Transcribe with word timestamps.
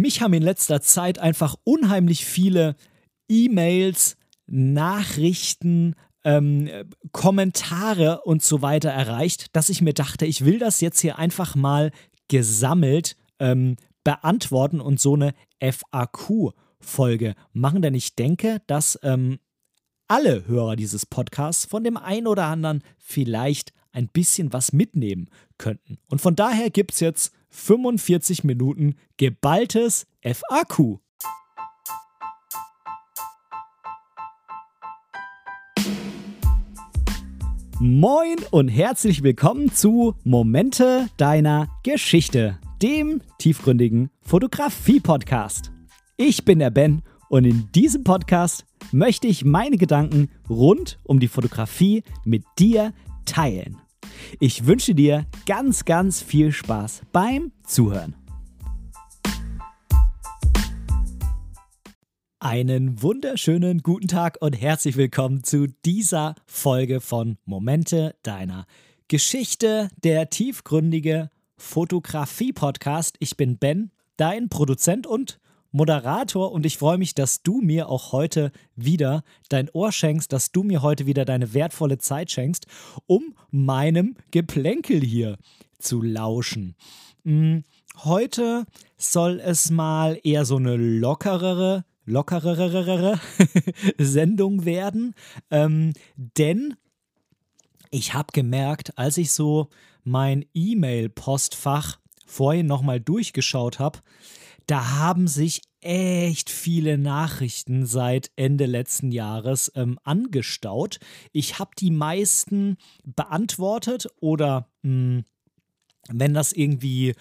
mich 0.00 0.22
haben 0.22 0.32
in 0.34 0.42
letzter 0.42 0.80
Zeit 0.80 1.18
einfach 1.18 1.56
unheimlich 1.64 2.24
viele 2.24 2.76
E-Mails, 3.28 4.16
Nachrichten, 4.46 5.94
ähm, 6.24 6.68
Kommentare 7.12 8.22
und 8.22 8.42
so 8.42 8.62
weiter 8.62 8.90
erreicht, 8.90 9.54
dass 9.54 9.68
ich 9.68 9.82
mir 9.82 9.94
dachte, 9.94 10.26
ich 10.26 10.44
will 10.44 10.58
das 10.58 10.80
jetzt 10.80 11.00
hier 11.00 11.18
einfach 11.18 11.54
mal 11.54 11.92
gesammelt 12.28 13.16
ähm, 13.38 13.76
beantworten 14.04 14.80
und 14.80 15.00
so 15.00 15.14
eine 15.14 15.34
FAQ-Folge 15.60 17.34
machen, 17.52 17.82
denn 17.82 17.94
ich 17.94 18.14
denke, 18.16 18.60
dass 18.66 18.98
ähm, 19.02 19.38
alle 20.08 20.46
Hörer 20.46 20.76
dieses 20.76 21.06
Podcasts 21.06 21.64
von 21.64 21.82
dem 21.82 21.96
einen 21.96 22.26
oder 22.26 22.44
anderen 22.44 22.82
vielleicht 22.98 23.72
ein 23.92 24.08
bisschen 24.08 24.52
was 24.52 24.72
mitnehmen 24.72 25.28
könnten. 25.58 25.98
Und 26.08 26.20
von 26.20 26.36
daher 26.36 26.70
gibt 26.70 26.92
es 26.92 27.00
jetzt 27.00 27.32
45 27.56 28.44
Minuten 28.44 28.96
geballtes 29.16 30.06
FAQ. 30.22 30.98
Moin 37.80 38.36
und 38.50 38.68
herzlich 38.68 39.22
willkommen 39.22 39.72
zu 39.72 40.14
Momente 40.22 41.08
deiner 41.16 41.68
Geschichte, 41.82 42.58
dem 42.82 43.22
tiefgründigen 43.38 44.10
Fotografie-Podcast. 44.20 45.72
Ich 46.16 46.44
bin 46.44 46.58
der 46.58 46.70
Ben 46.70 47.02
und 47.28 47.44
in 47.44 47.70
diesem 47.74 48.04
Podcast 48.04 48.66
möchte 48.92 49.26
ich 49.26 49.44
meine 49.44 49.78
Gedanken 49.78 50.30
rund 50.48 50.98
um 51.04 51.20
die 51.20 51.28
Fotografie 51.28 52.02
mit 52.24 52.44
dir 52.58 52.92
teilen. 53.24 53.78
Ich 54.38 54.66
wünsche 54.66 54.94
dir 54.94 55.24
ganz, 55.46 55.86
ganz 55.86 56.20
viel 56.20 56.52
Spaß 56.52 57.02
beim 57.10 57.52
Zuhören. 57.66 58.14
Einen 62.38 63.00
wunderschönen 63.02 63.78
guten 63.78 64.08
Tag 64.08 64.36
und 64.40 64.52
herzlich 64.52 64.98
willkommen 64.98 65.42
zu 65.42 65.68
dieser 65.86 66.34
Folge 66.44 67.00
von 67.00 67.38
Momente 67.46 68.14
deiner 68.22 68.66
Geschichte, 69.08 69.88
der 70.04 70.28
tiefgründige 70.28 71.30
Fotografie-Podcast. 71.56 73.16
Ich 73.20 73.38
bin 73.38 73.56
Ben, 73.56 73.90
dein 74.18 74.50
Produzent 74.50 75.06
und 75.06 75.40
Moderator 75.76 76.52
und 76.52 76.64
ich 76.64 76.78
freue 76.78 76.96
mich, 76.96 77.14
dass 77.14 77.42
du 77.42 77.60
mir 77.60 77.88
auch 77.90 78.12
heute 78.12 78.50
wieder 78.76 79.22
dein 79.50 79.68
Ohr 79.70 79.92
schenkst, 79.92 80.32
dass 80.32 80.50
du 80.50 80.62
mir 80.62 80.80
heute 80.80 81.04
wieder 81.04 81.24
deine 81.24 81.52
wertvolle 81.52 81.98
Zeit 81.98 82.30
schenkst, 82.30 82.66
um 83.06 83.34
meinem 83.50 84.16
Geplänkel 84.30 85.02
hier 85.02 85.36
zu 85.78 86.00
lauschen. 86.00 86.76
Hm, 87.24 87.64
heute 88.04 88.64
soll 88.96 89.38
es 89.38 89.70
mal 89.70 90.18
eher 90.24 90.46
so 90.46 90.56
eine 90.56 90.76
lockerere 90.76 91.84
lockerere 92.06 93.20
Sendung 93.98 94.64
werden. 94.64 95.14
Ähm, 95.50 95.92
denn 96.16 96.76
ich 97.90 98.14
habe 98.14 98.28
gemerkt, 98.32 98.96
als 98.96 99.18
ich 99.18 99.32
so 99.32 99.68
mein 100.04 100.46
E-Mail-Postfach 100.54 101.98
vorhin 102.24 102.66
nochmal 102.66 103.00
durchgeschaut 103.00 103.78
habe, 103.78 103.98
da 104.66 104.96
haben 104.96 105.28
sich 105.28 105.62
echt 105.80 106.50
viele 106.50 106.98
Nachrichten 106.98 107.86
seit 107.86 108.30
Ende 108.36 108.66
letzten 108.66 109.12
Jahres 109.12 109.70
ähm, 109.76 109.98
angestaut. 110.02 110.98
Ich 111.32 111.58
habe 111.58 111.70
die 111.78 111.92
meisten 111.92 112.76
beantwortet 113.04 114.08
oder 114.20 114.68
mh, 114.82 115.18
hm, 115.18 115.24
wenn 116.08 116.34
das 116.34 116.52
irgendwie 116.52 117.14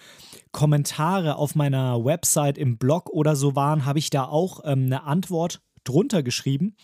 Kommentare 0.52 1.38
auf 1.38 1.56
meiner 1.56 2.06
Website 2.06 2.58
im 2.58 2.78
Blog 2.78 3.10
oder 3.10 3.36
so 3.36 3.56
waren, 3.56 3.86
habe 3.86 4.00
ich 4.00 4.09
da 4.09 4.26
auch 4.26 4.62
ähm, 4.64 4.86
eine 4.86 5.04
Antwort 5.04 5.62
drunter 5.84 6.24
geschrieben. 6.24 6.76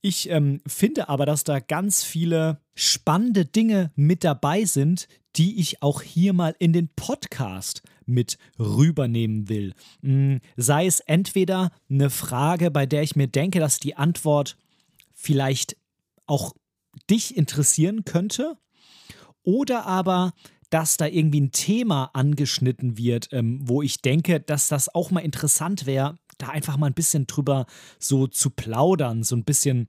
Ich 0.00 0.28
ähm, 0.30 0.60
finde 0.66 1.08
aber, 1.08 1.26
dass 1.26 1.44
da 1.44 1.60
ganz 1.60 2.02
viele 2.02 2.60
spannende 2.74 3.44
Dinge 3.44 3.92
mit 3.94 4.24
dabei 4.24 4.64
sind, 4.64 5.08
die 5.36 5.60
ich 5.60 5.82
auch 5.82 6.02
hier 6.02 6.32
mal 6.32 6.54
in 6.58 6.72
den 6.72 6.88
Podcast 6.88 7.82
mit 8.12 8.38
rübernehmen 8.58 9.48
will. 9.48 9.74
Hm, 10.02 10.40
sei 10.56 10.86
es 10.86 11.00
entweder 11.00 11.70
eine 11.90 12.10
Frage, 12.10 12.70
bei 12.70 12.86
der 12.86 13.02
ich 13.02 13.16
mir 13.16 13.28
denke, 13.28 13.58
dass 13.60 13.78
die 13.78 13.96
Antwort 13.96 14.56
vielleicht 15.14 15.76
auch 16.26 16.54
dich 17.10 17.36
interessieren 17.36 18.04
könnte, 18.04 18.56
oder 19.44 19.86
aber 19.86 20.32
dass 20.70 20.96
da 20.96 21.06
irgendwie 21.06 21.42
ein 21.42 21.52
Thema 21.52 22.10
angeschnitten 22.14 22.96
wird, 22.96 23.28
ähm, 23.32 23.60
wo 23.62 23.82
ich 23.82 24.00
denke, 24.00 24.40
dass 24.40 24.68
das 24.68 24.94
auch 24.94 25.10
mal 25.10 25.20
interessant 25.20 25.84
wäre, 25.84 26.18
da 26.42 26.48
einfach 26.48 26.76
mal 26.76 26.86
ein 26.86 26.94
bisschen 26.94 27.26
drüber 27.26 27.66
so 27.98 28.26
zu 28.26 28.50
plaudern, 28.50 29.22
so 29.22 29.36
ein 29.36 29.44
bisschen, 29.44 29.88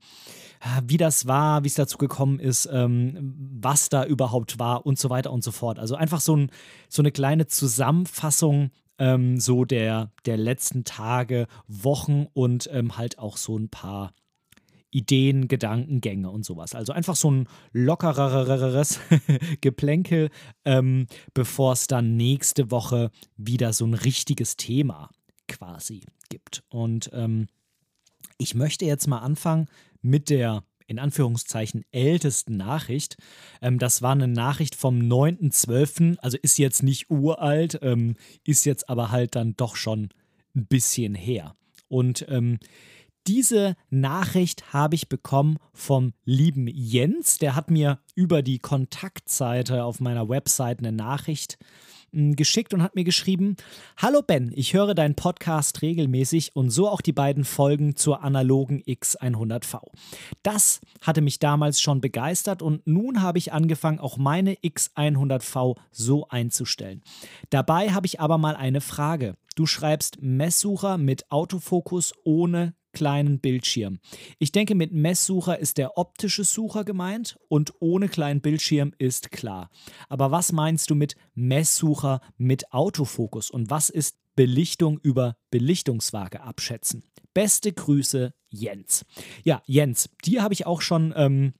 äh, 0.60 0.82
wie 0.86 0.96
das 0.96 1.26
war, 1.26 1.64
wie 1.64 1.68
es 1.68 1.74
dazu 1.74 1.98
gekommen 1.98 2.38
ist, 2.38 2.68
ähm, 2.72 3.34
was 3.60 3.88
da 3.88 4.04
überhaupt 4.04 4.58
war 4.58 4.86
und 4.86 4.98
so 4.98 5.10
weiter 5.10 5.32
und 5.32 5.44
so 5.44 5.52
fort. 5.52 5.78
Also 5.78 5.94
einfach 5.96 6.20
so, 6.20 6.36
ein, 6.36 6.50
so 6.88 7.02
eine 7.02 7.12
kleine 7.12 7.46
Zusammenfassung 7.46 8.70
ähm, 8.98 9.40
so 9.40 9.64
der, 9.64 10.12
der 10.24 10.36
letzten 10.36 10.84
Tage, 10.84 11.46
Wochen 11.66 12.26
und 12.32 12.68
ähm, 12.72 12.96
halt 12.96 13.18
auch 13.18 13.36
so 13.36 13.58
ein 13.58 13.68
paar 13.68 14.12
Ideen, 14.90 15.48
Gedankengänge 15.48 16.30
und 16.30 16.44
sowas. 16.44 16.74
Also 16.74 16.92
einfach 16.92 17.16
so 17.16 17.30
ein 17.30 17.48
lockereres 17.72 19.00
Geplänkel, 19.60 20.30
ähm, 20.64 21.06
bevor 21.34 21.72
es 21.72 21.88
dann 21.88 22.16
nächste 22.16 22.70
Woche 22.70 23.10
wieder 23.36 23.72
so 23.72 23.84
ein 23.84 23.94
richtiges 23.94 24.56
Thema 24.56 25.10
quasi 25.48 26.02
gibt. 26.28 26.64
Und 26.68 27.10
ähm, 27.12 27.46
ich 28.38 28.54
möchte 28.54 28.84
jetzt 28.84 29.06
mal 29.06 29.18
anfangen 29.18 29.68
mit 30.02 30.30
der 30.30 30.64
in 30.86 30.98
Anführungszeichen 30.98 31.84
ältesten 31.92 32.56
Nachricht. 32.56 33.16
Ähm, 33.62 33.78
das 33.78 34.02
war 34.02 34.12
eine 34.12 34.28
Nachricht 34.28 34.74
vom 34.74 34.98
9.12., 34.98 36.18
also 36.18 36.36
ist 36.42 36.58
jetzt 36.58 36.82
nicht 36.82 37.10
uralt, 37.10 37.78
ähm, 37.82 38.16
ist 38.44 38.66
jetzt 38.66 38.88
aber 38.88 39.10
halt 39.10 39.34
dann 39.34 39.56
doch 39.56 39.76
schon 39.76 40.10
ein 40.54 40.66
bisschen 40.66 41.14
her. 41.14 41.56
Und 41.88 42.26
ähm, 42.28 42.58
diese 43.26 43.76
Nachricht 43.88 44.74
habe 44.74 44.94
ich 44.94 45.08
bekommen 45.08 45.56
vom 45.72 46.12
lieben 46.24 46.66
Jens. 46.68 47.38
Der 47.38 47.54
hat 47.54 47.70
mir 47.70 48.00
über 48.14 48.42
die 48.42 48.58
Kontaktseite 48.58 49.84
auf 49.84 50.00
meiner 50.00 50.28
Website 50.28 50.80
eine 50.80 50.92
Nachricht 50.92 51.56
hm, 51.58 51.66
geschickt 52.36 52.72
und 52.72 52.82
hat 52.82 52.94
mir 52.94 53.04
geschrieben: 53.04 53.56
Hallo 53.96 54.22
Ben, 54.22 54.52
ich 54.54 54.74
höre 54.74 54.94
deinen 54.94 55.14
Podcast 55.14 55.82
regelmäßig 55.82 56.54
und 56.54 56.70
so 56.70 56.88
auch 56.88 57.00
die 57.00 57.12
beiden 57.12 57.44
Folgen 57.44 57.96
zur 57.96 58.22
analogen 58.22 58.82
X100V. 58.82 59.80
Das 60.42 60.80
hatte 61.00 61.20
mich 61.20 61.38
damals 61.38 61.80
schon 61.80 62.00
begeistert 62.00 62.62
und 62.62 62.86
nun 62.86 63.22
habe 63.22 63.38
ich 63.38 63.52
angefangen, 63.52 63.98
auch 63.98 64.16
meine 64.16 64.54
X100V 64.54 65.76
so 65.90 66.28
einzustellen. 66.28 67.02
Dabei 67.50 67.90
habe 67.90 68.06
ich 68.06 68.20
aber 68.20 68.38
mal 68.38 68.56
eine 68.56 68.80
Frage. 68.80 69.36
Du 69.56 69.66
schreibst 69.66 70.20
Messsucher 70.20 70.98
mit 70.98 71.30
Autofokus 71.30 72.12
ohne 72.24 72.74
kleinen 72.94 73.40
Bildschirm. 73.40 73.98
Ich 74.38 74.52
denke, 74.52 74.74
mit 74.74 74.92
Messsucher 74.92 75.58
ist 75.58 75.76
der 75.76 75.98
optische 75.98 76.44
Sucher 76.44 76.84
gemeint 76.84 77.38
und 77.48 77.74
ohne 77.80 78.08
kleinen 78.08 78.40
Bildschirm 78.40 78.92
ist 78.96 79.30
klar. 79.30 79.68
Aber 80.08 80.30
was 80.30 80.52
meinst 80.52 80.88
du 80.88 80.94
mit 80.94 81.16
Messsucher 81.34 82.20
mit 82.38 82.72
Autofokus 82.72 83.50
und 83.50 83.68
was 83.68 83.90
ist 83.90 84.16
Belichtung 84.36 84.98
über 85.02 85.36
Belichtungswaage 85.50 86.40
abschätzen? 86.40 87.04
Beste 87.34 87.72
Grüße, 87.72 88.32
Jens. 88.48 89.04
Ja, 89.44 89.62
Jens, 89.66 90.08
dir 90.24 90.42
habe 90.42 90.54
ich 90.54 90.66
auch 90.66 90.80
schon 90.80 91.12
ähm, 91.16 91.52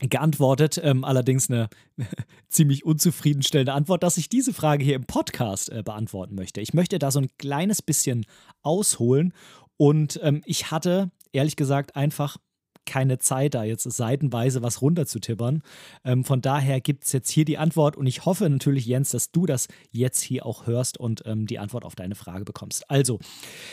geantwortet, 0.00 0.78
ähm, 0.82 1.04
allerdings 1.04 1.50
eine 1.50 1.68
ziemlich 2.48 2.84
unzufriedenstellende 2.84 3.72
Antwort, 3.72 4.02
dass 4.02 4.18
ich 4.18 4.28
diese 4.28 4.52
Frage 4.52 4.84
hier 4.84 4.94
im 4.94 5.06
Podcast 5.06 5.70
äh, 5.70 5.82
beantworten 5.82 6.34
möchte. 6.34 6.60
Ich 6.60 6.74
möchte 6.74 6.98
da 6.98 7.10
so 7.10 7.20
ein 7.20 7.30
kleines 7.38 7.82
bisschen 7.82 8.26
ausholen 8.62 9.32
und 9.76 10.20
ähm, 10.22 10.42
ich 10.44 10.70
hatte, 10.70 11.10
ehrlich 11.32 11.56
gesagt, 11.56 11.96
einfach 11.96 12.38
keine 12.86 13.18
Zeit, 13.18 13.54
da 13.54 13.64
jetzt 13.64 13.82
seitenweise 13.82 14.62
was 14.62 14.80
runterzutippern. 14.80 15.62
Ähm, 16.04 16.24
von 16.24 16.40
daher 16.40 16.80
gibt 16.80 17.04
es 17.04 17.12
jetzt 17.12 17.30
hier 17.30 17.44
die 17.44 17.58
Antwort 17.58 17.96
und 17.96 18.06
ich 18.06 18.24
hoffe 18.24 18.48
natürlich, 18.48 18.86
Jens, 18.86 19.10
dass 19.10 19.32
du 19.32 19.44
das 19.44 19.68
jetzt 19.90 20.22
hier 20.22 20.46
auch 20.46 20.66
hörst 20.66 20.98
und 20.98 21.22
ähm, 21.26 21.46
die 21.46 21.58
Antwort 21.58 21.84
auf 21.84 21.96
deine 21.96 22.14
Frage 22.14 22.44
bekommst. 22.44 22.88
Also, 22.88 23.18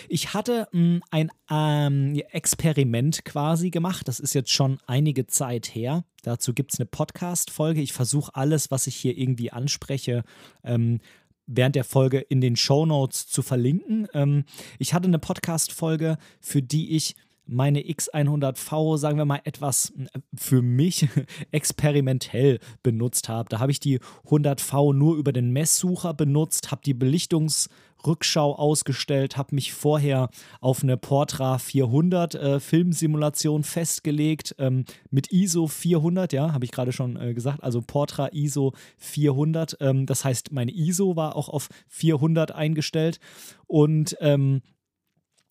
ich 0.09 0.33
hatte 0.33 0.67
mh, 0.71 0.81
hm, 0.81 1.01
ein 1.11 1.31
ähm, 1.49 2.21
Experiment 2.31 3.23
quasi 3.23 3.69
gemacht. 3.69 4.07
Das 4.07 4.19
ist 4.19 4.33
jetzt 4.33 4.51
schon 4.51 4.79
einige 4.87 5.27
Zeit 5.27 5.73
her. 5.73 6.03
Dazu 6.23 6.53
gibt 6.53 6.73
es 6.73 6.79
eine 6.79 6.87
Podcast-Folge. 6.87 7.81
Ich 7.81 7.93
versuche 7.93 8.33
alles, 8.33 8.71
was 8.71 8.87
ich 8.87 8.95
hier 8.95 9.17
irgendwie 9.17 9.51
anspreche, 9.51 10.23
ähm, 10.63 10.99
während 11.47 11.75
der 11.75 11.83
Folge 11.83 12.19
in 12.19 12.41
den 12.41 12.55
Show 12.55 12.85
Notes 12.85 13.27
zu 13.27 13.41
verlinken. 13.41 14.07
Ähm, 14.13 14.45
ich 14.79 14.93
hatte 14.93 15.07
eine 15.07 15.19
Podcast-Folge, 15.19 16.17
für 16.39 16.61
die 16.61 16.95
ich 16.95 17.15
meine 17.45 17.81
X100V, 17.81 18.97
sagen 18.97 19.17
wir 19.17 19.25
mal, 19.25 19.41
etwas 19.43 19.91
äh, 19.91 20.19
für 20.35 20.61
mich 20.61 21.07
experimentell 21.51 22.59
benutzt 22.83 23.29
habe. 23.29 23.49
Da 23.49 23.59
habe 23.59 23.71
ich 23.71 23.79
die 23.79 23.99
100V 24.27 24.93
nur 24.93 25.17
über 25.17 25.33
den 25.33 25.51
Messsucher 25.51 26.13
benutzt, 26.13 26.71
habe 26.71 26.81
die 26.85 26.95
Belichtungs- 26.95 27.69
Rückschau 28.05 28.55
ausgestellt, 28.55 29.37
habe 29.37 29.55
mich 29.55 29.73
vorher 29.73 30.29
auf 30.59 30.83
eine 30.83 30.97
Portra 30.97 31.57
400 31.57 32.35
äh, 32.35 32.59
Filmsimulation 32.59 33.63
festgelegt 33.63 34.55
ähm, 34.59 34.85
mit 35.09 35.31
ISO 35.31 35.67
400, 35.67 36.33
ja, 36.33 36.53
habe 36.53 36.65
ich 36.65 36.71
gerade 36.71 36.91
schon 36.91 37.15
äh, 37.15 37.33
gesagt, 37.33 37.63
also 37.63 37.81
Portra 37.81 38.29
ISO 38.31 38.73
400. 38.97 39.77
Ähm, 39.79 40.05
das 40.05 40.25
heißt, 40.25 40.51
meine 40.51 40.71
ISO 40.71 41.15
war 41.15 41.35
auch 41.35 41.49
auf 41.49 41.69
400 41.87 42.51
eingestellt 42.51 43.19
und 43.67 44.17
ähm, 44.19 44.61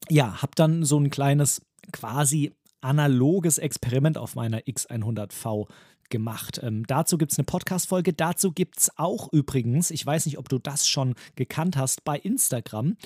ja, 0.09 0.43
habe 0.43 0.53
dann 0.55 0.85
so 0.85 0.99
ein 0.99 1.11
kleines 1.11 1.63
quasi 1.93 2.53
analoges 2.81 3.59
Experiment 3.59 4.19
auf 4.19 4.35
meiner 4.35 4.61
X100V 4.61 5.69
gemacht. 6.13 6.61
Ähm, 6.63 6.87
dazu 6.87 7.19
gibt 7.19 7.33
es 7.33 7.39
eine 7.39 7.45
Podcast-Folge. 7.45 8.13
Dazu 8.13 8.53
gibt 8.53 8.79
es 8.79 8.97
auch 8.97 9.33
übrigens, 9.33 9.91
ich 9.91 10.07
weiß 10.07 10.27
nicht, 10.27 10.39
ob 10.39 10.49
du 10.49 10.61
das 10.61 10.87
schon 10.87 11.17
gekannt 11.35 11.77
hast, 11.77 12.05
bei 12.05 12.17
Instagram. 12.17 12.97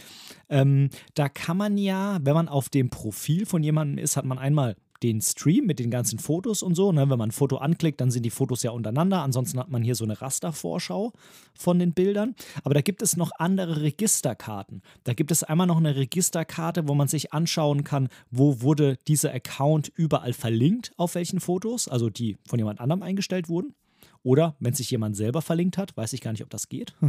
Ähm, 0.51 0.91
da 1.15 1.31
kann 1.31 1.57
man 1.57 1.79
ja, 1.79 2.19
wenn 2.21 2.35
man 2.35 2.49
auf 2.49 2.69
dem 2.69 2.91
Profil 2.91 3.47
von 3.47 3.63
jemandem 3.63 3.97
ist, 3.97 4.19
hat 4.19 4.27
man 4.27 4.39
einmal 4.39 4.77
den 5.03 5.21
Stream 5.21 5.67
mit 5.67 5.79
den 5.79 5.91
ganzen 5.91 6.19
Fotos 6.19 6.63
und 6.63 6.75
so. 6.75 6.93
Ne? 6.93 7.09
Wenn 7.09 7.19
man 7.19 7.29
ein 7.29 7.33
Foto 7.33 7.57
anklickt, 7.57 8.01
dann 8.01 8.11
sind 8.11 8.25
die 8.25 8.31
Fotos 8.31 8.63
ja 8.63 8.71
untereinander. 8.71 9.23
Ansonsten 9.23 9.59
hat 9.59 9.71
man 9.71 9.83
hier 9.83 9.95
so 9.95 10.05
eine 10.05 10.21
Rastervorschau 10.21 11.13
von 11.55 11.79
den 11.79 11.93
Bildern. 11.93 12.35
Aber 12.65 12.75
da 12.75 12.81
gibt 12.81 13.03
es 13.03 13.17
noch 13.17 13.31
andere 13.39 13.83
Registerkarten. 13.83 14.83
Da 15.05 15.15
gibt 15.15 15.31
es 15.31 15.43
einmal 15.43 15.67
noch 15.67 15.79
eine 15.79 15.97
Registerkarte, 15.97 16.89
wo 16.89 16.95
man 16.95 17.09
sich 17.09 17.33
anschauen 17.33 17.85
kann, 17.85 18.09
wo 18.31 18.63
wurde 18.63 18.99
dieser 19.09 19.33
Account 19.33 19.91
überall 19.95 20.33
verlinkt, 20.33 20.93
auf 20.97 21.15
welchen 21.15 21.41
Fotos, 21.41 21.89
also 21.89 22.11
die 22.11 22.37
von 22.47 22.59
jemand 22.59 22.81
anderem 22.81 23.03
eingestellt 23.03 23.49
wurden. 23.49 23.75
Oder 24.23 24.57
wenn 24.59 24.75
sich 24.75 24.91
jemand 24.91 25.17
selber 25.17 25.41
verlinkt 25.41 25.79
hat, 25.79 25.97
weiß 25.97 26.13
ich 26.13 26.21
gar 26.21 26.33
nicht, 26.33 26.43
ob 26.43 26.51
das 26.51 26.69
geht. 26.69 26.95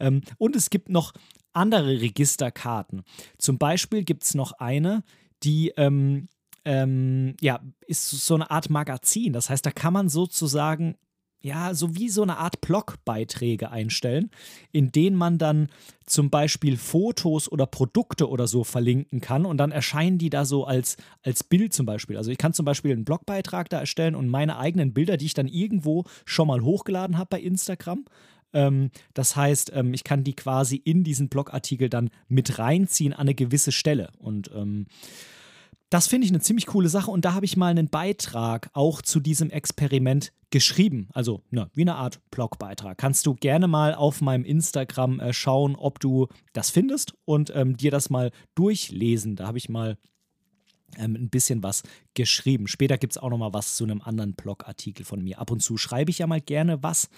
Ähm, 0.00 0.22
und 0.38 0.56
es 0.56 0.70
gibt 0.70 0.88
noch 0.88 1.12
andere 1.52 2.00
Registerkarten. 2.00 3.02
Zum 3.38 3.58
Beispiel 3.58 4.02
gibt 4.02 4.24
es 4.24 4.34
noch 4.34 4.52
eine, 4.52 5.04
die 5.42 5.72
ähm, 5.76 6.28
ähm, 6.64 7.36
ja, 7.40 7.60
ist 7.86 8.10
so 8.10 8.34
eine 8.34 8.50
Art 8.50 8.70
Magazin. 8.70 9.32
Das 9.32 9.50
heißt, 9.50 9.64
da 9.64 9.70
kann 9.70 9.92
man 9.92 10.08
sozusagen 10.08 10.96
ja, 11.44 11.74
so 11.74 11.94
wie 11.94 12.08
so 12.08 12.22
eine 12.22 12.38
Art 12.38 12.62
Blogbeiträge 12.62 13.70
einstellen, 13.70 14.30
in 14.72 14.92
denen 14.92 15.14
man 15.14 15.36
dann 15.36 15.68
zum 16.06 16.30
Beispiel 16.30 16.78
Fotos 16.78 17.52
oder 17.52 17.66
Produkte 17.66 18.30
oder 18.30 18.46
so 18.46 18.64
verlinken 18.64 19.20
kann 19.20 19.44
und 19.44 19.58
dann 19.58 19.70
erscheinen 19.70 20.16
die 20.16 20.30
da 20.30 20.46
so 20.46 20.64
als, 20.64 20.96
als 21.22 21.44
Bild 21.44 21.74
zum 21.74 21.84
Beispiel. 21.84 22.16
Also 22.16 22.30
ich 22.30 22.38
kann 22.38 22.54
zum 22.54 22.64
Beispiel 22.64 22.92
einen 22.92 23.04
Blogbeitrag 23.04 23.68
da 23.68 23.78
erstellen 23.78 24.14
und 24.14 24.28
meine 24.28 24.58
eigenen 24.58 24.94
Bilder, 24.94 25.18
die 25.18 25.26
ich 25.26 25.34
dann 25.34 25.46
irgendwo 25.46 26.04
schon 26.24 26.48
mal 26.48 26.62
hochgeladen 26.62 27.18
habe 27.18 27.28
bei 27.28 27.40
Instagram. 27.40 28.06
Ähm, 28.54 28.90
das 29.12 29.36
heißt, 29.36 29.72
ähm, 29.74 29.92
ich 29.92 30.02
kann 30.02 30.24
die 30.24 30.34
quasi 30.34 30.76
in 30.76 31.04
diesen 31.04 31.28
Blogartikel 31.28 31.90
dann 31.90 32.08
mit 32.26 32.58
reinziehen 32.58 33.12
an 33.12 33.20
eine 33.20 33.34
gewisse 33.34 33.70
Stelle 33.70 34.12
und 34.16 34.50
ähm, 34.54 34.86
das 35.90 36.06
finde 36.06 36.24
ich 36.24 36.32
eine 36.32 36.40
ziemlich 36.40 36.66
coole 36.66 36.88
Sache 36.88 37.10
und 37.10 37.24
da 37.24 37.34
habe 37.34 37.44
ich 37.44 37.56
mal 37.56 37.68
einen 37.68 37.88
Beitrag 37.88 38.70
auch 38.72 39.02
zu 39.02 39.20
diesem 39.20 39.50
Experiment 39.50 40.32
geschrieben. 40.50 41.08
Also 41.12 41.42
ne, 41.50 41.68
wie 41.74 41.82
eine 41.82 41.96
Art 41.96 42.20
Blogbeitrag. 42.30 42.96
Kannst 42.96 43.26
du 43.26 43.34
gerne 43.34 43.66
mal 43.68 43.94
auf 43.94 44.20
meinem 44.20 44.44
Instagram 44.44 45.20
äh, 45.20 45.32
schauen, 45.32 45.76
ob 45.76 46.00
du 46.00 46.28
das 46.52 46.70
findest 46.70 47.14
und 47.24 47.52
ähm, 47.54 47.76
dir 47.76 47.90
das 47.90 48.10
mal 48.10 48.30
durchlesen. 48.54 49.36
Da 49.36 49.46
habe 49.46 49.58
ich 49.58 49.68
mal 49.68 49.98
ähm, 50.98 51.14
ein 51.14 51.30
bisschen 51.30 51.62
was 51.62 51.82
geschrieben. 52.14 52.66
Später 52.68 52.98
gibt 52.98 53.14
es 53.14 53.18
auch 53.18 53.30
noch 53.30 53.38
mal 53.38 53.52
was 53.52 53.76
zu 53.76 53.84
einem 53.84 54.00
anderen 54.02 54.34
Blogartikel 54.34 55.04
von 55.04 55.22
mir. 55.22 55.38
Ab 55.38 55.50
und 55.50 55.60
zu 55.60 55.76
schreibe 55.76 56.10
ich 56.10 56.18
ja 56.18 56.26
mal 56.26 56.40
gerne 56.40 56.82
was, 56.82 57.08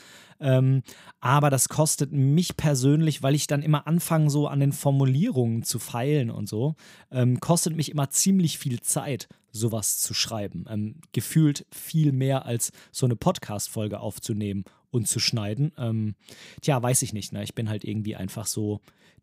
ähm, 0.40 0.82
aber 1.20 1.50
das 1.50 1.68
kostet 1.68 2.12
mich 2.12 2.56
persönlich, 2.56 3.22
weil 3.22 3.34
ich 3.34 3.46
dann 3.46 3.62
immer 3.62 3.86
anfange, 3.86 4.30
so 4.30 4.48
an 4.48 4.60
den 4.60 4.72
Formulierungen 4.72 5.62
zu 5.62 5.78
feilen 5.78 6.30
und 6.30 6.48
so, 6.48 6.74
ähm, 7.10 7.40
kostet 7.40 7.76
mich 7.76 7.90
immer 7.90 8.10
ziemlich 8.10 8.58
viel 8.58 8.80
Zeit, 8.80 9.28
sowas 9.52 9.98
zu 9.98 10.14
schreiben. 10.14 10.64
Ähm, 10.68 10.96
gefühlt 11.12 11.66
viel 11.72 12.12
mehr 12.12 12.46
als 12.46 12.72
so 12.92 13.06
eine 13.06 13.16
Podcast-Folge 13.16 14.00
aufzunehmen 14.00 14.64
und 14.90 15.08
zu 15.08 15.18
schneiden. 15.18 15.72
Ähm, 15.78 16.14
tja, 16.60 16.82
weiß 16.82 17.02
ich 17.02 17.12
nicht. 17.12 17.32
Ne? 17.32 17.42
Ich 17.42 17.54
bin 17.54 17.68
halt 17.68 17.84
irgendwie 17.84 18.16
einfach 18.16 18.46
so 18.46 18.80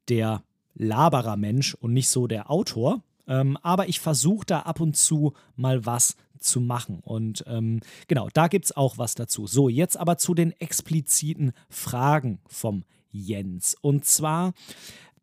der 0.09 0.43
Laberer 0.75 1.37
Mensch 1.37 1.75
und 1.75 1.93
nicht 1.93 2.09
so 2.09 2.27
der 2.27 2.49
Autor. 2.49 3.03
Ähm, 3.27 3.57
aber 3.61 3.87
ich 3.87 3.99
versuche 3.99 4.45
da 4.45 4.59
ab 4.61 4.79
und 4.79 4.97
zu 4.97 5.33
mal 5.55 5.85
was 5.85 6.15
zu 6.39 6.59
machen. 6.59 6.99
Und 7.03 7.43
ähm, 7.47 7.79
genau, 8.07 8.29
da 8.33 8.47
gibt 8.47 8.65
es 8.65 8.75
auch 8.75 8.97
was 8.97 9.15
dazu. 9.15 9.47
So, 9.47 9.69
jetzt 9.69 9.97
aber 9.97 10.17
zu 10.17 10.33
den 10.33 10.51
expliziten 10.59 11.53
Fragen 11.69 12.39
vom 12.47 12.83
Jens. 13.11 13.75
Und 13.81 14.05
zwar, 14.05 14.53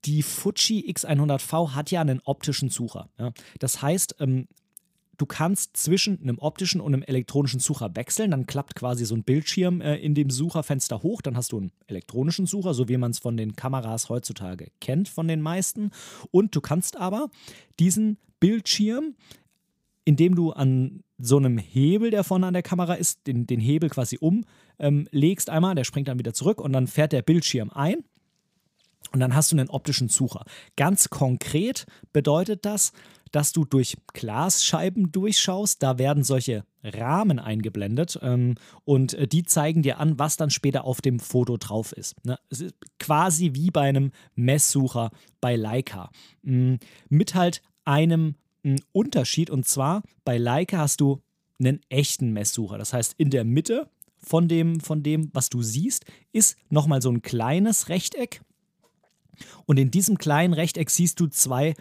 die 0.05 0.23
Fuji 0.23 0.91
X100V 0.91 1.75
hat 1.75 1.91
ja 1.91 2.00
einen 2.00 2.20
optischen 2.25 2.70
Sucher. 2.70 3.11
Ja? 3.19 3.32
Das 3.58 3.82
heißt, 3.82 4.17
ähm, 4.20 4.49
du 5.20 5.26
kannst 5.26 5.76
zwischen 5.76 6.20
einem 6.22 6.38
optischen 6.38 6.81
und 6.81 6.94
einem 6.94 7.02
elektronischen 7.02 7.61
Sucher 7.61 7.94
wechseln. 7.94 8.31
Dann 8.31 8.46
klappt 8.46 8.75
quasi 8.75 9.05
so 9.05 9.14
ein 9.14 9.22
Bildschirm 9.22 9.81
äh, 9.81 9.96
in 9.96 10.14
dem 10.14 10.31
Sucherfenster 10.31 11.02
hoch. 11.02 11.20
Dann 11.20 11.37
hast 11.37 11.52
du 11.52 11.58
einen 11.58 11.72
elektronischen 11.88 12.46
Sucher, 12.46 12.72
so 12.72 12.88
wie 12.88 12.96
man 12.96 13.11
es 13.11 13.19
von 13.19 13.37
den 13.37 13.55
Kameras 13.55 14.08
heutzutage 14.08 14.69
kennt, 14.81 15.08
von 15.08 15.28
den 15.28 15.43
meisten. 15.43 15.90
Und 16.31 16.56
du 16.56 16.62
kannst 16.62 16.96
aber 16.96 17.28
diesen 17.78 18.17
Bildschirm, 18.40 19.14
indem 20.05 20.34
du 20.34 20.52
an 20.52 21.02
so 21.19 21.37
einem 21.37 21.58
Hebel, 21.58 22.11
der 22.11 22.25
vorne 22.25 22.46
an 22.46 22.55
der 22.55 22.62
Kamera 22.62 22.94
ist, 22.94 23.26
den, 23.26 23.46
den 23.46 23.61
Hebel 23.61 23.90
quasi 23.90 24.19
umlegst 24.19 25.49
ähm, 25.49 25.55
einmal, 25.55 25.75
der 25.75 25.84
springt 25.84 26.08
dann 26.08 26.19
wieder 26.19 26.32
zurück 26.32 26.62
und 26.62 26.73
dann 26.73 26.87
fährt 26.87 27.12
der 27.12 27.20
Bildschirm 27.20 27.70
ein. 27.70 28.05
Und 29.12 29.20
dann 29.20 29.34
hast 29.34 29.50
du 29.50 29.56
einen 29.56 29.69
optischen 29.69 30.08
Sucher. 30.08 30.44
Ganz 30.76 31.11
konkret 31.11 31.84
bedeutet 32.12 32.64
das, 32.64 32.93
dass 33.32 33.53
du 33.53 33.65
durch 33.65 33.97
Glasscheiben 34.12 35.12
durchschaust. 35.12 35.82
Da 35.82 35.99
werden 35.99 36.25
solche 36.25 36.65
Rahmen 36.82 37.38
eingeblendet 37.38 38.19
ähm, 38.23 38.55
und 38.85 39.15
äh, 39.15 39.27
die 39.27 39.44
zeigen 39.44 39.82
dir 39.82 39.99
an, 39.99 40.19
was 40.19 40.37
dann 40.37 40.50
später 40.50 40.85
auf 40.85 41.00
dem 41.00 41.21
Foto 41.21 41.56
drauf 41.56 41.93
ist. 41.93 42.15
Ne? 42.25 42.38
Es 42.49 42.61
ist 42.61 42.75
quasi 42.99 43.50
wie 43.55 43.71
bei 43.71 43.82
einem 43.82 44.12
Messsucher 44.35 45.11
bei 45.41 45.56
Leica. 45.56 46.11
Mhm. 46.43 46.79
Mit 47.09 47.35
halt 47.35 47.62
einem 47.85 48.37
m, 48.62 48.77
Unterschied 48.93 49.50
und 49.50 49.67
zwar 49.67 50.03
bei 50.25 50.38
Leica 50.38 50.79
hast 50.79 51.00
du 51.00 51.21
einen 51.59 51.81
echten 51.88 52.33
Messsucher. 52.33 52.79
Das 52.79 52.93
heißt, 52.93 53.15
in 53.19 53.31
der 53.31 53.44
Mitte 53.44 53.91
von 54.19 54.49
dem, 54.49 54.81
von 54.81 55.03
dem, 55.03 55.31
was 55.33 55.50
du 55.50 55.62
siehst, 55.62 56.05
ist 56.33 56.56
nochmal 56.69 57.03
so 57.03 57.11
ein 57.11 57.23
kleines 57.23 57.88
Rechteck. 57.88 58.43
Und 59.67 59.79
in 59.79 59.91
diesem 59.91 60.19
kleinen 60.19 60.53
Rechteck 60.53 60.91
siehst 60.91 61.21
du 61.21 61.26
zwei 61.26 61.75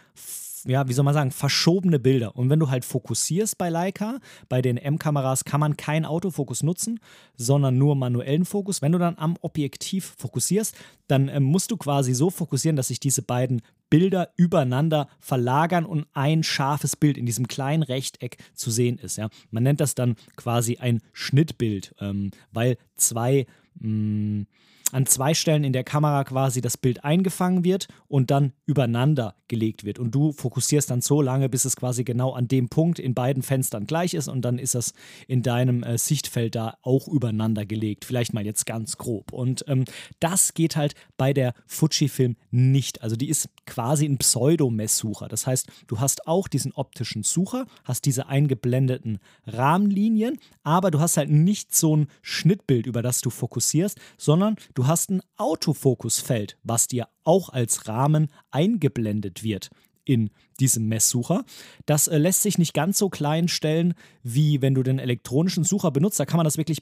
ja, 0.66 0.88
wie 0.88 0.94
soll 0.94 1.06
man 1.06 1.14
sagen, 1.14 1.32
verschobene 1.32 2.00
Bilder. 2.00 2.36
Und 2.36 2.50
wenn 2.50 2.60
du 2.60 2.70
halt 2.70 2.86
fokussierst 2.86 3.58
bei 3.58 3.70
Leica, 3.70 4.20
bei 4.48 4.62
den 4.62 4.78
M-Kameras 4.78 5.46
kann 5.46 5.60
man 5.60 5.78
keinen 5.78 6.06
Autofokus 6.06 6.64
nutzen, 6.64 7.00
sondern 7.36 7.78
nur 7.78 7.96
manuellen 7.96 8.46
Fokus. 8.46 8.82
Wenn 8.82 8.92
du 8.92 9.00
dann 9.00 9.18
am 9.18 9.38
Objektiv 9.42 10.16
fokussierst, 10.18 10.76
dann 11.08 11.28
äh, 11.28 11.40
musst 11.40 11.72
du 11.72 11.78
quasi 11.78 12.14
so 12.14 12.30
fokussieren, 12.30 12.76
dass 12.76 12.88
sich 12.88 13.00
diese 13.00 13.22
beiden 13.22 13.62
Bilder 13.90 14.30
übereinander 14.36 15.08
verlagern 15.20 15.86
und 15.86 16.06
ein 16.14 16.44
scharfes 16.44 16.96
Bild 16.96 17.18
in 17.18 17.26
diesem 17.26 17.48
kleinen 17.48 17.84
Rechteck 17.84 18.38
zu 18.54 18.72
sehen 18.72 19.00
ist. 19.00 19.18
Ja. 19.18 19.30
Man 19.52 19.64
nennt 19.64 19.80
das 19.80 19.96
dann 19.96 20.16
quasi 20.36 20.78
ein 20.78 21.02
Schnittbild, 21.14 21.96
ähm, 22.00 22.32
weil 22.52 22.78
zwei 22.98 23.48
mh, 23.80 23.90
mm, 23.90 24.48
an 24.92 25.06
zwei 25.06 25.34
Stellen 25.34 25.64
in 25.64 25.74
der 25.74 25.84
Kamera 25.84 26.24
quasi 26.24 26.62
das 26.62 26.78
Bild 26.78 27.04
eingefangen 27.04 27.64
wird 27.64 27.88
und 28.08 28.32
dann 28.32 28.54
übereinander 28.66 29.36
gelegt 29.48 29.84
wird. 29.84 30.00
Und 30.00 30.16
du 30.16 30.32
fokussierst 30.32 30.90
dann 30.90 31.02
so 31.02 31.22
lange, 31.22 31.50
bis 31.50 31.66
es 31.66 31.76
quasi 31.76 32.04
genau 32.04 32.34
an 32.34 32.48
dem 32.48 32.70
Punkt 32.70 33.00
in 33.00 33.14
beiden 33.14 33.44
Fenstern 33.44 33.88
gleich 33.88 34.14
ist 34.14 34.28
und 34.28 34.42
dann 34.44 34.60
ist 34.60 34.76
das 34.76 34.94
in 35.28 35.44
deinem 35.44 35.84
äh, 35.84 35.98
Sichtfeld 35.98 36.56
da 36.56 36.78
auch 36.82 37.08
übereinander 37.08 37.66
gelegt. 37.66 38.06
Vielleicht 38.06 38.34
mal 38.34 38.46
jetzt 38.46 38.66
ganz 38.66 38.98
grob. 38.98 39.34
Und 39.34 39.66
ähm, 39.68 39.86
das 40.20 40.54
geht 40.54 40.76
halt 40.76 40.94
bei 41.18 41.34
der 41.34 41.54
Fujifilm 41.68 42.36
nicht. 42.52 43.02
Also 43.02 43.16
die 43.16 43.30
ist 43.30 43.50
quasi 43.70 44.06
ein 44.06 44.18
Pseudo-Messsucher. 44.18 45.30
Das 45.30 45.48
heißt, 45.48 45.68
du 45.88 46.00
hast 46.00 46.28
auch 46.28 46.48
diesen 46.48 46.74
optischen 46.74 47.24
Sucher, 47.24 47.66
hast 47.86 48.06
diese 48.06 48.28
eingeblendeten 48.28 49.20
Rahmenlinien, 49.46 50.38
aber 50.64 50.92
du 50.92 51.00
hast 51.00 51.16
halt 51.16 51.30
nicht 51.30 51.74
so 51.74 51.96
ein 51.96 52.08
Schnittbild, 52.22 52.86
über 52.86 53.02
das 53.02 53.22
du 53.22 53.30
fokussierst, 53.30 53.98
sondern 54.18 54.58
du 54.74 54.88
hast 54.88 55.12
ein 55.12 55.22
Autofokusfeld, 55.38 56.58
was 56.64 56.88
dir 56.88 57.08
auch 57.24 57.50
als 57.50 57.88
Rahmen 57.88 58.28
eingeblendet 58.52 59.44
wird 59.44 59.70
in 60.04 60.32
diesem 60.60 60.88
Messsucher. 60.88 61.46
Das 61.86 62.08
äh, 62.08 62.18
lässt 62.18 62.42
sich 62.42 62.58
nicht 62.58 62.74
ganz 62.74 62.98
so 62.98 63.10
klein 63.10 63.48
stellen, 63.48 63.94
wie 64.24 64.62
wenn 64.62 64.74
du 64.74 64.82
den 64.82 64.98
elektronischen 64.98 65.64
Sucher 65.64 65.92
benutzt. 65.92 66.20
Da 66.20 66.26
kann 66.26 66.38
man 66.38 66.46
das 66.46 66.58
wirklich 66.58 66.80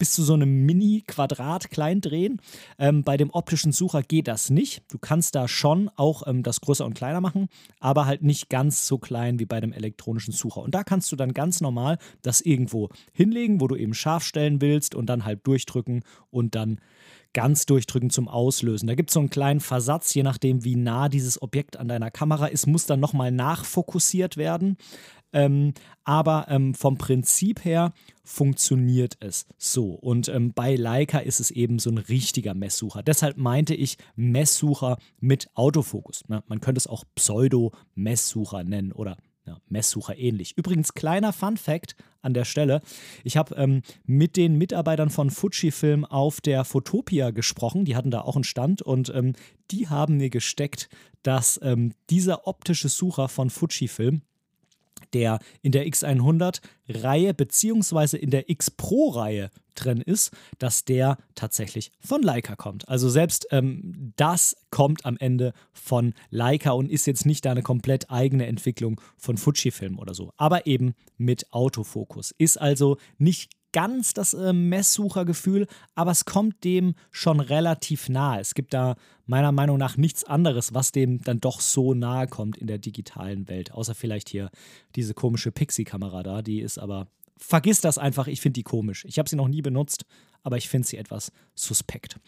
bis 0.00 0.12
zu 0.14 0.24
so 0.24 0.32
einem 0.34 0.64
Mini-Quadrat 0.64 1.70
klein 1.70 2.00
drehen. 2.00 2.40
Ähm, 2.78 3.04
bei 3.04 3.16
dem 3.16 3.30
optischen 3.30 3.70
Sucher 3.70 4.02
geht 4.02 4.26
das 4.26 4.50
nicht. 4.50 4.82
Du 4.90 4.98
kannst 4.98 5.34
da 5.34 5.46
schon 5.46 5.90
auch 5.94 6.26
ähm, 6.26 6.42
das 6.42 6.62
größer 6.62 6.86
und 6.86 6.94
kleiner 6.94 7.20
machen, 7.20 7.48
aber 7.78 8.06
halt 8.06 8.22
nicht 8.22 8.48
ganz 8.48 8.86
so 8.86 8.98
klein 8.98 9.38
wie 9.38 9.44
bei 9.44 9.60
dem 9.60 9.72
elektronischen 9.72 10.32
Sucher. 10.32 10.62
Und 10.62 10.74
da 10.74 10.82
kannst 10.84 11.12
du 11.12 11.16
dann 11.16 11.34
ganz 11.34 11.60
normal 11.60 11.98
das 12.22 12.40
irgendwo 12.40 12.88
hinlegen, 13.12 13.60
wo 13.60 13.68
du 13.68 13.76
eben 13.76 13.94
scharf 13.94 14.24
stellen 14.24 14.60
willst 14.60 14.94
und 14.94 15.06
dann 15.06 15.24
halt 15.26 15.46
durchdrücken 15.46 16.02
und 16.30 16.54
dann 16.54 16.80
ganz 17.32 17.66
durchdrücken 17.66 18.10
zum 18.10 18.26
Auslösen. 18.26 18.86
Da 18.86 18.94
gibt 18.94 19.10
es 19.10 19.14
so 19.14 19.20
einen 19.20 19.30
kleinen 19.30 19.60
Versatz, 19.60 20.12
je 20.14 20.22
nachdem, 20.22 20.64
wie 20.64 20.76
nah 20.76 21.08
dieses 21.08 21.40
Objekt 21.40 21.76
an 21.76 21.88
deiner 21.88 22.10
Kamera 22.10 22.46
ist, 22.46 22.66
muss 22.66 22.86
dann 22.86 23.00
nochmal 23.00 23.30
nachfokussiert 23.30 24.36
werden. 24.36 24.76
Ähm, 25.32 25.74
aber 26.04 26.46
ähm, 26.48 26.74
vom 26.74 26.98
Prinzip 26.98 27.64
her 27.64 27.92
funktioniert 28.24 29.16
es 29.20 29.46
so. 29.58 29.92
Und 29.92 30.28
ähm, 30.28 30.52
bei 30.52 30.76
Leica 30.76 31.18
ist 31.18 31.40
es 31.40 31.50
eben 31.50 31.78
so 31.78 31.90
ein 31.90 31.98
richtiger 31.98 32.54
Messsucher. 32.54 33.02
Deshalb 33.02 33.36
meinte 33.36 33.74
ich 33.74 33.96
Messsucher 34.16 34.98
mit 35.20 35.48
Autofokus. 35.54 36.24
Ja, 36.28 36.42
man 36.46 36.60
könnte 36.60 36.78
es 36.78 36.86
auch 36.86 37.04
Pseudo-Messsucher 37.14 38.64
nennen 38.64 38.92
oder 38.92 39.16
ja, 39.46 39.58
Messsucher 39.68 40.16
ähnlich. 40.16 40.56
Übrigens, 40.56 40.94
kleiner 40.94 41.32
Fun 41.32 41.56
Fact 41.56 41.96
an 42.22 42.34
der 42.34 42.44
Stelle. 42.44 42.82
Ich 43.24 43.36
habe 43.36 43.54
ähm, 43.56 43.82
mit 44.04 44.36
den 44.36 44.56
Mitarbeitern 44.58 45.10
von 45.10 45.30
Fujifilm 45.30 46.04
auf 46.04 46.40
der 46.40 46.64
Fotopia 46.64 47.30
gesprochen. 47.30 47.84
Die 47.84 47.96
hatten 47.96 48.10
da 48.10 48.20
auch 48.20 48.36
einen 48.36 48.44
Stand 48.44 48.82
und 48.82 49.12
ähm, 49.14 49.32
die 49.70 49.88
haben 49.88 50.18
mir 50.18 50.30
gesteckt, 50.30 50.88
dass 51.22 51.58
ähm, 51.62 51.94
dieser 52.10 52.46
optische 52.46 52.88
Sucher 52.88 53.28
von 53.28 53.50
Fujifilm 53.50 54.22
der 55.14 55.38
in 55.62 55.72
der 55.72 55.86
X100-Reihe 55.86 57.34
beziehungsweise 57.34 58.16
in 58.16 58.30
der 58.30 58.48
X 58.50 58.70
Pro-Reihe 58.70 59.50
drin 59.74 60.00
ist, 60.00 60.32
dass 60.58 60.84
der 60.84 61.16
tatsächlich 61.34 61.92
von 62.00 62.22
Leica 62.22 62.56
kommt. 62.56 62.88
Also 62.88 63.08
selbst 63.08 63.46
ähm, 63.50 64.12
das 64.16 64.56
kommt 64.70 65.06
am 65.06 65.16
Ende 65.16 65.52
von 65.72 66.14
Leica 66.30 66.72
und 66.72 66.90
ist 66.90 67.06
jetzt 67.06 67.26
nicht 67.26 67.46
eine 67.46 67.62
komplett 67.62 68.10
eigene 68.10 68.46
Entwicklung 68.46 69.00
von 69.16 69.36
Fujifilm 69.36 69.98
oder 69.98 70.14
so, 70.14 70.32
aber 70.36 70.66
eben 70.66 70.94
mit 71.16 71.52
Autofokus. 71.52 72.32
Ist 72.36 72.60
also 72.60 72.98
nicht 73.18 73.50
ganz 73.72 74.14
das 74.14 74.34
äh, 74.34 74.52
Messsuchergefühl, 74.52 75.66
aber 75.94 76.10
es 76.10 76.24
kommt 76.24 76.64
dem 76.64 76.94
schon 77.10 77.40
relativ 77.40 78.08
nahe. 78.08 78.40
Es 78.40 78.54
gibt 78.54 78.74
da 78.74 78.96
meiner 79.26 79.52
Meinung 79.52 79.78
nach 79.78 79.96
nichts 79.96 80.24
anderes, 80.24 80.74
was 80.74 80.92
dem 80.92 81.22
dann 81.22 81.40
doch 81.40 81.60
so 81.60 81.94
nahe 81.94 82.26
kommt 82.26 82.56
in 82.56 82.66
der 82.66 82.78
digitalen 82.78 83.48
Welt. 83.48 83.72
Außer 83.72 83.94
vielleicht 83.94 84.28
hier 84.28 84.50
diese 84.96 85.14
komische 85.14 85.52
Pixie-Kamera 85.52 86.22
da, 86.22 86.42
die 86.42 86.60
ist 86.60 86.78
aber. 86.78 87.06
Vergiss 87.42 87.80
das 87.80 87.96
einfach, 87.96 88.26
ich 88.26 88.42
finde 88.42 88.58
die 88.58 88.64
komisch. 88.64 89.06
Ich 89.06 89.18
habe 89.18 89.26
sie 89.26 89.36
noch 89.36 89.48
nie 89.48 89.62
benutzt, 89.62 90.04
aber 90.42 90.58
ich 90.58 90.68
finde 90.68 90.86
sie 90.86 90.98
etwas 90.98 91.32
suspekt. 91.54 92.20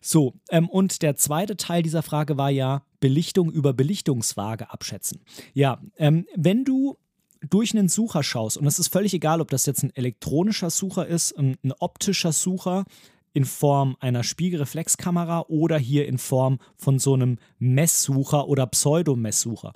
So, 0.00 0.34
ähm, 0.50 0.68
und 0.68 1.02
der 1.02 1.16
zweite 1.16 1.56
Teil 1.56 1.82
dieser 1.82 2.02
Frage 2.02 2.38
war 2.38 2.50
ja 2.50 2.84
Belichtung 3.00 3.50
über 3.50 3.72
Belichtungswaage 3.72 4.70
abschätzen. 4.70 5.20
Ja, 5.52 5.82
ähm, 5.96 6.26
wenn 6.36 6.64
du 6.64 6.96
durch 7.48 7.74
einen 7.74 7.88
Sucher 7.88 8.22
schaust, 8.22 8.56
und 8.56 8.66
es 8.66 8.78
ist 8.78 8.92
völlig 8.92 9.14
egal, 9.14 9.40
ob 9.40 9.50
das 9.50 9.66
jetzt 9.66 9.82
ein 9.82 9.94
elektronischer 9.94 10.70
Sucher 10.70 11.06
ist, 11.06 11.32
ein, 11.38 11.56
ein 11.62 11.72
optischer 11.78 12.32
Sucher 12.32 12.84
in 13.32 13.44
Form 13.44 13.96
einer 14.00 14.24
Spiegelreflexkamera 14.24 15.44
oder 15.48 15.78
hier 15.78 16.06
in 16.08 16.18
Form 16.18 16.58
von 16.76 16.98
so 16.98 17.14
einem 17.14 17.38
Messsucher 17.58 18.48
oder 18.48 18.66
Pseudomesssucher. 18.66 19.72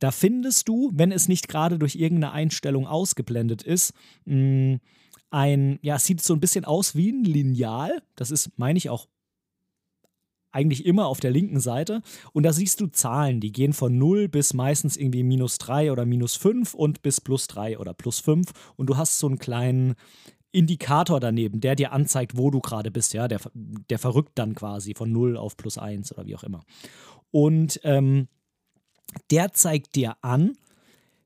Da 0.00 0.10
findest 0.10 0.68
du, 0.68 0.90
wenn 0.92 1.12
es 1.12 1.28
nicht 1.28 1.48
gerade 1.48 1.78
durch 1.78 1.94
irgendeine 1.94 2.32
Einstellung 2.32 2.86
ausgeblendet 2.86 3.62
ist, 3.62 3.92
mm, 4.24 4.74
ein, 5.30 5.78
ja, 5.82 5.98
sieht 5.98 6.22
so 6.22 6.34
ein 6.34 6.40
bisschen 6.40 6.64
aus 6.64 6.94
wie 6.94 7.10
ein 7.10 7.24
Lineal. 7.24 8.02
Das 8.14 8.30
ist, 8.30 8.50
meine 8.56 8.78
ich, 8.78 8.90
auch 8.90 9.06
eigentlich 10.52 10.86
immer 10.86 11.06
auf 11.06 11.20
der 11.20 11.30
linken 11.30 11.60
Seite. 11.60 12.02
Und 12.32 12.44
da 12.44 12.52
siehst 12.52 12.80
du 12.80 12.86
Zahlen, 12.86 13.40
die 13.40 13.52
gehen 13.52 13.72
von 13.72 13.98
0 13.98 14.28
bis 14.28 14.54
meistens 14.54 14.96
irgendwie 14.96 15.22
minus 15.22 15.58
3 15.58 15.92
oder 15.92 16.06
minus 16.06 16.36
5 16.36 16.74
und 16.74 17.02
bis 17.02 17.20
plus 17.20 17.46
3 17.48 17.78
oder 17.78 17.94
plus 17.94 18.20
5. 18.20 18.50
Und 18.76 18.86
du 18.88 18.96
hast 18.96 19.18
so 19.18 19.26
einen 19.26 19.38
kleinen 19.38 19.94
Indikator 20.52 21.20
daneben, 21.20 21.60
der 21.60 21.76
dir 21.76 21.92
anzeigt, 21.92 22.36
wo 22.36 22.50
du 22.50 22.60
gerade 22.60 22.90
bist. 22.90 23.12
Ja, 23.12 23.28
der, 23.28 23.40
der 23.54 23.98
verrückt 23.98 24.32
dann 24.36 24.54
quasi 24.54 24.94
von 24.94 25.12
0 25.12 25.36
auf 25.36 25.56
plus 25.56 25.78
1 25.78 26.12
oder 26.12 26.26
wie 26.26 26.36
auch 26.36 26.44
immer. 26.44 26.64
Und 27.30 27.80
ähm, 27.84 28.28
der 29.30 29.52
zeigt 29.52 29.94
dir 29.94 30.16
an, 30.22 30.56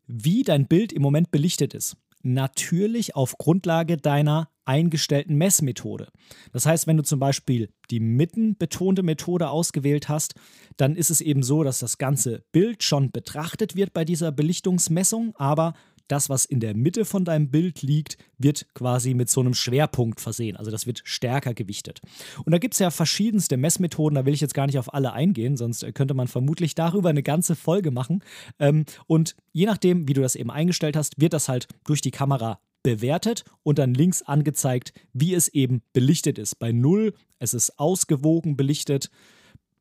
wie 0.07 0.43
dein 0.43 0.67
Bild 0.67 0.93
im 0.93 1.03
Moment 1.03 1.31
belichtet 1.31 1.75
ist 1.75 1.97
natürlich 2.23 3.17
auf 3.17 3.39
Grundlage 3.39 3.97
deiner 3.97 4.49
eingestellten 4.71 5.37
Messmethode. 5.37 6.07
Das 6.53 6.65
heißt, 6.65 6.87
wenn 6.87 6.97
du 6.97 7.03
zum 7.03 7.19
Beispiel 7.19 7.71
die 7.91 7.99
mittenbetonte 7.99 9.03
Methode 9.03 9.51
ausgewählt 9.51 10.09
hast, 10.09 10.35
dann 10.77 10.95
ist 10.95 11.11
es 11.11 11.21
eben 11.21 11.43
so, 11.43 11.65
dass 11.65 11.81
das 11.81 11.99
ganze 11.99 12.45
Bild 12.53 12.85
schon 12.85 13.11
betrachtet 13.11 13.75
wird 13.75 13.93
bei 13.93 14.05
dieser 14.05 14.31
Belichtungsmessung, 14.31 15.35
aber 15.35 15.75
das, 16.07 16.29
was 16.29 16.45
in 16.45 16.61
der 16.61 16.77
Mitte 16.77 17.05
von 17.05 17.25
deinem 17.25 17.51
Bild 17.51 17.83
liegt, 17.83 18.17
wird 18.39 18.67
quasi 18.75 19.15
mit 19.15 19.29
so 19.29 19.41
einem 19.41 19.55
Schwerpunkt 19.55 20.21
versehen. 20.21 20.57
Also 20.57 20.71
das 20.71 20.87
wird 20.87 21.03
stärker 21.05 21.55
gewichtet. 21.55 22.01
Und 22.45 22.53
da 22.53 22.59
gibt 22.59 22.75
es 22.75 22.81
ja 22.81 22.91
verschiedenste 22.91 23.57
Messmethoden, 23.57 24.15
da 24.15 24.27
will 24.27 24.35
ich 24.35 24.41
jetzt 24.41 24.55
gar 24.55 24.67
nicht 24.67 24.79
auf 24.79 24.93
alle 24.95 25.13
eingehen, 25.13 25.57
sonst 25.57 25.85
könnte 25.95 26.15
man 26.15 26.29
vermutlich 26.29 26.75
darüber 26.75 27.11
eine 27.11 27.23
ganze 27.23 27.57
Folge 27.57 27.91
machen. 27.91 28.23
Ähm, 28.59 28.85
und 29.07 29.37
je 29.53 29.67
nachdem, 29.67 30.09
wie 30.09 30.13
du 30.13 30.21
das 30.21 30.37
eben 30.37 30.51
eingestellt 30.51 30.97
hast, 30.97 31.21
wird 31.21 31.33
das 31.33 31.49
halt 31.49 31.67
durch 31.85 32.01
die 32.01 32.13
Kamera 32.13 32.61
bewertet 32.83 33.45
und 33.63 33.79
dann 33.79 33.95
links 33.95 34.23
angezeigt, 34.23 34.93
wie 35.13 35.35
es 35.35 35.49
eben 35.49 35.83
belichtet 35.93 36.39
ist. 36.39 36.59
Bei 36.59 36.73
0, 36.73 37.15
es 37.39 37.55
ist 37.55 37.79
ausgewogen 37.79 38.57
belichtet 38.57 39.11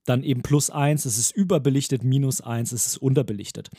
dann 0.05 0.23
eben 0.23 0.41
plus 0.41 0.69
1, 0.69 1.05
es 1.05 1.17
ist 1.17 1.35
überbelichtet, 1.35 2.03
minus 2.03 2.41
1, 2.41 2.71
es 2.71 2.87
ist 2.87 2.97
unterbelichtet. 2.97 3.69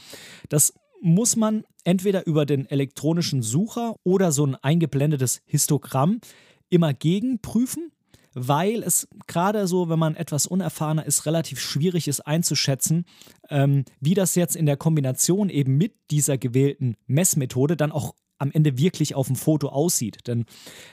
Das 0.48 0.74
muss 1.02 1.34
man 1.36 1.64
entweder 1.84 2.26
über 2.26 2.46
den 2.46 2.66
elektronischen 2.66 3.42
Sucher 3.42 3.96
oder 4.04 4.32
so 4.32 4.46
ein 4.46 4.54
eingeblendetes 4.54 5.42
Histogramm 5.46 6.20
immer 6.68 6.94
gegenprüfen, 6.94 7.90
weil 8.32 8.82
es 8.84 9.08
gerade 9.26 9.66
so, 9.66 9.88
wenn 9.88 9.98
man 9.98 10.14
etwas 10.14 10.46
unerfahrener 10.46 11.04
ist, 11.04 11.26
relativ 11.26 11.58
schwierig 11.58 12.06
ist 12.06 12.20
einzuschätzen, 12.20 13.06
ähm, 13.48 13.84
wie 13.98 14.14
das 14.14 14.36
jetzt 14.36 14.54
in 14.54 14.66
der 14.66 14.76
Kombination 14.76 15.48
eben 15.48 15.76
mit 15.76 15.94
dieser 16.10 16.38
gewählten 16.38 16.96
Messmethode 17.06 17.76
dann 17.76 17.90
auch 17.90 18.14
am 18.40 18.50
Ende 18.50 18.78
wirklich 18.78 19.14
auf 19.14 19.26
dem 19.26 19.36
Foto 19.36 19.68
aussieht. 19.68 20.26
Denn 20.26 20.46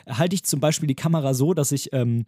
halte 0.07 0.35
ich 0.35 0.43
zum 0.43 0.59
Beispiel 0.59 0.87
die 0.87 0.95
Kamera 0.95 1.33
so, 1.33 1.53
dass 1.53 1.71
ich 1.71 1.91
ähm, 1.93 2.25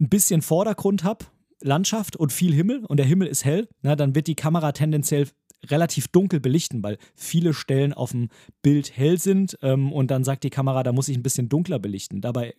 ein 0.00 0.08
bisschen 0.08 0.42
Vordergrund 0.42 1.02
habe, 1.02 1.26
Landschaft 1.62 2.16
und 2.16 2.32
viel 2.32 2.54
Himmel 2.54 2.84
und 2.86 2.98
der 2.98 3.06
Himmel 3.06 3.28
ist 3.28 3.44
hell, 3.44 3.68
na, 3.82 3.96
dann 3.96 4.14
wird 4.14 4.26
die 4.26 4.34
Kamera 4.34 4.72
tendenziell 4.72 5.28
relativ 5.68 6.08
dunkel 6.08 6.40
belichten, 6.40 6.82
weil 6.82 6.96
viele 7.14 7.52
Stellen 7.52 7.92
auf 7.92 8.12
dem 8.12 8.28
Bild 8.62 8.96
hell 8.96 9.18
sind 9.18 9.58
ähm, 9.62 9.92
und 9.92 10.10
dann 10.10 10.24
sagt 10.24 10.44
die 10.44 10.50
Kamera, 10.50 10.82
da 10.82 10.92
muss 10.92 11.08
ich 11.08 11.16
ein 11.16 11.22
bisschen 11.22 11.48
dunkler 11.48 11.78
belichten. 11.78 12.20
Dabei 12.22 12.54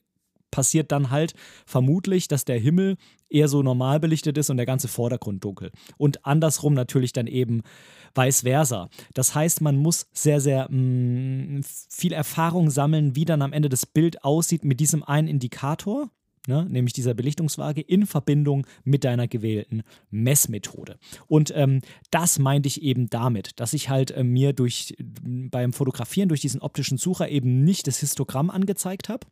passiert 0.51 0.91
dann 0.91 1.09
halt 1.09 1.33
vermutlich, 1.65 2.27
dass 2.27 2.45
der 2.45 2.59
Himmel 2.59 2.97
eher 3.29 3.47
so 3.47 3.63
normal 3.63 3.99
belichtet 3.99 4.37
ist 4.37 4.49
und 4.49 4.57
der 4.57 4.65
ganze 4.65 4.87
Vordergrund 4.87 5.43
dunkel. 5.43 5.71
Und 5.97 6.25
andersrum 6.25 6.73
natürlich 6.73 7.13
dann 7.13 7.27
eben 7.27 7.61
vice 8.13 8.41
versa. 8.41 8.89
Das 9.13 9.33
heißt, 9.33 9.61
man 9.61 9.77
muss 9.77 10.07
sehr, 10.13 10.41
sehr 10.41 10.69
mh, 10.69 11.59
mm, 11.59 11.63
viel 11.89 12.13
Erfahrung 12.13 12.69
sammeln, 12.69 13.15
wie 13.15 13.25
dann 13.25 13.41
am 13.41 13.53
Ende 13.53 13.69
das 13.69 13.85
Bild 13.85 14.23
aussieht 14.23 14.65
mit 14.65 14.79
diesem 14.79 15.03
einen 15.03 15.27
Indikator 15.27 16.09
ne, 16.47 16.65
nämlich 16.69 16.93
dieser 16.93 17.13
Belichtungswaage, 17.13 17.81
in 17.81 18.05
Verbindung 18.05 18.65
mit 18.83 19.03
deiner 19.03 19.27
gewählten 19.27 19.83
Messmethode. 20.09 20.97
Und 21.27 21.51
ähm, 21.55 21.81
das 22.09 22.39
meinte 22.39 22.67
ich 22.67 22.81
eben 22.81 23.09
damit, 23.09 23.59
dass 23.59 23.73
ich 23.73 23.89
halt 23.89 24.11
äh, 24.11 24.23
mir 24.23 24.53
durch, 24.53 24.95
beim 24.99 25.73
Fotografieren 25.73 26.29
durch 26.29 26.41
diesen 26.41 26.61
optischen 26.61 26.97
Sucher 26.97 27.29
eben 27.29 27.63
nicht 27.63 27.87
das 27.87 27.99
Histogramm 27.99 28.49
angezeigt 28.49 29.09
habe. 29.09 29.27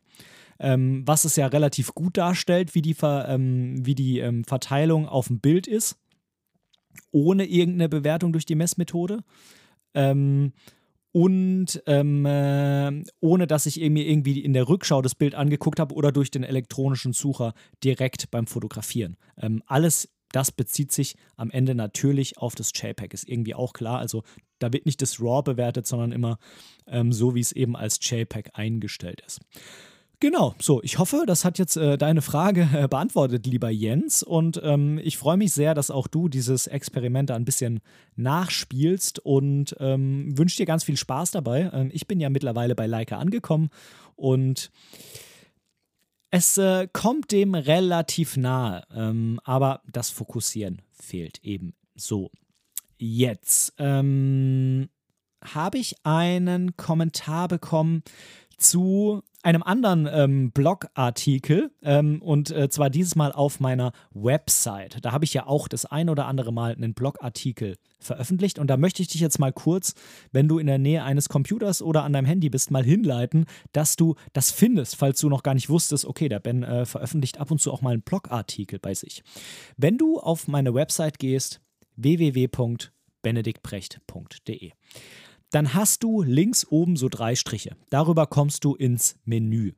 Ähm, 0.60 1.02
was 1.06 1.24
es 1.24 1.36
ja 1.36 1.46
relativ 1.46 1.94
gut 1.94 2.16
darstellt, 2.16 2.74
wie 2.74 2.82
die, 2.82 2.94
Ver, 2.94 3.26
ähm, 3.28 3.84
wie 3.84 3.94
die 3.94 4.18
ähm, 4.18 4.44
Verteilung 4.44 5.08
auf 5.08 5.28
dem 5.28 5.40
Bild 5.40 5.66
ist, 5.66 5.96
ohne 7.10 7.46
irgendeine 7.46 7.88
Bewertung 7.88 8.32
durch 8.32 8.44
die 8.44 8.54
Messmethode. 8.54 9.24
Ähm, 9.94 10.52
und 11.12 11.82
ähm, 11.86 12.24
äh, 12.24 13.02
ohne 13.20 13.46
dass 13.48 13.66
ich 13.66 13.80
mir 13.80 14.06
irgendwie 14.06 14.40
in 14.40 14.52
der 14.52 14.68
Rückschau 14.68 15.02
das 15.02 15.16
Bild 15.16 15.34
angeguckt 15.34 15.80
habe 15.80 15.94
oder 15.94 16.12
durch 16.12 16.30
den 16.30 16.44
elektronischen 16.44 17.12
Sucher 17.12 17.54
direkt 17.82 18.30
beim 18.30 18.46
Fotografieren. 18.46 19.16
Ähm, 19.36 19.62
alles 19.66 20.08
das 20.32 20.52
bezieht 20.52 20.92
sich 20.92 21.16
am 21.36 21.50
Ende 21.50 21.74
natürlich 21.74 22.38
auf 22.38 22.54
das 22.54 22.70
JPEG, 22.74 23.12
ist 23.14 23.28
irgendwie 23.28 23.54
auch 23.54 23.72
klar. 23.72 23.98
Also 23.98 24.22
da 24.58 24.72
wird 24.72 24.86
nicht 24.86 25.02
das 25.02 25.20
RAW 25.20 25.42
bewertet, 25.42 25.86
sondern 25.86 26.12
immer 26.12 26.38
ähm, 26.86 27.12
so, 27.12 27.34
wie 27.34 27.40
es 27.40 27.52
eben 27.52 27.76
als 27.76 27.98
JPEG 28.00 28.50
eingestellt 28.54 29.22
ist. 29.26 29.40
Genau, 30.22 30.54
so, 30.60 30.82
ich 30.82 30.98
hoffe, 30.98 31.24
das 31.26 31.46
hat 31.46 31.58
jetzt 31.58 31.78
äh, 31.78 31.96
deine 31.96 32.20
Frage 32.20 32.68
äh, 32.74 32.88
beantwortet, 32.88 33.46
lieber 33.46 33.70
Jens. 33.70 34.22
Und 34.22 34.60
ähm, 34.62 35.00
ich 35.02 35.16
freue 35.16 35.38
mich 35.38 35.52
sehr, 35.52 35.72
dass 35.72 35.90
auch 35.90 36.06
du 36.08 36.28
dieses 36.28 36.66
Experiment 36.66 37.30
da 37.30 37.36
ein 37.36 37.46
bisschen 37.46 37.80
nachspielst 38.16 39.20
und 39.20 39.74
ähm, 39.80 40.36
wünsche 40.36 40.58
dir 40.58 40.66
ganz 40.66 40.84
viel 40.84 40.98
Spaß 40.98 41.30
dabei. 41.30 41.70
Ähm, 41.72 41.90
ich 41.94 42.06
bin 42.06 42.20
ja 42.20 42.28
mittlerweile 42.28 42.74
bei 42.74 42.86
Leica 42.86 43.16
angekommen 43.16 43.70
und 44.14 44.70
es 46.30 46.58
äh, 46.58 46.86
kommt 46.92 47.32
dem 47.32 47.54
relativ 47.54 48.36
nahe, 48.36 48.82
ähm, 48.94 49.40
aber 49.44 49.80
das 49.90 50.10
Fokussieren 50.10 50.82
fehlt 50.92 51.42
eben 51.42 51.72
so. 51.94 52.30
Jetzt 52.98 53.72
ähm, 53.78 54.90
habe 55.42 55.78
ich 55.78 55.96
einen 56.04 56.76
Kommentar 56.76 57.48
bekommen 57.48 58.02
zu 58.58 59.22
einem 59.42 59.62
anderen 59.62 60.06
ähm, 60.10 60.50
Blogartikel 60.52 61.70
ähm, 61.82 62.20
und 62.20 62.50
äh, 62.50 62.68
zwar 62.68 62.90
dieses 62.90 63.16
Mal 63.16 63.32
auf 63.32 63.58
meiner 63.60 63.92
Website. 64.12 64.98
Da 65.02 65.12
habe 65.12 65.24
ich 65.24 65.32
ja 65.32 65.46
auch 65.46 65.66
das 65.68 65.86
ein 65.86 66.10
oder 66.10 66.26
andere 66.26 66.52
Mal 66.52 66.74
einen 66.74 66.92
Blogartikel 66.94 67.76
veröffentlicht 67.98 68.58
und 68.58 68.66
da 68.68 68.76
möchte 68.76 69.00
ich 69.02 69.08
dich 69.08 69.20
jetzt 69.20 69.38
mal 69.38 69.52
kurz, 69.52 69.94
wenn 70.32 70.48
du 70.48 70.58
in 70.58 70.66
der 70.66 70.78
Nähe 70.78 71.04
eines 71.04 71.28
Computers 71.28 71.82
oder 71.82 72.02
an 72.04 72.12
deinem 72.12 72.26
Handy 72.26 72.50
bist, 72.50 72.70
mal 72.70 72.84
hinleiten, 72.84 73.46
dass 73.72 73.96
du 73.96 74.14
das 74.32 74.50
findest, 74.50 74.96
falls 74.96 75.20
du 75.20 75.28
noch 75.28 75.42
gar 75.42 75.54
nicht 75.54 75.70
wusstest, 75.70 76.04
okay, 76.04 76.28
der 76.28 76.40
Ben 76.40 76.62
äh, 76.62 76.84
veröffentlicht 76.84 77.38
ab 77.38 77.50
und 77.50 77.60
zu 77.60 77.72
auch 77.72 77.80
mal 77.82 77.92
einen 77.92 78.02
Blogartikel 78.02 78.78
bei 78.78 78.94
sich. 78.94 79.22
Wenn 79.76 79.98
du 79.98 80.18
auf 80.18 80.48
meine 80.48 80.74
Website 80.74 81.18
gehst, 81.18 81.60
www.benediktbrecht.de 81.96 84.72
dann 85.50 85.74
hast 85.74 86.02
du 86.02 86.22
links 86.22 86.66
oben 86.68 86.96
so 86.96 87.08
drei 87.08 87.34
Striche. 87.34 87.76
Darüber 87.90 88.26
kommst 88.26 88.64
du 88.64 88.74
ins 88.74 89.16
Menü. 89.24 89.72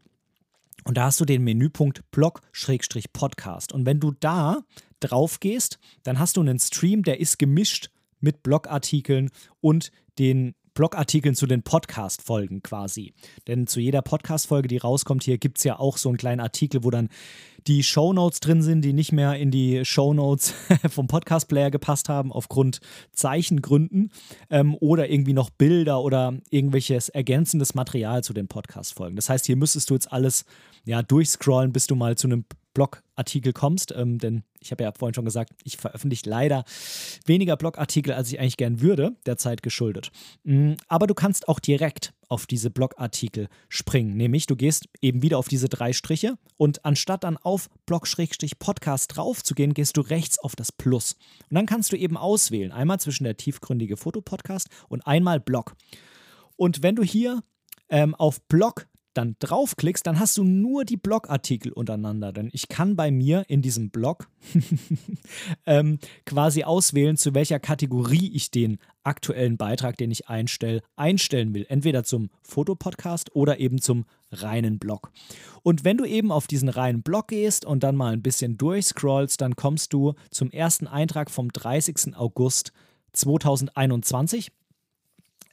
Und 0.85 0.97
da 0.97 1.05
hast 1.05 1.21
du 1.21 1.25
den 1.25 1.43
Menüpunkt 1.45 2.11
Blog-Podcast. 2.11 3.73
Und 3.73 3.87
wenn 3.87 4.01
du 4.01 4.13
da 4.13 4.63
drauf 5.01 5.41
gehst, 5.41 5.79
dann 6.03 6.19
hast 6.19 6.37
du 6.37 6.41
einen 6.41 6.59
Stream, 6.59 7.03
der 7.03 7.21
ist 7.21 7.39
gemischt 7.39 7.91
mit 8.21 8.43
Blogartikeln 8.43 9.31
und 9.61 9.93
den 10.19 10.55
Blogartikeln 10.75 11.35
zu 11.35 11.47
den 11.47 11.63
Podcast-Folgen 11.63 12.63
quasi. 12.63 13.13
Denn 13.47 13.67
zu 13.67 13.81
jeder 13.81 14.03
Podcast-Folge, 14.03 14.69
die 14.69 14.79
rauskommt, 14.79 15.25
hier 15.25 15.39
gibt 15.39 15.59
es 15.59 15.65
ja 15.65 15.79
auch 15.79 15.99
so 15.99 16.09
einen 16.09 16.19
kleinen 16.19 16.41
Artikel, 16.41 16.85
wo 16.85 16.91
dann 16.91 17.09
die 17.67 17.83
Shownotes 17.83 18.41
drin 18.41 18.63
sind, 18.63 18.83
die 18.83 18.93
nicht 18.93 19.13
mehr 19.13 19.37
in 19.37 19.51
die 19.51 19.85
Shownotes 19.85 20.55
vom 20.89 21.07
Podcast-Player 21.07 21.71
gepasst 21.71 22.09
haben, 22.09 22.33
aufgrund 22.33 22.81
Zeichengründen 23.13 24.11
ähm, 24.51 24.77
oder 24.81 25.11
irgendwie 25.11 25.33
noch 25.33 25.51
Bilder 25.51 26.03
oder 26.03 26.35
irgendwelches 26.51 27.09
ergänzendes 27.09 27.75
Material 27.75 28.25
zu 28.25 28.33
den 28.33 28.49
Podcast-Folgen. 28.49 29.17
Das 29.17 29.29
heißt, 29.29 29.47
hier 29.47 29.57
müsstest 29.57 29.91
du 29.91 29.95
jetzt 29.95 30.13
alles 30.13 30.45
ja, 30.85 31.03
durchscrollen, 31.03 31.73
bis 31.73 31.87
du 31.87 31.95
mal 31.95 32.17
zu 32.17 32.27
einem 32.27 32.45
Blogartikel 32.75 33.53
kommst, 33.53 33.93
ähm, 33.97 34.19
denn 34.19 34.43
ich 34.61 34.71
habe 34.71 34.85
ja 34.85 34.93
vorhin 34.93 35.15
schon 35.15 35.25
gesagt, 35.25 35.53
ich 35.65 35.77
veröffentliche 35.77 36.29
leider 36.29 36.65
weniger 37.27 37.57
Blogartikel, 37.57 38.13
als 38.13 38.33
ich 38.33 38.41
eigentlich 38.41 38.57
gern 38.57 38.81
würde, 38.81 39.17
der 39.27 39.37
Zeit 39.37 39.63
geschuldet. 39.63 40.11
Mm, 40.45 40.75
aber 40.89 41.07
du 41.07 41.15
kannst 41.15 41.49
auch 41.49 41.61
direkt 41.61 42.15
auf 42.29 42.47
diese 42.47 42.71
Blogartikel 42.71 43.49
springen, 43.69 44.17
nämlich 44.17 44.47
du 44.47 44.57
gehst 44.57 44.89
eben 45.01 45.23
wieder 45.23 45.39
auf 45.39 45.49
diese 45.49 45.69
drei 45.69 45.93
Striche 45.93 46.39
und 46.57 46.85
anstatt 46.85 47.25
dann 47.25 47.37
auf 47.37 47.69
Blog-Podcast 47.87 49.17
drauf 49.17 49.43
zu 49.43 49.55
gehen, 49.55 49.75
gehst 49.75 49.97
du 49.97 50.01
rechts 50.01 50.39
auf 50.39 50.57
das 50.57 50.73
Plus. 50.73 51.17
Und 51.51 51.57
dann 51.57 51.67
kannst 51.67 51.93
du 51.93 51.97
eben 51.97 52.17
auswählen, 52.17 52.73
einmal 52.73 53.01
zwischen 53.01 53.25
der 53.25 53.37
tiefgründige 53.37 53.97
Fotopodcast 53.97 54.69
und 54.89 55.07
einmal 55.07 55.41
Blog. 55.41 55.75
Und 56.57 56.83
wenn 56.83 56.97
du 56.97 57.03
hier 57.03 57.43
ähm, 57.89 58.15
auf 58.15 58.41
Blog 58.49 58.87
dann 59.15 59.37
draufklickst, 59.39 60.07
dann 60.07 60.19
hast 60.19 60.37
du 60.37 60.45
nur 60.45 60.85
die 60.85 60.97
Blogartikel 60.97 61.73
untereinander. 61.73 62.33
Denn 62.33 62.51
ich 62.53 62.69
kann 62.69 62.97
bei 62.97 63.11
mir 63.11 63.45
in 63.49 63.63
diesem 63.63 63.91
Blog 63.91 64.29
ähm, 65.67 65.99
quasi 66.27 66.65
auswählen, 66.65 67.17
zu 67.17 67.35
welcher 67.35 67.61
Kategorie 67.61 68.31
ich 68.35 68.51
den 68.51 68.79
aktuellen 69.03 69.57
Beitrag, 69.57 69.97
den 69.97 70.11
ich 70.11 70.29
einstelle, 70.29 70.83
einstellen 70.97 71.55
will. 71.55 71.67
Entweder 71.69 72.05
zum 72.05 72.31
Fotopodcast 72.43 73.35
oder 73.35 73.59
eben 73.59 73.81
zum 73.81 74.05
reinen 74.31 74.79
Blog. 74.79 75.11
Und 75.63 75.85
wenn 75.85 75.99
du 75.99 76.05
eben 76.05 76.33
auf 76.33 76.47
diesen 76.47 76.69
reinen 76.69 77.03
Blog 77.03 77.29
gehst 77.29 77.65
und 77.65 77.83
dann 77.83 77.97
mal 77.97 78.13
ein 78.13 78.23
bisschen 78.23 78.57
durchscrollst, 78.57 79.41
dann 79.41 79.57
kommst 79.57 79.93
du 79.93 80.15
zum 80.31 80.51
ersten 80.51 80.87
Eintrag 80.87 81.31
vom 81.31 81.53
30. 81.53 82.17
August 82.17 82.73
2021 83.13 84.51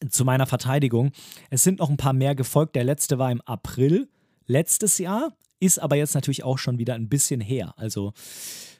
zu 0.09 0.25
meiner 0.25 0.45
Verteidigung, 0.45 1.11
es 1.49 1.63
sind 1.63 1.79
noch 1.79 1.89
ein 1.89 1.97
paar 1.97 2.13
mehr 2.13 2.35
gefolgt. 2.35 2.75
Der 2.75 2.83
letzte 2.83 3.17
war 3.17 3.31
im 3.31 3.41
April 3.41 4.09
letztes 4.45 4.97
Jahr, 4.97 5.35
ist 5.59 5.79
aber 5.79 5.95
jetzt 5.95 6.15
natürlich 6.15 6.43
auch 6.43 6.57
schon 6.57 6.77
wieder 6.77 6.95
ein 6.95 7.09
bisschen 7.09 7.41
her. 7.41 7.73
Also 7.77 8.13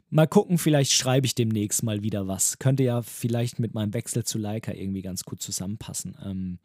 mal 0.10 0.28
gucken, 0.28 0.58
vielleicht 0.58 0.92
schreibe 0.92 1.26
ich 1.26 1.36
demnächst 1.36 1.84
mal 1.84 2.04
wieder 2.04 2.28
was. 2.28 2.60
Könnte 2.60 2.84
ja 2.84 3.02
vielleicht 3.02 3.60
mit 3.60 3.74
meinem 3.74 3.94
Wechsel 3.94 4.24
zu 4.24 4.38
Leica 4.38 4.72
irgendwie 4.72 5.02
ganz 5.02 5.24
gut 5.24 5.42
zusammenpassen. 5.42 6.18
Ähm, 6.24 6.60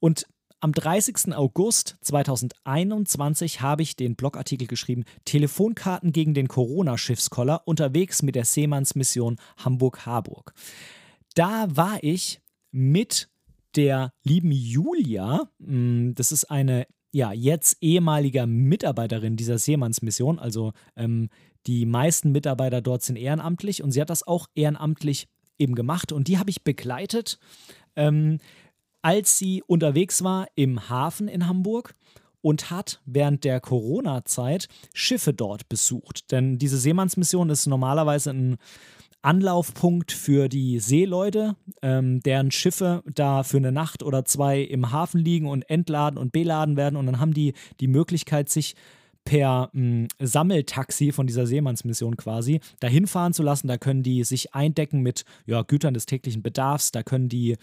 und 0.00 0.26
am 0.60 0.72
30. 0.72 1.34
August 1.34 1.96
2021 2.02 3.62
habe 3.62 3.82
ich 3.82 3.96
den 3.96 4.14
Blogartikel 4.14 4.68
geschrieben: 4.68 5.04
Telefonkarten 5.24 6.12
gegen 6.12 6.34
den 6.34 6.46
Corona-Schiffskoller 6.46 7.62
unterwegs 7.66 8.22
mit 8.22 8.36
der 8.36 8.44
Seemannsmission 8.44 9.38
Hamburg-Harburg. 9.56 10.54
Da 11.34 11.66
war 11.74 11.98
ich 12.04 12.40
mit 12.70 13.28
der 13.76 14.12
lieben 14.24 14.52
Julia. 14.52 15.48
Mm, 15.58 16.12
das 16.14 16.32
ist 16.32 16.44
eine 16.44 16.86
ja 17.12 17.32
jetzt 17.32 17.76
ehemaliger 17.80 18.46
Mitarbeiterin 18.46 19.36
dieser 19.36 19.58
Seemannsmission. 19.58 20.38
Also 20.38 20.72
ähm, 20.96 21.28
die 21.66 21.86
meisten 21.86 22.32
Mitarbeiter 22.32 22.80
dort 22.80 23.02
sind 23.02 23.16
ehrenamtlich 23.16 23.82
und 23.82 23.92
sie 23.92 24.00
hat 24.00 24.10
das 24.10 24.26
auch 24.26 24.48
ehrenamtlich 24.54 25.28
eben 25.58 25.74
gemacht 25.74 26.12
und 26.12 26.28
die 26.28 26.38
habe 26.38 26.50
ich 26.50 26.64
begleitet, 26.64 27.38
ähm, 27.94 28.38
als 29.02 29.38
sie 29.38 29.62
unterwegs 29.66 30.24
war 30.24 30.46
im 30.54 30.88
Hafen 30.88 31.28
in 31.28 31.46
Hamburg 31.46 31.94
und 32.40 32.70
hat 32.70 33.00
während 33.04 33.44
der 33.44 33.60
Corona-Zeit 33.60 34.68
Schiffe 34.92 35.32
dort 35.32 35.68
besucht. 35.68 36.32
Denn 36.32 36.58
diese 36.58 36.78
Seemannsmission 36.78 37.50
ist 37.50 37.66
normalerweise 37.66 38.30
ein 38.30 38.56
Anlaufpunkt 39.22 40.12
für 40.12 40.48
die 40.48 40.78
Seeleute, 40.80 41.56
ähm, 41.80 42.20
deren 42.20 42.50
Schiffe 42.50 43.02
da 43.14 43.42
für 43.42 43.56
eine 43.56 43.72
Nacht 43.72 44.02
oder 44.02 44.24
zwei 44.24 44.60
im 44.60 44.92
Hafen 44.92 45.20
liegen 45.20 45.46
und 45.46 45.68
entladen 45.70 46.18
und 46.18 46.32
beladen 46.32 46.76
werden. 46.76 46.96
Und 46.96 47.06
dann 47.06 47.20
haben 47.20 47.32
die 47.32 47.54
die 47.80 47.88
Möglichkeit, 47.88 48.48
sich 48.48 48.74
per 49.24 49.70
mh, 49.72 50.08
Sammeltaxi 50.18 51.12
von 51.12 51.26
dieser 51.26 51.46
Seemannsmission 51.46 52.16
quasi 52.16 52.60
dahin 52.80 53.06
fahren 53.06 53.32
zu 53.32 53.42
lassen. 53.42 53.68
Da 53.68 53.78
können 53.78 54.02
die 54.02 54.24
sich 54.24 54.54
eindecken 54.54 55.00
mit 55.00 55.24
ja, 55.46 55.62
Gütern 55.62 55.94
des 55.94 56.06
täglichen 56.06 56.42
Bedarfs, 56.42 56.92
da 56.92 57.02
können 57.02 57.28
die 57.28 57.56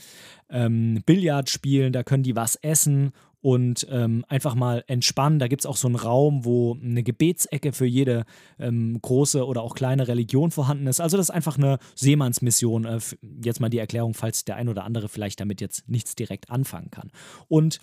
ähm, 0.49 1.01
Billard 1.05 1.49
spielen, 1.49 1.93
da 1.93 2.03
können 2.03 2.23
die 2.23 2.35
was 2.35 2.55
essen 2.55 3.11
und 3.41 3.87
ähm, 3.89 4.25
einfach 4.27 4.55
mal 4.55 4.83
entspannen. 4.87 5.39
Da 5.39 5.47
gibt 5.47 5.61
es 5.61 5.65
auch 5.65 5.77
so 5.77 5.87
einen 5.87 5.95
Raum, 5.95 6.45
wo 6.45 6.75
eine 6.75 7.03
Gebetsecke 7.03 7.71
für 7.71 7.85
jede 7.85 8.25
ähm, 8.59 8.99
große 9.01 9.45
oder 9.45 9.61
auch 9.61 9.75
kleine 9.75 10.07
Religion 10.07 10.51
vorhanden 10.51 10.87
ist. 10.87 10.99
Also 10.99 11.17
das 11.17 11.27
ist 11.27 11.35
einfach 11.35 11.57
eine 11.57 11.79
Seemannsmission. 11.95 12.85
Äh, 12.85 12.99
jetzt 13.43 13.59
mal 13.59 13.69
die 13.69 13.79
Erklärung, 13.79 14.13
falls 14.13 14.45
der 14.45 14.57
ein 14.57 14.69
oder 14.69 14.83
andere 14.83 15.09
vielleicht 15.09 15.39
damit 15.39 15.61
jetzt 15.61 15.87
nichts 15.89 16.15
direkt 16.15 16.49
anfangen 16.49 16.91
kann. 16.91 17.11
Und 17.47 17.79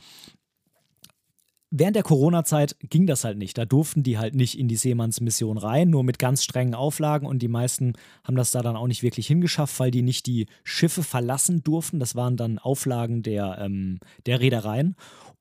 Während 1.73 1.97
der 1.97 2.05
Corona-Zeit 2.05 2.77
ging 2.79 3.07
das 3.07 3.25
halt 3.25 3.38
nicht. 3.38 3.59
Da 3.59 3.64
durften 3.64 4.05
die 4.05 4.19
halt 4.19 4.37
nicht 4.37 4.57
in 4.57 4.69
die 4.69 4.77
Seemannsmission 4.77 5.59
rein, 5.59 5.90
nur 5.90 6.05
mit 6.05 6.21
ganz 6.21 6.45
strengen 6.45 6.77
Auflagen. 6.77 7.27
Und 7.27 7.40
die 7.40 7.49
meisten 7.49 7.95
haben 8.23 8.37
das 8.37 8.53
da 8.53 8.62
dann 8.62 8.77
auch 8.77 8.87
nicht 8.87 9.03
wirklich 9.03 9.27
hingeschafft, 9.27 9.81
weil 9.81 9.90
die 9.90 10.03
nicht 10.03 10.27
die 10.27 10.47
Schiffe 10.62 11.03
verlassen 11.03 11.64
durften. 11.64 11.99
Das 11.99 12.14
waren 12.14 12.37
dann 12.37 12.61
Auflagen 12.61 13.25
der, 13.25 13.59
ähm, 13.61 13.99
der 14.27 14.40
Reedereien. 14.40 14.95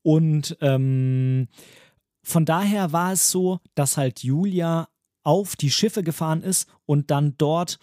Und 0.05 0.55
ähm, 0.61 1.47
von 2.21 2.45
daher 2.45 2.93
war 2.93 3.13
es 3.13 3.31
so, 3.31 3.59
dass 3.73 3.97
halt 3.97 4.21
Julia 4.21 4.87
auf 5.23 5.55
die 5.55 5.71
Schiffe 5.71 6.03
gefahren 6.03 6.43
ist 6.43 6.69
und 6.85 7.09
dann 7.09 7.33
dort 7.39 7.79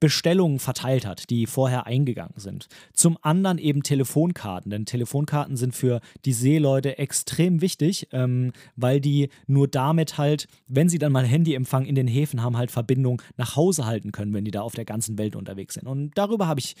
Bestellungen 0.00 0.58
verteilt 0.58 1.06
hat, 1.06 1.30
die 1.30 1.46
vorher 1.46 1.86
eingegangen 1.86 2.34
sind. 2.36 2.66
Zum 2.94 3.16
anderen 3.22 3.58
eben 3.58 3.84
Telefonkarten, 3.84 4.72
denn 4.72 4.86
Telefonkarten 4.86 5.56
sind 5.56 5.76
für 5.76 6.00
die 6.24 6.32
Seeleute 6.32 6.98
extrem 6.98 7.60
wichtig, 7.60 8.08
ähm, 8.10 8.50
weil 8.74 9.00
die 9.00 9.28
nur 9.46 9.68
damit 9.68 10.18
halt, 10.18 10.48
wenn 10.66 10.88
sie 10.88 10.98
dann 10.98 11.12
mal 11.12 11.24
Handyempfang 11.24 11.84
in 11.84 11.94
den 11.94 12.08
Häfen 12.08 12.42
haben, 12.42 12.56
halt 12.56 12.72
Verbindung 12.72 13.22
nach 13.36 13.54
Hause 13.54 13.86
halten 13.86 14.10
können, 14.10 14.34
wenn 14.34 14.44
die 14.44 14.50
da 14.50 14.62
auf 14.62 14.74
der 14.74 14.84
ganzen 14.84 15.16
Welt 15.16 15.36
unterwegs 15.36 15.74
sind. 15.74 15.86
Und 15.86 16.10
darüber 16.18 16.48
habe 16.48 16.58
ich 16.58 16.74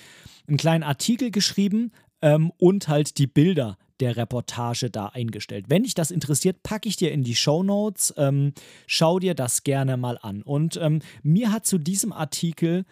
einen 0.48 0.56
kleinen 0.56 0.82
Artikel 0.82 1.30
geschrieben 1.30 1.92
ähm, 2.20 2.50
und 2.58 2.88
halt 2.88 3.18
die 3.18 3.28
Bilder 3.28 3.78
der 4.02 4.16
Reportage 4.16 4.90
da 4.90 5.06
eingestellt. 5.06 5.66
Wenn 5.68 5.84
dich 5.84 5.94
das 5.94 6.10
interessiert, 6.10 6.64
packe 6.64 6.88
ich 6.88 6.96
dir 6.96 7.12
in 7.12 7.22
die 7.22 7.36
Show 7.36 7.62
Notes. 7.62 8.12
Ähm, 8.16 8.52
schau 8.88 9.20
dir 9.20 9.34
das 9.34 9.62
gerne 9.62 9.96
mal 9.96 10.18
an. 10.20 10.42
Und 10.42 10.76
ähm, 10.76 11.02
mir 11.22 11.52
hat 11.52 11.66
zu 11.66 11.78
diesem 11.78 12.12
Artikel 12.12 12.84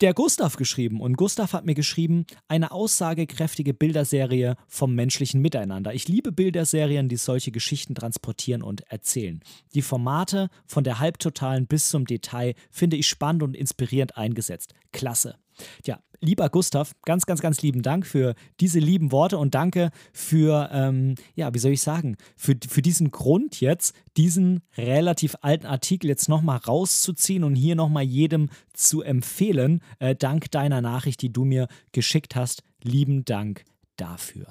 der 0.00 0.14
Gustav 0.14 0.56
geschrieben. 0.56 1.02
Und 1.02 1.18
Gustav 1.18 1.52
hat 1.52 1.66
mir 1.66 1.74
geschrieben, 1.74 2.24
eine 2.48 2.70
aussagekräftige 2.70 3.74
Bilderserie 3.74 4.56
vom 4.66 4.94
menschlichen 4.94 5.42
Miteinander. 5.42 5.92
Ich 5.92 6.08
liebe 6.08 6.32
Bilderserien, 6.32 7.10
die 7.10 7.16
solche 7.16 7.50
Geschichten 7.50 7.94
transportieren 7.94 8.62
und 8.62 8.80
erzählen. 8.90 9.40
Die 9.74 9.82
Formate 9.82 10.48
von 10.66 10.84
der 10.84 11.00
Halbtotalen 11.00 11.66
bis 11.66 11.90
zum 11.90 12.06
Detail 12.06 12.54
finde 12.70 12.96
ich 12.96 13.06
spannend 13.06 13.42
und 13.42 13.54
inspirierend 13.54 14.16
eingesetzt. 14.16 14.72
Klasse. 14.92 15.36
Ja, 15.84 16.00
lieber 16.20 16.48
Gustav, 16.48 16.92
ganz, 17.04 17.26
ganz, 17.26 17.40
ganz 17.40 17.62
lieben 17.62 17.82
Dank 17.82 18.06
für 18.06 18.34
diese 18.60 18.78
lieben 18.78 19.12
Worte 19.12 19.38
und 19.38 19.54
danke 19.54 19.90
für, 20.12 20.70
ähm, 20.72 21.14
ja, 21.34 21.52
wie 21.54 21.58
soll 21.58 21.72
ich 21.72 21.82
sagen, 21.82 22.16
für, 22.36 22.54
für 22.68 22.82
diesen 22.82 23.10
Grund 23.10 23.60
jetzt, 23.60 23.94
diesen 24.16 24.62
relativ 24.76 25.36
alten 25.40 25.66
Artikel 25.66 26.08
jetzt 26.08 26.28
nochmal 26.28 26.58
rauszuziehen 26.58 27.44
und 27.44 27.54
hier 27.54 27.74
nochmal 27.74 28.04
jedem 28.04 28.50
zu 28.72 29.02
empfehlen, 29.02 29.80
äh, 29.98 30.14
dank 30.14 30.50
deiner 30.50 30.80
Nachricht, 30.80 31.22
die 31.22 31.32
du 31.32 31.44
mir 31.44 31.68
geschickt 31.92 32.36
hast. 32.36 32.62
Lieben 32.82 33.24
Dank 33.24 33.64
dafür. 33.96 34.46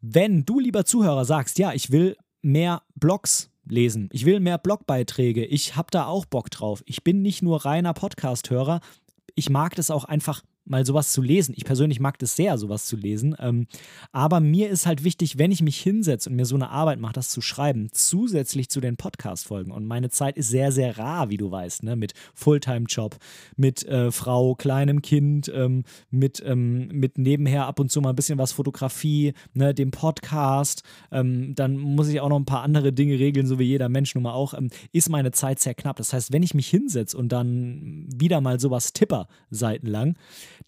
Wenn 0.00 0.44
du, 0.44 0.60
lieber 0.60 0.84
Zuhörer, 0.84 1.24
sagst, 1.24 1.58
ja, 1.58 1.72
ich 1.72 1.90
will 1.90 2.16
mehr 2.42 2.82
Blogs 2.94 3.50
lesen. 3.66 4.08
Ich 4.12 4.26
will 4.26 4.40
mehr 4.40 4.58
Blogbeiträge. 4.58 5.44
Ich 5.46 5.76
habe 5.76 5.88
da 5.90 6.06
auch 6.06 6.26
Bock 6.26 6.50
drauf. 6.50 6.82
Ich 6.86 7.02
bin 7.02 7.22
nicht 7.22 7.42
nur 7.42 7.64
reiner 7.64 7.94
Podcast-Hörer. 7.94 8.80
Ich 9.34 9.50
mag 9.50 9.74
das 9.74 9.90
auch 9.90 10.04
einfach 10.04 10.42
mal 10.64 10.86
sowas 10.86 11.12
zu 11.12 11.22
lesen. 11.22 11.54
Ich 11.56 11.64
persönlich 11.64 12.00
mag 12.00 12.18
das 12.18 12.36
sehr, 12.36 12.56
sowas 12.58 12.86
zu 12.86 12.96
lesen. 12.96 13.36
Ähm, 13.38 13.66
aber 14.12 14.40
mir 14.40 14.70
ist 14.70 14.86
halt 14.86 15.04
wichtig, 15.04 15.38
wenn 15.38 15.52
ich 15.52 15.62
mich 15.62 15.78
hinsetze 15.80 16.30
und 16.30 16.36
mir 16.36 16.46
so 16.46 16.54
eine 16.54 16.70
Arbeit 16.70 17.00
mache, 17.00 17.12
das 17.12 17.30
zu 17.30 17.40
schreiben, 17.40 17.88
zusätzlich 17.92 18.70
zu 18.70 18.80
den 18.80 18.96
Podcast-Folgen. 18.96 19.70
Und 19.72 19.86
meine 19.86 20.10
Zeit 20.10 20.36
ist 20.36 20.48
sehr, 20.48 20.72
sehr 20.72 20.96
rar, 20.98 21.30
wie 21.30 21.36
du 21.36 21.50
weißt, 21.50 21.82
ne? 21.82 21.96
mit 21.96 22.14
Fulltime-Job, 22.34 23.16
mit 23.56 23.84
äh, 23.86 24.10
Frau, 24.10 24.54
kleinem 24.54 25.02
Kind, 25.02 25.50
ähm, 25.54 25.84
mit, 26.10 26.42
ähm, 26.44 26.88
mit 26.88 27.18
nebenher 27.18 27.66
ab 27.66 27.78
und 27.80 27.90
zu 27.90 28.00
mal 28.00 28.10
ein 28.10 28.16
bisschen 28.16 28.38
was 28.38 28.52
Fotografie, 28.52 29.34
ne? 29.52 29.74
dem 29.74 29.90
Podcast. 29.90 30.82
Ähm, 31.12 31.54
dann 31.54 31.76
muss 31.76 32.08
ich 32.08 32.20
auch 32.20 32.28
noch 32.28 32.38
ein 32.38 32.46
paar 32.46 32.62
andere 32.62 32.92
Dinge 32.92 33.18
regeln, 33.18 33.46
so 33.46 33.58
wie 33.58 33.64
jeder 33.64 33.88
Mensch 33.88 34.14
nun 34.14 34.24
mal 34.24 34.32
auch. 34.32 34.54
Ähm, 34.54 34.70
ist 34.92 35.10
meine 35.10 35.32
Zeit 35.32 35.60
sehr 35.60 35.74
knapp. 35.74 35.96
Das 35.96 36.12
heißt, 36.12 36.32
wenn 36.32 36.42
ich 36.42 36.54
mich 36.54 36.68
hinsetze 36.68 37.16
und 37.16 37.30
dann 37.30 38.06
wieder 38.14 38.40
mal 38.40 38.58
sowas 38.58 38.92
tipper 38.92 39.28
seitenlang, 39.50 40.16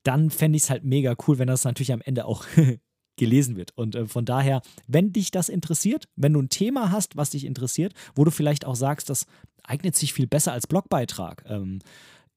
dann 0.06 0.30
fände 0.30 0.56
ich 0.56 0.64
es 0.64 0.70
halt 0.70 0.84
mega 0.84 1.14
cool, 1.26 1.38
wenn 1.38 1.48
das 1.48 1.64
natürlich 1.64 1.92
am 1.92 2.00
Ende 2.00 2.24
auch 2.26 2.44
gelesen 3.16 3.56
wird. 3.56 3.72
Und 3.76 3.94
äh, 3.94 4.06
von 4.06 4.24
daher, 4.24 4.62
wenn 4.86 5.12
dich 5.12 5.30
das 5.30 5.48
interessiert, 5.48 6.08
wenn 6.16 6.32
du 6.32 6.40
ein 6.40 6.48
Thema 6.48 6.90
hast, 6.90 7.16
was 7.16 7.30
dich 7.30 7.44
interessiert, 7.44 7.94
wo 8.14 8.24
du 8.24 8.30
vielleicht 8.30 8.64
auch 8.64 8.76
sagst, 8.76 9.10
das 9.10 9.26
eignet 9.62 9.96
sich 9.96 10.12
viel 10.12 10.26
besser 10.26 10.52
als 10.52 10.66
Blogbeitrag. 10.66 11.44
Ähm, 11.48 11.80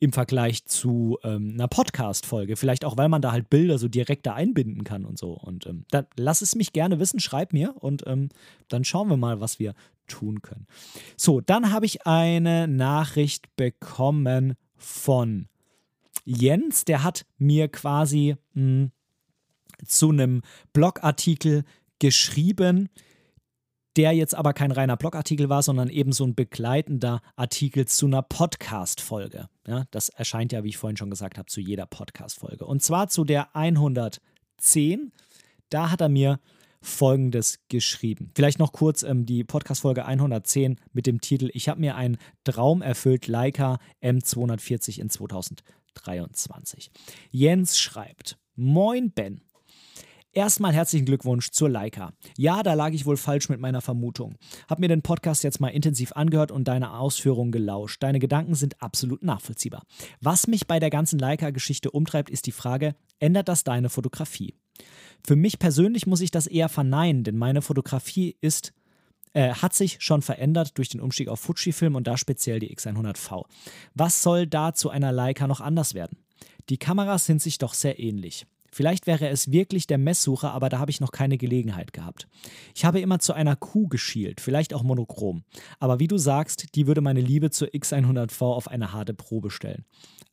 im 0.02 0.14
Vergleich 0.14 0.64
zu 0.64 1.18
ähm, 1.24 1.52
einer 1.56 1.68
Podcast-Folge. 1.68 2.56
Vielleicht 2.56 2.86
auch, 2.86 2.96
weil 2.96 3.10
man 3.10 3.22
da 3.22 3.34
halt 3.34 3.50
Bilder 3.50 3.78
so 3.78 3.90
direkt 3.90 4.26
da 4.26 4.34
einbinden 4.34 4.86
kann 4.86 5.04
und 5.04 5.20
so. 5.20 5.34
Und 5.34 5.68
ähm, 5.68 5.84
dann 5.92 6.06
lass 6.16 6.42
es 6.42 6.56
mich 6.56 6.72
gerne 6.72 7.00
wissen, 7.00 7.20
schreib 7.20 7.52
mir 7.52 7.76
und 7.78 8.04
ähm, 8.08 8.30
dann 8.70 8.86
schauen 8.86 9.10
wir 9.10 9.18
mal, 9.18 9.42
was 9.42 9.60
wir 9.60 9.74
tun 10.08 10.42
können. 10.42 10.68
So, 11.18 11.42
dann 11.42 11.74
habe 11.74 11.86
ich 11.86 12.08
eine 12.08 12.70
Nachricht 12.70 13.54
bekommen 13.58 14.56
von 14.78 15.48
Jens, 16.26 16.86
der 16.86 17.04
hat 17.04 17.26
mir 17.38 17.68
quasi 17.68 18.36
mh, 18.54 18.62
hm, 18.62 18.92
zu 19.86 20.10
einem 20.10 20.42
Blogartikel 20.74 21.64
geschrieben, 22.00 22.90
der 23.96 24.14
jetzt 24.14 24.36
aber 24.36 24.54
kein 24.54 24.72
reiner 24.72 24.98
Blogartikel 24.98 25.50
war, 25.50 25.64
sondern 25.64 25.90
eben 25.90 26.12
so 26.12 26.26
ein 26.26 26.36
begleitender 26.36 27.22
Artikel 27.36 27.86
zu 27.88 28.06
einer 28.06 28.22
Podcast-Folge. 28.22 29.50
Ja, 29.68 29.86
das 29.92 30.10
erscheint 30.10 30.52
ja, 30.52 30.64
wie 30.64 30.70
ich 30.70 30.78
vorhin 30.78 30.98
schon 30.98 31.10
gesagt 31.10 31.38
habe, 31.38 31.48
zu 31.48 31.60
jeder 31.60 31.86
Podcast-Folge. 31.86 32.66
Und 32.66 32.84
zwar 32.84 33.10
zu 33.10 33.26
der 33.26 33.56
110. 33.56 35.12
Da 35.70 35.92
hat 35.92 36.02
er 36.02 36.10
mir 36.10 36.40
Folgendes 36.82 37.60
geschrieben. 37.68 38.32
Vielleicht 38.36 38.58
noch 38.58 38.72
kurz 38.72 39.04
ähm, 39.04 39.26
die 39.26 39.44
Podcast-Folge 39.44 40.06
110 40.06 40.78
mit 40.94 41.08
dem 41.08 41.20
Titel 41.20 41.50
Ich 41.54 41.68
habe 41.68 41.82
mir 41.82 41.96
einen 41.96 42.18
Traum 42.46 42.82
erfüllt, 42.82 43.28
Leica 43.28 43.80
M240 44.02 45.00
in 45.00 45.10
2000. 45.10 45.62
23. 45.96 46.92
Jens 47.32 47.80
schreibt: 47.80 48.38
Moin 48.56 49.12
Ben. 49.12 49.42
Erstmal 50.32 50.74
herzlichen 50.74 51.06
Glückwunsch 51.06 51.50
zur 51.50 51.70
Leica. 51.70 52.14
Ja, 52.38 52.62
da 52.62 52.76
lag 52.76 52.92
ich 52.92 53.08
wohl 53.08 53.18
falsch 53.18 53.50
mit 53.50 53.60
meiner 53.60 53.82
Vermutung. 53.82 54.36
Hab 54.68 54.78
mir 54.78 54.88
den 54.88 55.02
Podcast 55.02 55.44
jetzt 55.44 55.60
mal 55.60 55.70
intensiv 55.70 56.12
angehört 56.12 56.52
und 56.52 56.68
deine 56.68 56.94
Ausführungen 56.94 57.52
gelauscht. 57.52 58.04
Deine 58.04 58.20
Gedanken 58.20 58.54
sind 58.54 58.82
absolut 58.82 59.24
nachvollziehbar. 59.24 59.84
Was 60.22 60.46
mich 60.46 60.68
bei 60.68 60.80
der 60.80 60.92
ganzen 60.92 61.18
Leica-Geschichte 61.18 61.90
umtreibt, 61.90 62.30
ist 62.30 62.46
die 62.46 62.52
Frage: 62.52 62.96
Ändert 63.18 63.48
das 63.48 63.64
deine 63.64 63.90
Fotografie? 63.90 64.54
Für 65.26 65.36
mich 65.36 65.58
persönlich 65.58 66.06
muss 66.06 66.22
ich 66.22 66.32
das 66.32 66.48
eher 66.48 66.70
verneinen, 66.70 67.24
denn 67.24 67.36
meine 67.36 67.62
Fotografie 67.62 68.38
ist 68.40 68.72
äh, 69.34 69.54
hat 69.54 69.74
sich 69.74 69.98
schon 70.00 70.22
verändert 70.22 70.78
durch 70.78 70.90
den 70.90 71.02
Umstieg 71.02 71.28
auf 71.28 71.40
Fujifilm 71.40 71.96
und 71.96 72.08
da 72.08 72.18
speziell 72.18 72.60
die 72.60 72.76
X100V. 72.76 73.46
Was 73.94 74.24
soll 74.24 74.48
da 74.48 74.74
zu 74.74 74.90
einer 74.90 75.12
Leica 75.12 75.48
noch 75.48 75.62
anders 75.62 75.94
werden? 75.94 76.18
Die 76.70 76.78
Kameras 76.78 77.26
sind 77.26 77.42
sich 77.42 77.58
doch 77.58 77.74
sehr 77.74 78.00
ähnlich. 78.00 78.46
Vielleicht 78.72 79.08
wäre 79.08 79.28
es 79.30 79.52
wirklich 79.52 79.88
der 79.88 79.98
Messsucher, 79.98 80.52
aber 80.52 80.70
da 80.70 80.80
habe 80.80 80.92
ich 80.92 81.02
noch 81.02 81.12
keine 81.12 81.38
Gelegenheit 81.38 81.94
gehabt. 81.94 82.28
Ich 82.76 82.86
habe 82.86 83.00
immer 83.00 83.20
zu 83.20 83.34
einer 83.34 83.56
Kuh 83.56 83.88
geschielt, 83.88 84.42
vielleicht 84.42 84.74
auch 84.74 84.84
monochrom. 84.84 85.44
Aber 85.80 86.00
wie 86.00 86.08
du 86.08 86.18
sagst, 86.18 86.76
die 86.76 86.88
würde 86.88 87.02
meine 87.02 87.22
Liebe 87.22 87.50
zur 87.50 87.70
X100V 87.70 88.44
auf 88.44 88.68
eine 88.68 88.94
harte 88.94 89.14
Probe 89.14 89.50
stellen. 89.50 89.86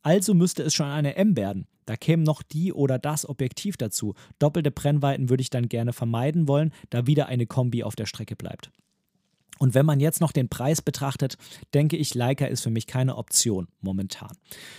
Also 0.03 0.33
müsste 0.33 0.63
es 0.63 0.73
schon 0.73 0.85
eine 0.85 1.15
M 1.15 1.35
werden. 1.35 1.67
Da 1.85 1.95
käme 1.95 2.23
noch 2.23 2.43
die 2.43 2.73
oder 2.73 2.99
das 2.99 3.27
Objektiv 3.27 3.77
dazu. 3.77 4.13
Doppelte 4.39 4.71
Brennweiten 4.71 5.29
würde 5.29 5.41
ich 5.41 5.49
dann 5.49 5.69
gerne 5.69 5.93
vermeiden 5.93 6.47
wollen, 6.47 6.73
da 6.89 7.07
wieder 7.07 7.27
eine 7.27 7.47
Kombi 7.47 7.83
auf 7.83 7.95
der 7.95 8.05
Strecke 8.05 8.35
bleibt. 8.35 8.71
Und 9.59 9.73
wenn 9.73 9.85
man 9.85 9.99
jetzt 9.99 10.21
noch 10.21 10.31
den 10.31 10.49
Preis 10.49 10.81
betrachtet, 10.81 11.37
denke 11.73 11.97
ich, 11.97 12.15
Leica 12.15 12.45
ist 12.45 12.61
für 12.61 12.69
mich 12.69 12.87
keine 12.87 13.17
Option 13.17 13.67
momentan. 13.81 14.37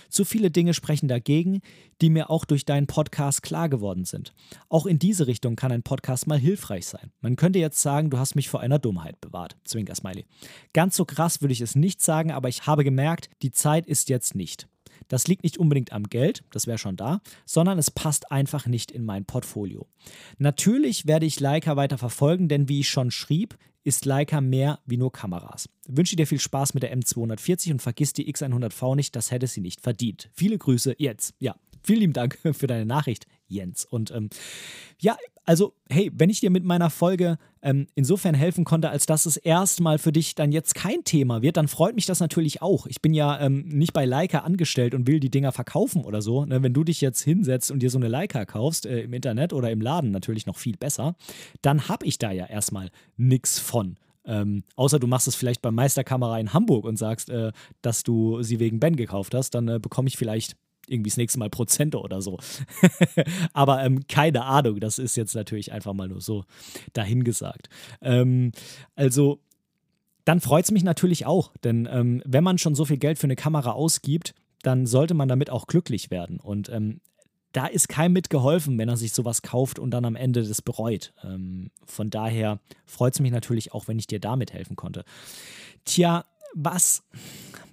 Zu 0.09 0.25
viele 0.25 0.51
Dinge 0.51 0.73
sprechen 0.73 1.07
dagegen, 1.07 1.61
die 2.01 2.09
mir 2.09 2.29
auch 2.29 2.45
durch 2.45 2.65
deinen 2.65 2.87
Podcast 2.87 3.43
klar 3.43 3.69
geworden 3.69 4.05
sind. 4.05 4.33
Auch 4.69 4.85
in 4.85 4.99
diese 4.99 5.27
Richtung 5.27 5.55
kann 5.55 5.71
ein 5.71 5.83
Podcast 5.83 6.27
mal 6.27 6.39
hilfreich 6.39 6.85
sein. 6.85 7.11
Man 7.21 7.35
könnte 7.35 7.59
jetzt 7.59 7.81
sagen, 7.81 8.09
du 8.09 8.17
hast 8.17 8.35
mich 8.35 8.49
vor 8.49 8.61
einer 8.61 8.79
Dummheit 8.79 9.19
bewahrt. 9.21 9.57
Zwinker 9.63 9.95
Smiley. 9.95 10.25
Ganz 10.73 10.95
so 10.95 11.05
krass 11.05 11.41
würde 11.41 11.53
ich 11.53 11.61
es 11.61 11.75
nicht 11.75 12.01
sagen, 12.01 12.31
aber 12.31 12.49
ich 12.49 12.65
habe 12.65 12.83
gemerkt, 12.83 13.29
die 13.41 13.51
Zeit 13.51 13.85
ist 13.87 14.09
jetzt 14.09 14.35
nicht. 14.35 14.67
Das 15.07 15.27
liegt 15.27 15.43
nicht 15.43 15.57
unbedingt 15.57 15.91
am 15.91 16.03
Geld, 16.03 16.43
das 16.51 16.67
wäre 16.67 16.77
schon 16.77 16.95
da, 16.95 17.21
sondern 17.45 17.79
es 17.79 17.91
passt 17.91 18.31
einfach 18.31 18.67
nicht 18.67 18.91
in 18.91 19.05
mein 19.05 19.25
Portfolio. 19.25 19.87
Natürlich 20.37 21.07
werde 21.07 21.25
ich 21.25 21.39
Leica 21.39 21.75
weiter 21.75 21.97
verfolgen, 21.97 22.47
denn 22.47 22.69
wie 22.69 22.81
ich 22.81 22.89
schon 22.89 23.11
schrieb, 23.11 23.57
ist 23.83 24.05
Leica 24.05 24.41
mehr 24.41 24.79
wie 24.85 24.97
nur 24.97 25.11
Kameras. 25.11 25.69
Wünsche 25.87 26.15
dir 26.15 26.27
viel 26.27 26.39
Spaß 26.39 26.73
mit 26.73 26.83
der 26.83 26.95
M240 26.95 27.71
und 27.71 27.81
vergiss 27.81 28.13
die 28.13 28.31
X100V 28.31 28.95
nicht, 28.95 29.15
das 29.15 29.31
hätte 29.31 29.47
sie 29.47 29.61
nicht 29.61 29.81
verdient. 29.81 30.29
Viele 30.33 30.57
Grüße 30.57 30.95
jetzt. 30.97 31.33
Ja, 31.39 31.55
vielen 31.83 32.01
lieben 32.01 32.13
Dank 32.13 32.37
für 32.53 32.67
deine 32.67 32.85
Nachricht, 32.85 33.25
Jens. 33.49 33.85
Und 33.85 34.11
ähm, 34.11 34.29
ja, 34.99 35.17
also, 35.45 35.73
hey, 35.89 36.11
wenn 36.13 36.29
ich 36.29 36.41
dir 36.41 36.51
mit 36.51 36.63
meiner 36.63 36.89
Folge 36.89 37.37
ähm, 37.61 37.87
insofern 37.95 38.35
helfen 38.35 38.65
konnte, 38.65 38.89
als 38.89 39.07
dass 39.07 39.25
es 39.25 39.35
erstmal 39.35 39.97
für 39.97 40.11
dich 40.11 40.35
dann 40.35 40.51
jetzt 40.51 40.75
kein 40.75 41.03
Thema 41.03 41.41
wird, 41.41 41.57
dann 41.57 41.67
freut 41.67 41.95
mich 41.95 42.05
das 42.05 42.19
natürlich 42.19 42.61
auch. 42.61 42.85
Ich 42.85 43.01
bin 43.01 43.13
ja 43.13 43.39
ähm, 43.39 43.67
nicht 43.67 43.91
bei 43.91 44.05
Leica 44.05 44.39
angestellt 44.39 44.93
und 44.93 45.07
will 45.07 45.19
die 45.19 45.31
Dinger 45.31 45.51
verkaufen 45.51 46.05
oder 46.05 46.21
so. 46.21 46.45
Ne? 46.45 46.61
Wenn 46.61 46.73
du 46.73 46.83
dich 46.83 47.01
jetzt 47.01 47.21
hinsetzt 47.21 47.71
und 47.71 47.79
dir 47.79 47.89
so 47.89 47.97
eine 47.97 48.07
Leica 48.07 48.45
kaufst, 48.45 48.85
äh, 48.85 49.01
im 49.01 49.13
Internet 49.13 49.51
oder 49.51 49.71
im 49.71 49.81
Laden 49.81 50.11
natürlich 50.11 50.45
noch 50.45 50.57
viel 50.57 50.77
besser, 50.77 51.15
dann 51.63 51.87
habe 51.87 52.05
ich 52.05 52.19
da 52.19 52.31
ja 52.31 52.45
erstmal 52.45 52.91
nichts 53.17 53.59
von. 53.59 53.97
Ähm, 54.25 54.63
außer 54.75 54.99
du 54.99 55.07
machst 55.07 55.27
es 55.27 55.35
vielleicht 55.35 55.63
bei 55.63 55.71
Meisterkamera 55.71 56.39
in 56.39 56.53
Hamburg 56.53 56.85
und 56.85 56.97
sagst, 56.97 57.29
äh, 57.31 57.51
dass 57.81 58.03
du 58.03 58.43
sie 58.43 58.59
wegen 58.59 58.79
Ben 58.79 58.95
gekauft 58.95 59.33
hast, 59.33 59.55
dann 59.55 59.67
äh, 59.67 59.79
bekomme 59.79 60.07
ich 60.07 60.17
vielleicht 60.17 60.55
irgendwie 60.89 61.09
das 61.09 61.17
nächste 61.17 61.39
Mal 61.39 61.49
Prozente 61.49 61.99
oder 61.99 62.21
so. 62.21 62.39
Aber 63.53 63.83
ähm, 63.83 64.07
keine 64.07 64.45
Ahnung, 64.45 64.79
das 64.79 64.99
ist 64.99 65.15
jetzt 65.15 65.35
natürlich 65.35 65.71
einfach 65.71 65.93
mal 65.93 66.07
nur 66.07 66.21
so 66.21 66.45
dahingesagt. 66.93 67.69
Ähm, 68.01 68.51
also, 68.95 69.39
dann 70.25 70.41
freut 70.41 70.65
es 70.65 70.71
mich 70.71 70.83
natürlich 70.83 71.25
auch, 71.25 71.51
denn 71.63 71.87
ähm, 71.91 72.21
wenn 72.25 72.43
man 72.43 72.57
schon 72.57 72.75
so 72.75 72.85
viel 72.85 72.97
Geld 72.97 73.17
für 73.17 73.25
eine 73.25 73.35
Kamera 73.35 73.71
ausgibt, 73.71 74.35
dann 74.61 74.85
sollte 74.85 75.13
man 75.13 75.27
damit 75.27 75.49
auch 75.49 75.67
glücklich 75.67 76.11
werden. 76.11 76.39
Und 76.39 76.69
ähm, 76.69 76.99
da 77.51 77.65
ist 77.65 77.89
keinem 77.89 78.13
mitgeholfen, 78.13 78.77
wenn 78.77 78.89
er 78.89 78.97
sich 78.97 79.13
sowas 79.13 79.41
kauft 79.41 79.79
und 79.79 79.91
dann 79.91 80.05
am 80.05 80.15
Ende 80.15 80.43
das 80.43 80.61
bereut. 80.61 81.13
Ähm, 81.23 81.71
von 81.85 82.09
daher 82.09 82.59
freut 82.85 83.13
es 83.13 83.19
mich 83.19 83.31
natürlich 83.31 83.73
auch, 83.73 83.87
wenn 83.87 83.97
ich 83.97 84.07
dir 84.07 84.19
damit 84.19 84.53
helfen 84.53 84.75
konnte. 84.75 85.03
Tja, 85.85 86.25
was, 86.53 87.03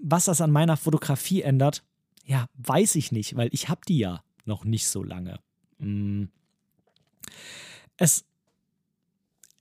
was 0.02 0.26
das 0.26 0.40
an 0.40 0.50
meiner 0.50 0.76
Fotografie 0.76 1.42
ändert, 1.42 1.82
ja, 2.26 2.46
weiß 2.54 2.96
ich 2.96 3.12
nicht, 3.12 3.36
weil 3.36 3.48
ich 3.52 3.68
habe 3.68 3.80
die 3.88 3.98
ja 3.98 4.22
noch 4.44 4.64
nicht 4.64 4.88
so 4.88 5.02
lange. 5.02 5.38
Mm. 5.78 6.24
Es, 7.96 8.24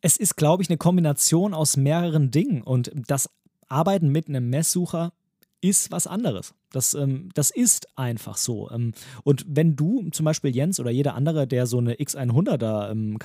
es 0.01 0.17
ist, 0.17 0.35
glaube 0.35 0.63
ich, 0.63 0.69
eine 0.69 0.77
Kombination 0.77 1.53
aus 1.53 1.77
mehreren 1.77 2.31
Dingen 2.31 2.61
und 2.61 2.91
das 3.07 3.29
Arbeiten 3.69 4.09
mit 4.09 4.27
einem 4.27 4.49
Messsucher 4.49 5.13
ist 5.61 5.91
was 5.91 6.07
anderes. 6.07 6.53
Das, 6.71 6.93
ähm, 6.93 7.29
das 7.33 7.51
ist 7.51 7.87
einfach 7.97 8.37
so. 8.37 8.69
Ähm, 8.71 8.93
und 9.23 9.45
wenn 9.47 9.75
du 9.75 10.09
zum 10.11 10.25
Beispiel 10.25 10.55
Jens 10.55 10.79
oder 10.79 10.91
jeder 10.91 11.15
andere, 11.15 11.47
der 11.47 11.67
so 11.67 11.77
eine 11.77 11.95
X100er 11.95 12.91
ähm, 12.91 13.17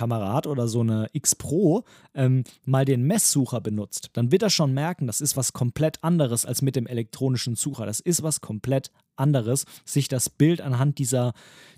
oder 0.51 0.69
so 0.69 0.81
eine 0.81 1.09
X 1.13 1.35
Pro, 1.35 1.85
ähm, 2.15 2.45
mal 2.65 2.85
den 2.85 3.03
Messsucher 3.03 3.61
benutzt, 3.61 4.11
dann 4.13 4.31
wird 4.31 4.43
er 4.43 4.51
schon 4.51 4.73
merken, 4.73 5.07
das 5.07 5.21
ist 5.21 5.37
was 5.37 5.53
komplett 5.53 6.03
anderes 6.03 6.47
als 6.47 6.63
mit 6.63 6.77
dem 6.77 6.87
elektronischen 6.87 7.57
Sucher. 7.57 7.87
Das 7.87 8.01
ist 8.01 8.23
was 8.23 8.41
komplett 8.41 8.91
anderes, 9.21 9.67
sich 9.85 10.09
das 10.09 10.31
Bild 10.31 10.61
anhand 10.61 10.99
dieser, 10.99 11.35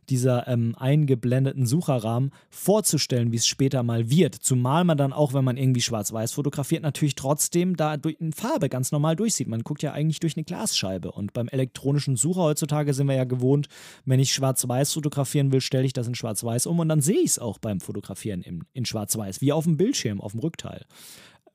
dieser 0.08 0.48
ähm, 0.48 0.74
eingeblendeten 0.78 1.66
Sucherrahmen 1.66 2.30
vorzustellen, 2.48 3.32
wie 3.32 3.36
es 3.36 3.46
später 3.46 3.82
mal 3.82 4.08
wird. 4.08 4.34
Zumal 4.34 4.84
man 4.84 4.96
dann 4.96 5.12
auch, 5.12 5.34
wenn 5.34 5.44
man 5.44 5.56
irgendwie 5.56 5.82
schwarz-weiß 5.82 6.32
fotografiert, 6.32 6.82
natürlich 6.82 7.16
trotzdem 7.16 7.76
da 7.76 7.96
durch, 7.96 8.16
in 8.20 8.32
Farbe 8.32 8.68
ganz 8.68 8.92
normal 8.92 9.16
durchsieht. 9.16 9.48
Man 9.48 9.62
guckt 9.62 9.82
ja 9.82 9.92
eigentlich 9.92 10.20
durch 10.20 10.36
eine 10.36 10.44
Glasscheibe. 10.44 11.12
Und 11.12 11.32
beim 11.32 11.48
elektronischen 11.52 12.16
Sucher 12.16 12.42
heutzutage 12.42 12.94
sind 12.94 13.06
wir 13.06 13.14
ja 13.14 13.24
gewohnt, 13.24 13.68
wenn 14.04 14.20
ich 14.20 14.32
schwarz-weiß 14.32 14.92
fotografieren 14.92 15.52
will, 15.52 15.60
stelle 15.60 15.84
ich 15.84 15.92
das 15.92 16.08
in 16.08 16.14
schwarz-weiß 16.14 16.66
um 16.66 16.78
und 16.78 16.88
dann 16.88 17.00
sehe 17.00 17.18
ich 17.18 17.30
es 17.30 17.38
auch 17.38 17.58
beim 17.58 17.80
Fotografieren 17.80 18.42
in, 18.42 18.64
in 18.72 18.84
schwarz-weiß, 18.84 19.40
wie 19.40 19.52
auf 19.52 19.64
dem 19.64 19.76
Bildschirm, 19.76 20.20
auf 20.20 20.32
dem 20.32 20.40
Rückteil. 20.40 20.84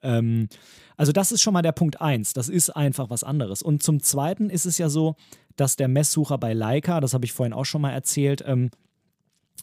Ähm, 0.02 0.48
also 0.96 1.12
das 1.12 1.32
ist 1.32 1.42
schon 1.42 1.54
mal 1.54 1.62
der 1.62 1.72
Punkt 1.72 2.02
1. 2.02 2.34
Das 2.34 2.50
ist 2.50 2.70
einfach 2.70 3.10
was 3.10 3.24
anderes. 3.24 3.62
Und 3.62 3.84
zum 3.84 4.02
Zweiten 4.02 4.50
ist 4.50 4.66
es 4.66 4.78
ja 4.78 4.90
so, 4.90 5.16
dass 5.56 5.76
der 5.76 5.88
Messsucher 5.88 6.38
bei 6.38 6.54
Leica, 6.54 7.00
das 7.00 7.14
habe 7.14 7.26
ich 7.26 7.34
vorhin 7.34 7.54
auch 7.54 7.66
schon 7.66 7.82
mal 7.82 7.92
erzählt, 7.92 8.44
ähm, 8.46 8.70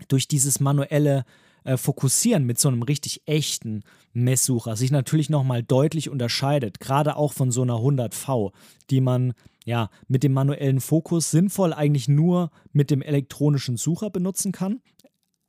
durch 0.09 0.29
dieses 0.29 0.61
manuelle 0.61 1.25
äh, 1.65 1.77
Fokussieren 1.77 2.45
mit 2.45 2.59
so 2.59 2.69
einem 2.69 2.83
richtig 2.83 3.23
echten 3.27 3.83
Messsucher 4.13 4.77
sich 4.77 4.91
natürlich 4.91 5.31
nochmal 5.31 5.63
deutlich 5.63 6.11
unterscheidet, 6.11 6.79
gerade 6.79 7.17
auch 7.17 7.33
von 7.33 7.51
so 7.51 7.63
einer 7.63 7.77
100V, 7.77 8.53
die 8.91 9.01
man 9.01 9.35
ja 9.65 9.91
mit 10.09 10.23
dem 10.23 10.33
manuellen 10.33 10.81
Fokus 10.81 11.31
sinnvoll 11.31 11.73
eigentlich 11.73 12.09
nur 12.09 12.51
mit 12.73 12.91
dem 12.91 13.03
elektronischen 13.03 13.77
Sucher 13.77 14.11
benutzen 14.11 14.53
kann. 14.53 14.81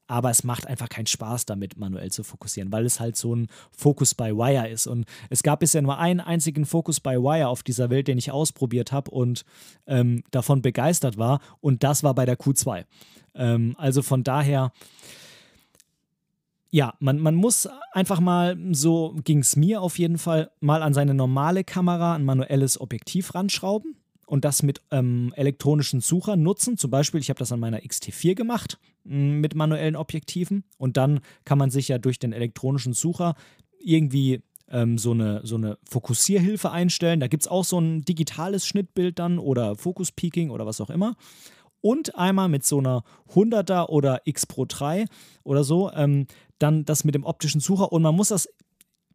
Aber 0.08 0.30
es 0.30 0.44
macht 0.44 0.68
einfach 0.68 0.88
keinen 0.88 1.08
Spaß 1.08 1.48
damit, 1.48 1.78
manuell 1.78 2.12
zu 2.12 2.24
fokussieren, 2.24 2.72
weil 2.72 2.86
es 2.86 3.00
halt 3.00 3.16
so 3.16 3.36
ein 3.36 3.48
Focus 3.72 4.14
by 4.14 4.38
Wire 4.38 4.70
ist. 4.70 4.86
Und 4.86 5.06
es 5.32 5.42
gab 5.42 5.62
bisher 5.62 5.82
nur 5.82 5.98
einen 5.98 6.20
einzigen 6.20 6.66
Focus 6.66 7.00
by 7.00 7.18
Wire 7.18 7.48
auf 7.48 7.64
dieser 7.64 7.90
Welt, 7.90 8.08
den 8.08 8.20
ich 8.20 8.32
ausprobiert 8.32 8.92
habe 8.92 9.10
und 9.10 9.46
ähm, 9.88 10.24
davon 10.30 10.62
begeistert 10.62 11.18
war. 11.18 11.40
Und 11.60 11.84
das 11.84 12.04
war 12.04 12.14
bei 12.14 12.26
der 12.26 12.38
Q2. 12.38 12.86
Ähm, 13.34 13.74
also 13.80 14.04
von 14.04 14.24
daher, 14.24 14.72
ja, 16.70 16.94
man, 17.00 17.18
man 17.18 17.34
muss 17.34 17.68
einfach 17.92 18.20
mal, 18.20 18.60
so 18.74 19.16
ging 19.24 19.40
es 19.40 19.56
mir 19.56 19.82
auf 19.82 19.98
jeden 19.98 20.20
Fall, 20.20 20.52
mal 20.60 20.84
an 20.84 20.94
seine 20.94 21.16
normale 21.16 21.64
Kamera 21.64 22.14
ein 22.14 22.26
manuelles 22.26 22.80
Objektiv 22.80 23.34
ranschrauben 23.34 23.96
und 24.26 24.46
das 24.46 24.64
mit 24.64 24.82
ähm, 24.92 25.34
elektronischen 25.36 26.02
Suchern 26.02 26.42
nutzen. 26.42 26.78
Zum 26.78 26.92
Beispiel, 26.92 27.20
ich 27.20 27.30
habe 27.30 27.40
das 27.40 27.52
an 27.52 27.60
meiner 27.60 27.80
XT4 27.80 28.36
gemacht 28.36 28.80
mit 29.04 29.56
manuellen 29.56 29.96
Objektiven 29.96 30.64
und 30.78 30.98
dann 30.98 31.20
kann 31.44 31.58
man 31.58 31.70
sich 31.70 31.88
ja 31.88 31.98
durch 31.98 32.18
den 32.18 32.34
elektronischen 32.34 32.94
Sucher 32.94 33.36
irgendwie 33.80 34.42
ähm, 34.68 34.98
so, 34.98 35.12
eine, 35.12 35.42
so 35.44 35.56
eine 35.56 35.78
Fokussierhilfe 35.88 36.72
einstellen. 36.72 37.20
Da 37.20 37.28
gibt 37.28 37.44
es 37.44 37.48
auch 37.48 37.64
so 37.64 37.80
ein 37.80 38.02
digitales 38.02 38.66
Schnittbild 38.66 39.20
dann 39.20 39.38
oder 39.38 39.76
Focus 39.76 40.12
Peaking 40.12 40.50
oder 40.50 40.66
was 40.66 40.82
auch 40.82 40.90
immer 40.90 41.16
und 41.86 42.16
einmal 42.16 42.50
mit 42.50 42.66
so 42.66 42.80
einer 42.80 43.04
100er 43.36 43.90
oder 43.90 44.22
X 44.26 44.48
Pro 44.48 44.66
3 44.66 45.06
oder 45.44 45.64
so, 45.64 45.92
ähm, 45.92 46.26
dann 46.58 46.84
das 46.84 47.04
mit 47.04 47.14
dem 47.14 47.24
optischen 47.24 47.62
Sucher 47.62 47.92
und 47.92 48.02
man 48.02 48.16
muss 48.16 48.30
das, 48.30 48.50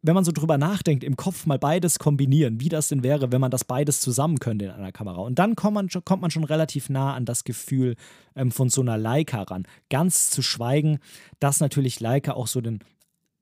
wenn 0.03 0.15
man 0.15 0.23
so 0.23 0.31
drüber 0.31 0.57
nachdenkt, 0.57 1.03
im 1.03 1.15
Kopf 1.15 1.45
mal 1.45 1.59
beides 1.59 1.99
kombinieren, 1.99 2.59
wie 2.59 2.69
das 2.69 2.87
denn 2.87 3.03
wäre, 3.03 3.31
wenn 3.31 3.41
man 3.41 3.51
das 3.51 3.63
beides 3.63 4.01
zusammen 4.01 4.39
könnte 4.39 4.65
in 4.65 4.71
einer 4.71 4.91
Kamera. 4.91 5.21
Und 5.21 5.37
dann 5.37 5.55
kommt 5.55 5.75
man, 5.75 5.89
kommt 6.05 6.21
man 6.21 6.31
schon 6.31 6.43
relativ 6.43 6.89
nah 6.89 7.13
an 7.13 7.25
das 7.25 7.43
Gefühl 7.43 7.95
ähm, 8.35 8.51
von 8.51 8.69
so 8.69 8.81
einer 8.81 8.97
Leica 8.97 9.43
ran. 9.43 9.67
Ganz 9.89 10.31
zu 10.31 10.41
schweigen, 10.41 10.99
dass 11.39 11.59
natürlich 11.59 11.99
Leica 11.99 12.33
auch 12.33 12.47
so 12.47 12.61
den 12.61 12.79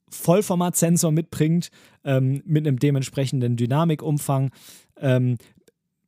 Vollformatsensor 0.10 1.12
mitbringt, 1.12 1.70
ähm, 2.04 2.42
mit 2.46 2.68
einem 2.68 2.80
dementsprechenden 2.80 3.56
Dynamikumfang, 3.56 4.52
ähm, 4.98 5.38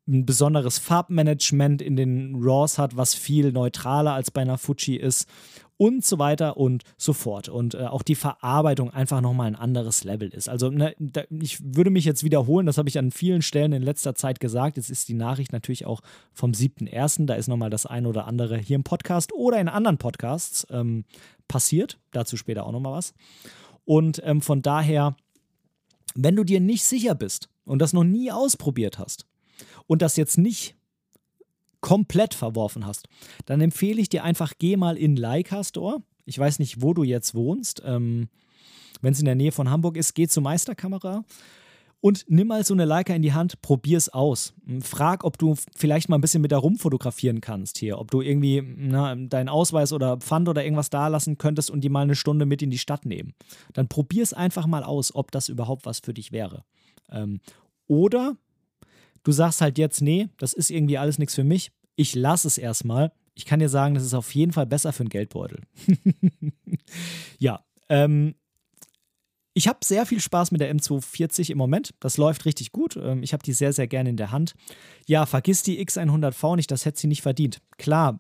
ein 0.07 0.25
besonderes 0.25 0.79
Farbmanagement 0.79 1.81
in 1.81 1.95
den 1.95 2.35
RAWs 2.35 2.77
hat, 2.77 2.97
was 2.97 3.13
viel 3.13 3.51
neutraler 3.51 4.13
als 4.13 4.31
bei 4.31 4.41
einer 4.41 4.57
Fuji 4.57 4.95
ist 4.95 5.29
und 5.81 6.05
so 6.05 6.19
weiter 6.19 6.57
und 6.57 6.83
so 6.95 7.11
fort. 7.11 7.49
Und 7.49 7.73
äh, 7.73 7.85
auch 7.85 8.03
die 8.03 8.13
Verarbeitung 8.13 8.91
einfach 8.91 9.19
nochmal 9.19 9.47
ein 9.47 9.55
anderes 9.55 10.03
Level 10.03 10.29
ist. 10.29 10.47
Also 10.47 10.69
ne, 10.69 10.93
da, 10.99 11.23
ich 11.31 11.57
würde 11.59 11.89
mich 11.89 12.05
jetzt 12.05 12.23
wiederholen, 12.23 12.67
das 12.67 12.77
habe 12.77 12.87
ich 12.87 12.99
an 12.99 13.09
vielen 13.09 13.41
Stellen 13.41 13.73
in 13.73 13.81
letzter 13.81 14.13
Zeit 14.13 14.39
gesagt. 14.39 14.77
Jetzt 14.77 14.91
ist 14.91 15.09
die 15.09 15.15
Nachricht 15.15 15.51
natürlich 15.51 15.87
auch 15.87 16.01
vom 16.33 16.51
7.1. 16.51 17.25
Da 17.25 17.33
ist 17.33 17.47
nochmal 17.47 17.71
das 17.71 17.87
eine 17.87 18.07
oder 18.07 18.27
andere 18.27 18.59
hier 18.59 18.75
im 18.75 18.83
Podcast 18.83 19.33
oder 19.33 19.59
in 19.59 19.67
anderen 19.67 19.97
Podcasts 19.97 20.67
ähm, 20.69 21.03
passiert. 21.47 21.97
Dazu 22.11 22.37
später 22.37 22.67
auch 22.67 22.71
nochmal 22.71 22.93
was. 22.93 23.15
Und 23.83 24.21
ähm, 24.23 24.41
von 24.41 24.61
daher, 24.61 25.15
wenn 26.13 26.35
du 26.35 26.43
dir 26.43 26.59
nicht 26.59 26.83
sicher 26.83 27.15
bist 27.15 27.49
und 27.65 27.81
das 27.81 27.91
noch 27.91 28.03
nie 28.03 28.31
ausprobiert 28.31 28.99
hast, 28.99 29.25
und 29.87 30.03
das 30.03 30.15
jetzt 30.15 30.37
nicht 30.37 30.75
komplett 31.91 32.33
verworfen 32.33 32.85
hast, 32.85 33.09
dann 33.45 33.59
empfehle 33.59 33.99
ich 33.99 34.07
dir 34.07 34.23
einfach, 34.23 34.53
geh 34.57 34.77
mal 34.77 34.95
in 34.95 35.17
Leica 35.17 35.61
Store. 35.61 35.97
Ich 36.23 36.39
weiß 36.39 36.59
nicht, 36.59 36.81
wo 36.81 36.93
du 36.93 37.03
jetzt 37.03 37.35
wohnst. 37.35 37.83
Ähm, 37.85 38.29
Wenn 39.01 39.11
es 39.11 39.19
in 39.19 39.25
der 39.25 39.35
Nähe 39.35 39.51
von 39.51 39.69
Hamburg 39.69 39.97
ist, 39.97 40.13
geh 40.13 40.25
zur 40.25 40.41
Meisterkamera 40.41 41.25
und 41.99 42.23
nimm 42.29 42.47
mal 42.47 42.63
so 42.63 42.73
eine 42.73 42.85
Leica 42.85 43.13
in 43.13 43.21
die 43.21 43.33
Hand, 43.33 43.61
probier 43.61 43.97
es 43.97 44.07
aus. 44.07 44.53
Frag, 44.79 45.25
ob 45.25 45.37
du 45.37 45.55
vielleicht 45.75 46.07
mal 46.07 46.17
ein 46.17 46.21
bisschen 46.21 46.41
mit 46.41 46.53
da 46.53 46.59
rumfotografieren 46.59 47.41
kannst 47.41 47.77
hier, 47.77 47.99
ob 47.99 48.09
du 48.09 48.21
irgendwie 48.21 48.61
na, 48.61 49.13
deinen 49.13 49.49
Ausweis 49.49 49.91
oder 49.91 50.15
Pfand 50.15 50.47
oder 50.47 50.63
irgendwas 50.63 50.91
da 50.91 51.09
lassen 51.09 51.37
könntest 51.37 51.69
und 51.69 51.81
die 51.81 51.89
mal 51.89 52.03
eine 52.03 52.15
Stunde 52.15 52.45
mit 52.45 52.61
in 52.61 52.69
die 52.69 52.77
Stadt 52.77 53.05
nehmen. 53.05 53.33
Dann 53.73 53.89
probier 53.89 54.23
es 54.23 54.31
einfach 54.31 54.65
mal 54.65 54.85
aus, 54.85 55.13
ob 55.13 55.29
das 55.31 55.49
überhaupt 55.49 55.85
was 55.85 55.99
für 55.99 56.13
dich 56.13 56.31
wäre. 56.31 56.63
Ähm, 57.09 57.41
oder 57.87 58.37
Du 59.23 59.31
sagst 59.31 59.61
halt 59.61 59.77
jetzt, 59.77 60.01
nee, 60.01 60.29
das 60.37 60.53
ist 60.53 60.71
irgendwie 60.71 60.97
alles 60.97 61.19
nichts 61.19 61.35
für 61.35 61.43
mich. 61.43 61.71
Ich 62.01 62.15
lasse 62.15 62.47
es 62.47 62.57
erstmal. 62.57 63.11
Ich 63.35 63.45
kann 63.45 63.59
dir 63.59 63.69
sagen, 63.69 63.93
das 63.93 64.03
ist 64.03 64.15
auf 64.15 64.33
jeden 64.33 64.53
Fall 64.53 64.65
besser 64.65 64.91
für 64.91 65.01
einen 65.01 65.09
Geldbeutel. 65.09 65.61
ja, 67.37 67.63
ähm, 67.89 68.33
ich 69.53 69.67
habe 69.67 69.77
sehr 69.83 70.07
viel 70.07 70.19
Spaß 70.19 70.49
mit 70.51 70.61
der 70.61 70.75
M240 70.75 71.51
im 71.51 71.59
Moment. 71.59 71.93
Das 71.99 72.17
läuft 72.17 72.45
richtig 72.45 72.71
gut. 72.71 72.97
Ähm, 72.97 73.21
ich 73.21 73.33
habe 73.33 73.43
die 73.43 73.53
sehr, 73.53 73.71
sehr 73.71 73.85
gerne 73.85 74.09
in 74.09 74.17
der 74.17 74.31
Hand. 74.31 74.55
Ja, 75.05 75.27
vergiss 75.27 75.61
die 75.61 75.79
X100V 75.85 76.55
nicht, 76.55 76.71
das 76.71 76.85
hätte 76.85 76.99
sie 76.99 77.05
nicht 77.05 77.21
verdient. 77.21 77.61
Klar, 77.77 78.19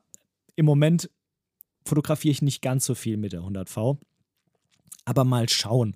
im 0.55 0.67
Moment 0.67 1.09
fotografiere 1.83 2.33
ich 2.33 2.43
nicht 2.43 2.61
ganz 2.61 2.85
so 2.85 2.93
viel 2.93 3.17
mit 3.17 3.33
der 3.33 3.41
100V. 3.41 3.97
Aber 5.05 5.23
mal 5.23 5.49
schauen 5.49 5.95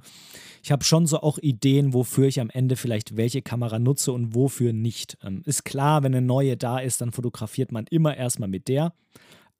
ich 0.65 0.71
habe 0.71 0.83
schon 0.83 1.05
so 1.05 1.19
auch 1.21 1.37
Ideen, 1.37 1.93
wofür 1.93 2.25
ich 2.25 2.41
am 2.41 2.49
Ende 2.49 2.75
vielleicht 2.75 3.15
welche 3.15 3.43
Kamera 3.43 3.77
nutze 3.77 4.11
und 4.11 4.33
wofür 4.33 4.73
nicht. 4.73 5.15
Ähm, 5.21 5.43
ist 5.45 5.63
klar, 5.63 6.01
wenn 6.01 6.15
eine 6.15 6.25
neue 6.25 6.57
da 6.57 6.79
ist, 6.79 7.01
dann 7.01 7.11
fotografiert 7.11 7.71
man 7.71 7.85
immer 7.91 8.17
erstmal 8.17 8.49
mit 8.49 8.67
der. 8.67 8.91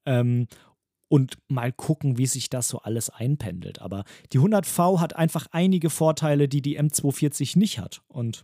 Ähm, 0.07 0.47
und 1.07 1.37
mal 1.47 1.71
gucken, 1.71 2.17
wie 2.17 2.25
sich 2.25 2.49
das 2.49 2.69
so 2.69 2.79
alles 2.79 3.11
einpendelt. 3.11 3.83
Aber 3.83 4.03
die 4.33 4.39
100V 4.39 4.99
hat 4.99 5.15
einfach 5.15 5.45
einige 5.51 5.91
Vorteile, 5.91 6.47
die 6.47 6.63
die 6.63 6.79
M240 6.79 7.55
nicht 7.55 7.77
hat. 7.77 8.01
Und 8.07 8.43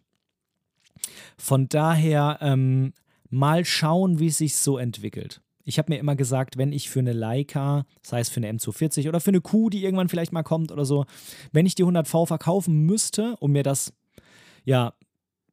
von 1.39 1.67
daher 1.67 2.37
ähm, 2.41 2.93
mal 3.31 3.65
schauen, 3.65 4.19
wie 4.19 4.29
sich 4.29 4.55
so 4.55 4.77
entwickelt 4.77 5.41
ich 5.63 5.77
habe 5.77 5.91
mir 5.91 5.99
immer 5.99 6.15
gesagt, 6.15 6.57
wenn 6.57 6.71
ich 6.71 6.89
für 6.89 6.99
eine 6.99 7.13
Leica, 7.13 7.85
sei 8.01 8.19
es 8.19 8.29
für 8.29 8.37
eine 8.37 8.51
M240 8.51 9.07
oder 9.07 9.19
für 9.19 9.31
eine 9.31 9.41
Q, 9.41 9.69
die 9.69 9.83
irgendwann 9.83 10.09
vielleicht 10.09 10.31
mal 10.31 10.43
kommt 10.43 10.71
oder 10.71 10.85
so, 10.85 11.05
wenn 11.51 11.65
ich 11.65 11.75
die 11.75 11.83
100V 11.83 12.27
verkaufen 12.27 12.85
müsste, 12.85 13.35
um 13.39 13.51
mir 13.51 13.63
das 13.63 13.93
ja 14.63 14.93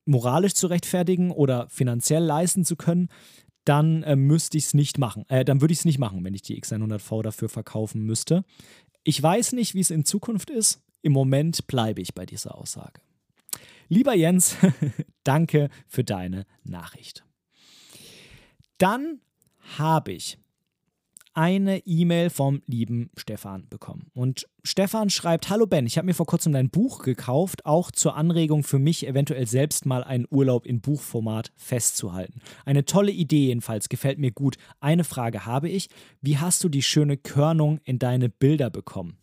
moralisch 0.05 0.55
zu 0.55 0.68
rechtfertigen 0.68 1.31
oder 1.31 1.68
finanziell 1.68 2.25
leisten 2.25 2.64
zu 2.64 2.77
können, 2.77 3.09
dann 3.64 4.03
äh, 4.03 4.16
müsste 4.16 4.57
ich 4.57 4.66
es 4.66 4.75
nicht 4.75 4.99
machen. 4.99 5.25
Äh, 5.29 5.44
dann 5.44 5.61
würde 5.61 5.73
ich 5.73 5.81
es 5.81 5.85
nicht 5.85 5.99
machen, 5.99 6.25
wenn 6.25 6.35
ich 6.35 6.42
die 6.42 6.61
X100V 6.61 7.23
dafür 7.23 7.51
verkaufen 7.51 8.03
müsste. 8.03 8.44
Ich 9.05 9.23
weiß 9.23 9.53
nicht, 9.53 9.75
wie 9.75 9.81
es 9.81 9.90
in 9.90 10.05
Zukunft 10.05 10.49
ist. 10.49 10.83
Im 11.03 11.12
Moment 11.12 11.66
bleibe 11.66 12.01
ich 12.01 12.14
bei 12.14 12.25
dieser 12.25 12.57
Aussage. 12.57 13.01
Lieber 13.88 14.14
Jens, 14.14 14.57
danke 15.25 15.68
für 15.87 16.05
deine 16.05 16.47
Nachricht. 16.64 17.25
Dann 18.79 19.21
habe 19.76 20.12
ich 20.12 20.38
eine 21.38 21.87
E-Mail 21.87 22.31
vom 22.31 22.62
lieben 22.66 23.11
Stefan 23.16 23.68
bekommen. 23.68 24.11
Und 24.12 24.48
Stefan 24.64 25.09
schreibt: 25.09 25.50
Hallo 25.50 25.68
Ben, 25.68 25.87
ich 25.87 25.96
habe 25.96 26.07
mir 26.07 26.14
vor 26.14 26.26
kurzem 26.26 26.52
dein 26.52 26.68
Buch 26.68 27.02
gekauft, 27.02 27.64
auch 27.64 27.92
zur 27.92 28.16
Anregung 28.16 28.64
für 28.64 28.81
mich, 28.81 29.07
eventuell 29.07 29.46
selbst 29.46 29.87
mal 29.87 30.02
einen 30.02 30.26
Urlaub 30.31 30.66
in 30.66 30.81
Buchformat 30.81 31.52
festzuhalten. 31.54 32.40
Eine 32.64 32.87
tolle 32.87 33.12
Idee 33.12 33.46
jedenfalls, 33.46 33.88
gefällt 33.88 34.18
mir 34.18 34.33
gut. 34.33 34.57
Eine 34.81 35.04
Frage 35.04 35.46
habe 35.46 35.68
ich: 35.68 35.90
Wie 36.20 36.38
hast 36.38 36.64
du 36.64 36.68
die 36.68 36.83
schöne 36.83 37.16
Körnung 37.16 37.78
in 37.85 38.00
deine 38.00 38.28
Bilder 38.28 38.68
bekommen? 38.68 39.18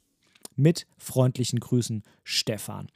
Mit 0.55 0.87
freundlichen 0.97 1.59
Grüßen, 1.59 2.03
Stefan. 2.23 2.87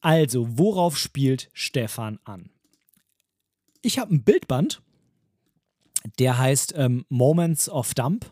Also, 0.00 0.56
worauf 0.56 0.96
spielt 0.96 1.50
Stefan 1.52 2.20
an? 2.22 2.50
Ich 3.82 3.98
habe 3.98 4.14
ein 4.14 4.22
Bildband 4.22 4.82
der 6.18 6.38
heißt 6.38 6.74
ähm, 6.76 7.04
Moments 7.08 7.68
of 7.68 7.94
Dump. 7.94 8.30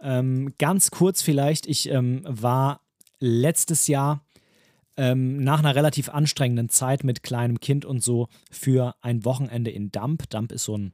Ähm, 0.00 0.54
ganz 0.58 0.90
kurz 0.90 1.22
vielleicht, 1.22 1.66
ich 1.66 1.88
ähm, 1.90 2.22
war 2.28 2.80
letztes 3.18 3.86
Jahr 3.86 4.24
ähm, 4.96 5.42
nach 5.42 5.58
einer 5.58 5.74
relativ 5.74 6.08
anstrengenden 6.08 6.68
Zeit 6.68 7.04
mit 7.04 7.22
kleinem 7.22 7.60
Kind 7.60 7.84
und 7.84 8.02
so 8.02 8.28
für 8.50 8.94
ein 9.00 9.24
Wochenende 9.24 9.70
in 9.70 9.90
Dump. 9.90 10.28
Dump 10.30 10.52
ist 10.52 10.64
so 10.64 10.76
ein 10.76 10.92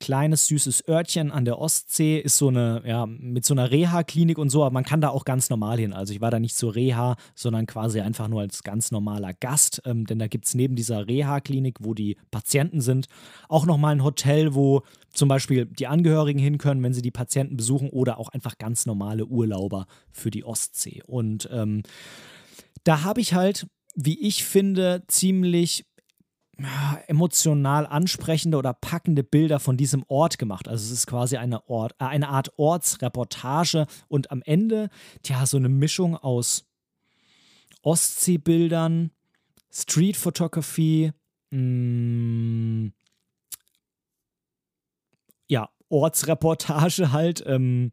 kleines, 0.00 0.46
süßes 0.46 0.88
Örtchen 0.88 1.30
an 1.30 1.44
der 1.44 1.58
Ostsee, 1.58 2.18
ist 2.18 2.38
so 2.38 2.48
eine, 2.48 2.82
ja, 2.84 3.06
mit 3.06 3.44
so 3.44 3.54
einer 3.54 3.70
Reha-Klinik 3.70 4.38
und 4.38 4.50
so, 4.50 4.64
aber 4.64 4.72
man 4.72 4.84
kann 4.84 5.00
da 5.00 5.10
auch 5.10 5.24
ganz 5.24 5.50
normal 5.50 5.78
hin. 5.78 5.92
Also 5.92 6.12
ich 6.12 6.20
war 6.20 6.30
da 6.30 6.40
nicht 6.40 6.56
zur 6.56 6.74
Reha, 6.74 7.16
sondern 7.34 7.66
quasi 7.66 8.00
einfach 8.00 8.26
nur 8.28 8.40
als 8.40 8.62
ganz 8.62 8.90
normaler 8.90 9.32
Gast, 9.34 9.82
ähm, 9.84 10.06
denn 10.06 10.18
da 10.18 10.26
gibt 10.26 10.46
es 10.46 10.54
neben 10.54 10.74
dieser 10.74 11.06
Reha-Klinik, 11.06 11.78
wo 11.80 11.94
die 11.94 12.16
Patienten 12.30 12.80
sind, 12.80 13.06
auch 13.48 13.66
nochmal 13.66 13.94
ein 13.94 14.02
Hotel, 14.02 14.54
wo 14.54 14.82
zum 15.12 15.28
Beispiel 15.28 15.66
die 15.66 15.86
Angehörigen 15.86 16.40
hin 16.40 16.58
können, 16.58 16.82
wenn 16.82 16.94
sie 16.94 17.02
die 17.02 17.10
Patienten 17.10 17.56
besuchen 17.56 17.90
oder 17.90 18.18
auch 18.18 18.30
einfach 18.30 18.58
ganz 18.58 18.86
normale 18.86 19.26
Urlauber 19.26 19.86
für 20.12 20.30
die 20.30 20.44
Ostsee. 20.44 21.02
Und 21.06 21.48
ähm, 21.52 21.82
da 22.84 23.04
habe 23.04 23.20
ich 23.20 23.34
halt 23.34 23.66
wie 23.96 24.18
ich 24.20 24.44
finde, 24.44 25.02
ziemlich 25.08 25.84
emotional 27.06 27.86
ansprechende 27.86 28.58
oder 28.58 28.72
packende 28.72 29.22
Bilder 29.22 29.60
von 29.60 29.76
diesem 29.76 30.04
Ort 30.08 30.38
gemacht. 30.38 30.68
Also 30.68 30.84
es 30.84 30.90
ist 30.90 31.06
quasi 31.06 31.36
eine, 31.36 31.68
Ort, 31.68 31.92
äh, 31.98 32.04
eine 32.04 32.28
Art 32.28 32.52
Ortsreportage 32.56 33.86
und 34.08 34.30
am 34.30 34.42
Ende, 34.42 34.90
tja, 35.22 35.46
so 35.46 35.56
eine 35.56 35.68
Mischung 35.68 36.16
aus 36.16 36.64
Ostseebildern, 37.82 39.10
Street 39.70 40.16
Photography, 40.16 41.12
mh, 41.50 41.58
mm, 41.58 42.92
ja, 45.48 45.70
Ortsreportage 45.88 47.12
halt. 47.12 47.42
Ähm, 47.46 47.90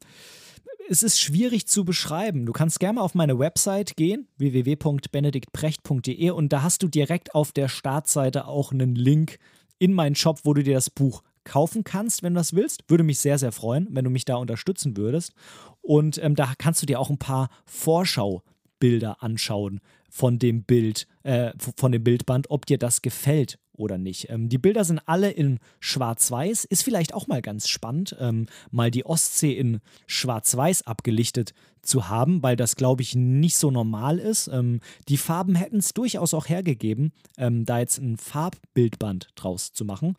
es 0.90 1.04
ist 1.04 1.20
schwierig 1.20 1.68
zu 1.68 1.86
beschreiben. 1.86 2.46
Du 2.46 2.54
kannst 2.54 2.80
gerne 2.80 2.96
mal 2.96 3.02
auf 3.02 3.16
meine 3.16 3.38
Website 3.40 3.96
gehen, 3.96 4.28
www.benediktprecht.de 4.38 6.30
und 6.32 6.54
da 6.54 6.64
hast 6.64 6.84
du 6.84 6.88
direkt 6.88 7.36
auf 7.36 7.52
der 7.52 7.68
Startseite 7.68 8.48
auch 8.48 8.72
einen 8.72 8.96
Link 8.96 9.38
in 9.80 9.94
meinen 9.94 10.16
Shop, 10.16 10.40
wo 10.44 10.54
du 10.54 10.64
dir 10.64 10.76
das 10.76 10.90
Buch 10.90 11.24
kaufen 11.44 11.84
kannst, 11.84 12.24
wenn 12.24 12.34
du 12.34 12.40
das 12.40 12.54
willst. 12.54 12.84
Würde 12.88 13.04
mich 13.04 13.20
sehr, 13.20 13.38
sehr 13.38 13.52
freuen, 13.52 13.88
wenn 13.92 14.06
du 14.06 14.10
mich 14.10 14.26
da 14.26 14.36
unterstützen 14.36 14.98
würdest. 14.98 15.34
Und 15.82 16.22
ähm, 16.24 16.36
da 16.36 16.54
kannst 16.58 16.82
du 16.82 16.86
dir 16.86 17.00
auch 17.00 17.10
ein 17.10 17.20
paar 17.20 17.50
Vorschaubilder 17.66 19.22
anschauen 19.24 19.80
von 20.10 20.40
dem 20.40 20.64
Bild, 20.64 21.08
äh, 21.24 21.52
von 21.76 21.92
dem 21.92 22.04
Bildband, 22.04 22.50
ob 22.50 22.66
dir 22.66 22.78
das 22.78 23.02
gefällt 23.02 23.60
oder 23.78 23.98
nicht. 23.98 24.30
Ähm, 24.30 24.50
die 24.50 24.58
Bilder 24.58 24.84
sind 24.84 25.00
alle 25.06 25.30
in 25.32 25.60
Schwarz-Weiß. 25.80 26.66
Ist 26.66 26.84
vielleicht 26.84 27.14
auch 27.14 27.28
mal 27.28 27.42
ganz 27.42 27.70
spannend, 27.70 28.16
ähm, 28.20 28.48
mal 28.72 28.92
die 28.92 29.06
Ostsee 29.06 29.54
in 29.54 29.80
Schwarz-Weiß 30.08 30.86
abgelichtet 30.86 31.54
zu 31.82 32.10
haben, 32.10 32.44
weil 32.44 32.56
das, 32.58 32.76
glaube 32.76 33.02
ich, 33.02 33.16
nicht 33.16 33.58
so 33.58 33.72
normal 33.72 34.20
ist. 34.20 34.48
Ähm, 34.48 34.82
die 35.08 35.18
Farben 35.18 35.56
hätten 35.56 35.78
es 35.78 35.94
durchaus 35.94 36.34
auch 36.34 36.50
hergegeben, 36.50 37.14
ähm, 37.38 37.66
da 37.66 37.80
jetzt 37.80 38.00
ein 38.00 38.18
Farbbildband 38.18 39.30
draus 39.36 39.72
zu 39.72 39.86
machen. 39.86 40.18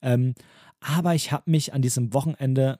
Ähm, 0.00 0.34
aber 0.80 1.14
ich 1.14 1.30
habe 1.30 1.50
mich 1.50 1.74
an 1.74 1.82
diesem 1.82 2.14
Wochenende 2.14 2.78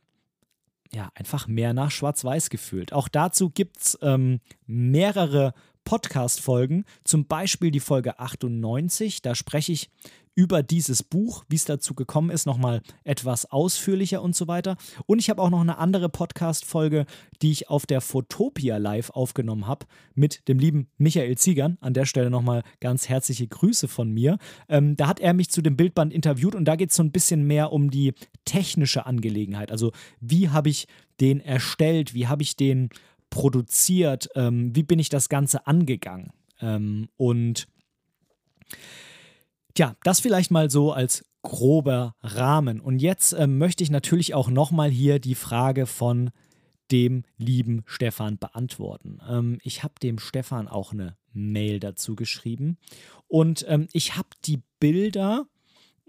ja, 0.93 1.11
einfach 1.15 1.47
mehr 1.47 1.73
nach 1.73 1.91
Schwarz-Weiß 1.91 2.51
gefühlt. 2.51 2.93
Auch 2.93 3.09
dazu 3.09 3.51
gibt 3.51 3.79
es 3.79 3.99
ähm, 4.03 4.41
mehrere 4.67 5.55
Podcast-Folgen, 5.85 6.85
zum 7.05 7.27
Beispiel 7.27 7.71
die 7.71 7.81
Folge 7.81 8.19
98. 8.19 9.23
Da 9.23 9.35
spreche 9.35 9.73
ich 9.73 9.91
über 10.35 10.63
dieses 10.63 11.03
Buch, 11.03 11.45
wie 11.49 11.57
es 11.57 11.65
dazu 11.65 11.95
gekommen 11.95 12.31
ist, 12.31 12.47
nochmal 12.47 12.81
etwas 13.05 13.51
ausführlicher 13.51 14.23
und 14.23 14.35
so 14.35 14.49
weiter. 14.49 14.77
Und 15.07 15.19
ich 15.19 15.29
habe 15.29 15.43
auch 15.43 15.51
noch 15.51 15.61
eine 15.61 15.79
andere 15.79 16.09
Podcast-Folge, 16.09 17.05
die 17.43 17.51
ich 17.51 17.69
auf 17.69 17.85
der 17.85 18.01
Fotopia 18.01 18.77
Live 18.77 19.11
aufgenommen 19.11 19.67
habe 19.67 19.87
mit 20.15 20.49
dem 20.49 20.59
lieben 20.59 20.89
Michael 20.99 21.37
Ziegern. 21.37 21.79
An 21.81 21.95
der 21.95 22.07
Stelle 22.07 22.31
nochmal 22.31 22.63
ganz 22.81 23.09
herzliche 23.09 23.49
Grüße 23.49 23.89
von 23.89 24.11
mir. 24.11 24.39
Ähm, 24.69 24.97
da 24.97 25.09
hat 25.09 25.21
er 25.21 25.35
mich 25.35 25.51
zu 25.51 25.63
dem 25.63 25.77
Bildband 25.77 26.13
interviewt 26.13 26.55
und 26.55 26.65
da 26.65 26.77
geht 26.77 26.91
es 26.91 26.97
so 26.97 27.03
ein 27.03 27.13
bisschen 27.13 27.45
mehr 27.45 27.73
um 27.73 27.91
die 27.91 28.15
technische 28.45 29.07
Angelegenheit. 29.07 29.71
Also, 29.71 29.93
wie 30.21 30.49
habe 30.49 30.69
ich 30.69 30.87
den 31.21 31.41
erstellt? 31.41 32.15
Wie 32.15 32.29
habe 32.29 32.43
ich 32.43 32.57
den 32.57 32.89
produziert? 33.31 34.29
Ähm, 34.35 34.75
wie 34.75 34.83
bin 34.83 34.99
ich 34.99 35.09
das 35.09 35.29
Ganze 35.29 35.67
angegangen? 35.67 36.33
Ähm, 36.61 37.09
und 37.17 37.67
ja, 39.77 39.97
das 40.03 40.21
vielleicht 40.21 40.51
mal 40.51 40.71
so 40.71 40.93
als 40.93 41.25
grober 41.43 42.15
Rahmen. 42.21 42.81
Und 42.81 42.99
jetzt 42.99 43.33
ähm, 43.33 43.59
möchte 43.59 43.83
ich 43.83 43.91
natürlich 43.91 44.35
auch 44.35 44.51
nochmal 44.51 44.91
hier 44.91 45.19
die 45.19 45.35
Frage 45.35 45.87
von 45.87 46.31
dem 46.91 47.25
lieben 47.39 47.83
Stefan 47.87 48.39
beantworten. 48.39 49.21
Ähm, 49.29 49.59
ich 49.63 49.83
habe 49.83 49.95
dem 50.03 50.19
Stefan 50.19 50.69
auch 50.69 50.93
eine 50.93 51.17
Mail 51.33 51.81
dazu 51.81 52.17
geschrieben 52.17 52.79
und 53.29 53.65
ähm, 53.69 53.87
ich 53.93 54.17
habe 54.17 54.29
die 54.45 54.63
Bilder 54.81 55.47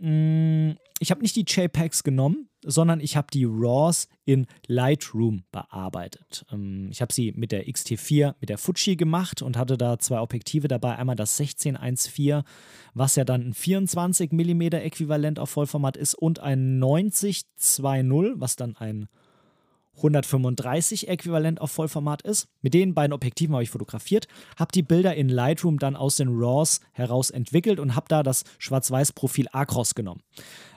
ich 0.04 1.12
habe 1.12 1.22
nicht 1.22 1.36
die 1.36 1.46
JPEGs 1.46 2.04
genommen, 2.04 2.50
sondern 2.64 3.00
ich 3.00 3.16
habe 3.16 3.28
die 3.32 3.46
RAWs 3.46 4.08
in 4.26 4.48
Lightroom 4.66 5.44
bearbeitet. 5.52 6.44
Ähm, 6.52 6.90
ich 6.92 7.02
habe 7.02 7.14
sie 7.14 7.34
mit 7.34 7.52
der 7.52 7.68
XT4, 7.68 8.34
mit 8.40 8.50
der 8.50 8.58
Fuji 8.58 8.96
gemacht 8.96 9.44
und 9.44 9.58
hatte 9.58 9.78
da 9.78 10.00
zwei 10.00 10.20
Objektive 10.20 10.68
dabei. 10.68 10.96
Einmal 10.98 11.16
das 11.16 11.40
1614, 11.40 12.42
was 12.96 13.16
ja 13.16 13.26
dann 13.26 13.50
ein 13.50 13.54
24 13.54 14.32
mm 14.32 14.62
Äquivalent 14.62 15.38
auf 15.38 15.52
Vollformat 15.52 15.98
ist 15.98 16.16
und 16.16 16.40
ein 16.40 16.80
9020, 16.80 18.40
was 18.40 18.56
dann 18.56 18.76
ein 18.78 19.08
135 20.02 21.08
äquivalent 21.08 21.62
auf 21.62 21.72
Vollformat 21.72 22.22
ist. 22.24 22.48
Mit 22.62 22.74
den 22.74 22.94
beiden 22.94 23.14
Objektiven 23.14 23.54
habe 23.54 23.64
ich 23.64 23.70
fotografiert, 23.70 24.28
habe 24.58 24.72
die 24.72 24.84
Bilder 24.84 25.16
in 25.16 25.30
Lightroom 25.30 25.80
dann 25.80 25.96
aus 25.96 26.18
den 26.18 26.30
RAWs 26.30 26.82
heraus 26.92 27.30
entwickelt 27.30 27.80
und 27.80 27.96
habe 27.96 28.08
da 28.10 28.24
das 28.24 28.44
Schwarz-Weiß-Profil 28.60 29.48
Acros 29.52 29.96
genommen. 29.96 30.22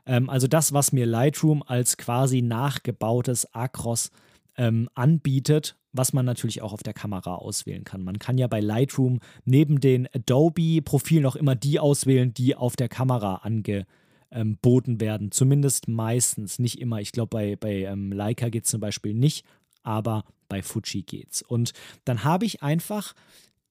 Ähm, 0.07 0.31
also 0.31 0.47
das, 0.47 0.73
was 0.73 0.93
mir 0.93 1.07
Lightroom 1.07 1.63
als 1.63 1.97
quasi 1.97 2.43
nachgebautes 2.43 3.55
Acros 3.55 4.11
ähm, 4.57 4.89
anbietet, 4.95 5.77
was 5.93 6.13
man 6.13 6.25
natürlich 6.27 6.63
auch 6.63 6.73
auf 6.73 6.83
der 6.83 6.93
Kamera 6.93 7.37
auswählen 7.37 7.85
kann. 7.85 8.03
Man 8.03 8.19
kann 8.19 8.39
ja 8.39 8.47
bei 8.47 8.61
Lightroom 8.61 9.21
neben 9.45 9.81
den 9.81 10.09
Adobe-Profilen 10.13 11.23
noch 11.23 11.37
immer 11.37 11.55
die 11.55 11.79
auswählen, 11.79 12.35
die 12.35 12.57
auf 12.57 12.77
der 12.77 12.89
Kamera 12.89 13.37
ange 13.37 13.87
ähm, 14.35 14.59
boten 14.61 15.01
werden. 15.01 15.31
Zumindest 15.31 15.89
meistens, 15.89 16.59
nicht 16.59 16.81
immer. 16.81 17.01
Ich 17.01 17.13
glaube, 17.13 17.29
bei, 17.31 17.57
bei 17.57 17.85
ähm, 17.85 18.13
Leica 18.13 18.49
geht 18.49 18.65
es 18.65 18.71
zum 18.71 18.81
Beispiel 18.81 19.15
nicht, 19.15 19.47
aber 19.83 20.25
bei 20.49 20.63
Fuji 20.63 21.03
geht's. 21.03 21.43
Und 21.43 21.73
dann 22.05 22.25
habe 22.25 22.45
ich 22.45 22.63
einfach 22.63 23.15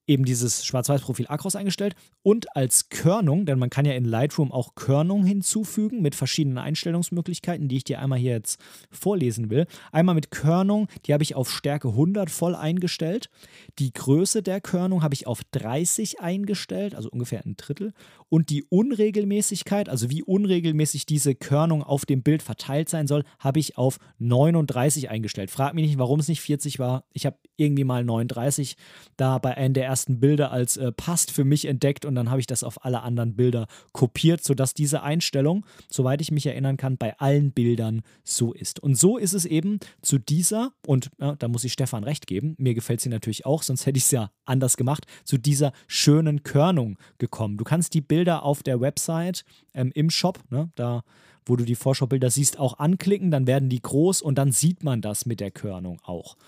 eben 0.06 0.24
dieses 0.24 0.64
Schwarz-Weiß-Profil 0.64 1.26
Acros 1.28 1.56
eingestellt 1.56 1.94
und 2.22 2.54
als 2.56 2.88
Körnung, 2.88 3.46
denn 3.46 3.58
man 3.58 3.70
kann 3.70 3.84
ja 3.84 3.92
in 3.92 4.04
Lightroom 4.04 4.52
auch 4.52 4.74
Körnung 4.74 5.24
hinzufügen 5.24 6.02
mit 6.02 6.14
verschiedenen 6.14 6.58
Einstellungsmöglichkeiten, 6.58 7.68
die 7.68 7.78
ich 7.78 7.84
dir 7.84 8.00
einmal 8.00 8.18
hier 8.18 8.32
jetzt 8.32 8.60
vorlesen 8.90 9.50
will. 9.50 9.66
Einmal 9.92 10.14
mit 10.14 10.30
Körnung, 10.30 10.88
die 11.06 11.12
habe 11.12 11.22
ich 11.22 11.34
auf 11.34 11.50
Stärke 11.50 11.88
100 11.88 12.30
voll 12.30 12.54
eingestellt. 12.54 13.30
Die 13.78 13.92
Größe 13.92 14.42
der 14.42 14.60
Körnung 14.60 15.02
habe 15.02 15.14
ich 15.14 15.26
auf 15.26 15.42
30 15.52 16.20
eingestellt, 16.20 16.94
also 16.94 17.08
ungefähr 17.08 17.44
ein 17.44 17.56
Drittel. 17.56 17.92
Und 18.28 18.50
die 18.50 18.64
Unregelmäßigkeit, 18.64 19.88
also 19.88 20.10
wie 20.10 20.22
unregelmäßig 20.22 21.06
diese 21.06 21.34
Körnung 21.34 21.82
auf 21.82 22.04
dem 22.04 22.22
Bild 22.22 22.42
verteilt 22.42 22.88
sein 22.88 23.06
soll, 23.06 23.24
habe 23.38 23.60
ich 23.60 23.78
auf 23.78 23.98
39 24.18 25.08
eingestellt. 25.08 25.50
Frag 25.50 25.74
mich 25.74 25.86
nicht, 25.86 25.98
warum 25.98 26.20
es 26.20 26.28
nicht 26.28 26.40
40 26.40 26.78
war. 26.78 27.04
Ich 27.12 27.26
habe 27.26 27.38
irgendwie 27.56 27.84
mal 27.84 28.04
39 28.04 28.76
da 29.16 29.38
bei 29.38 29.54
der 29.68 29.93
ersten 29.94 30.18
Bilder 30.18 30.50
als 30.50 30.76
äh, 30.76 30.90
passt 30.90 31.30
für 31.30 31.44
mich 31.44 31.66
entdeckt 31.66 32.04
und 32.04 32.16
dann 32.16 32.28
habe 32.28 32.40
ich 32.40 32.48
das 32.48 32.64
auf 32.64 32.84
alle 32.84 33.02
anderen 33.02 33.36
Bilder 33.36 33.68
kopiert, 33.92 34.42
sodass 34.42 34.74
diese 34.74 35.04
Einstellung, 35.04 35.64
soweit 35.88 36.20
ich 36.20 36.32
mich 36.32 36.46
erinnern 36.46 36.76
kann, 36.76 36.96
bei 36.96 37.16
allen 37.20 37.52
Bildern 37.52 38.02
so 38.24 38.52
ist. 38.52 38.80
Und 38.80 38.96
so 38.96 39.18
ist 39.18 39.34
es 39.34 39.44
eben 39.44 39.78
zu 40.02 40.18
dieser, 40.18 40.72
und 40.84 41.10
ja, 41.20 41.36
da 41.36 41.46
muss 41.46 41.62
ich 41.62 41.72
Stefan 41.72 42.02
recht 42.02 42.26
geben, 42.26 42.56
mir 42.58 42.74
gefällt 42.74 43.02
sie 43.02 43.08
natürlich 43.08 43.46
auch, 43.46 43.62
sonst 43.62 43.86
hätte 43.86 43.98
ich 43.98 44.04
es 44.04 44.10
ja 44.10 44.32
anders 44.44 44.76
gemacht, 44.76 45.06
zu 45.22 45.38
dieser 45.38 45.72
schönen 45.86 46.42
Körnung 46.42 46.98
gekommen. 47.18 47.56
Du 47.56 47.62
kannst 47.62 47.94
die 47.94 48.00
Bilder 48.00 48.42
auf 48.42 48.64
der 48.64 48.80
Website 48.80 49.44
ähm, 49.74 49.92
im 49.94 50.10
Shop, 50.10 50.40
ne, 50.50 50.72
da 50.74 51.04
wo 51.46 51.56
du 51.56 51.64
die 51.64 51.74
Vorschaubilder 51.74 52.30
siehst, 52.30 52.58
auch 52.58 52.78
anklicken, 52.78 53.30
dann 53.30 53.46
werden 53.46 53.68
die 53.68 53.82
groß 53.82 54.22
und 54.22 54.36
dann 54.36 54.50
sieht 54.50 54.82
man 54.82 55.02
das 55.02 55.26
mit 55.26 55.40
der 55.40 55.50
Körnung 55.50 56.00
auch. 56.02 56.38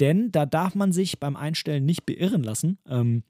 Denn 0.00 0.30
da 0.32 0.46
darf 0.46 0.74
man 0.74 0.92
sich 0.92 1.18
beim 1.18 1.36
Einstellen 1.36 1.84
nicht 1.84 2.06
beirren 2.06 2.42
lassen. 2.42 2.78
Ähm, 2.88 3.22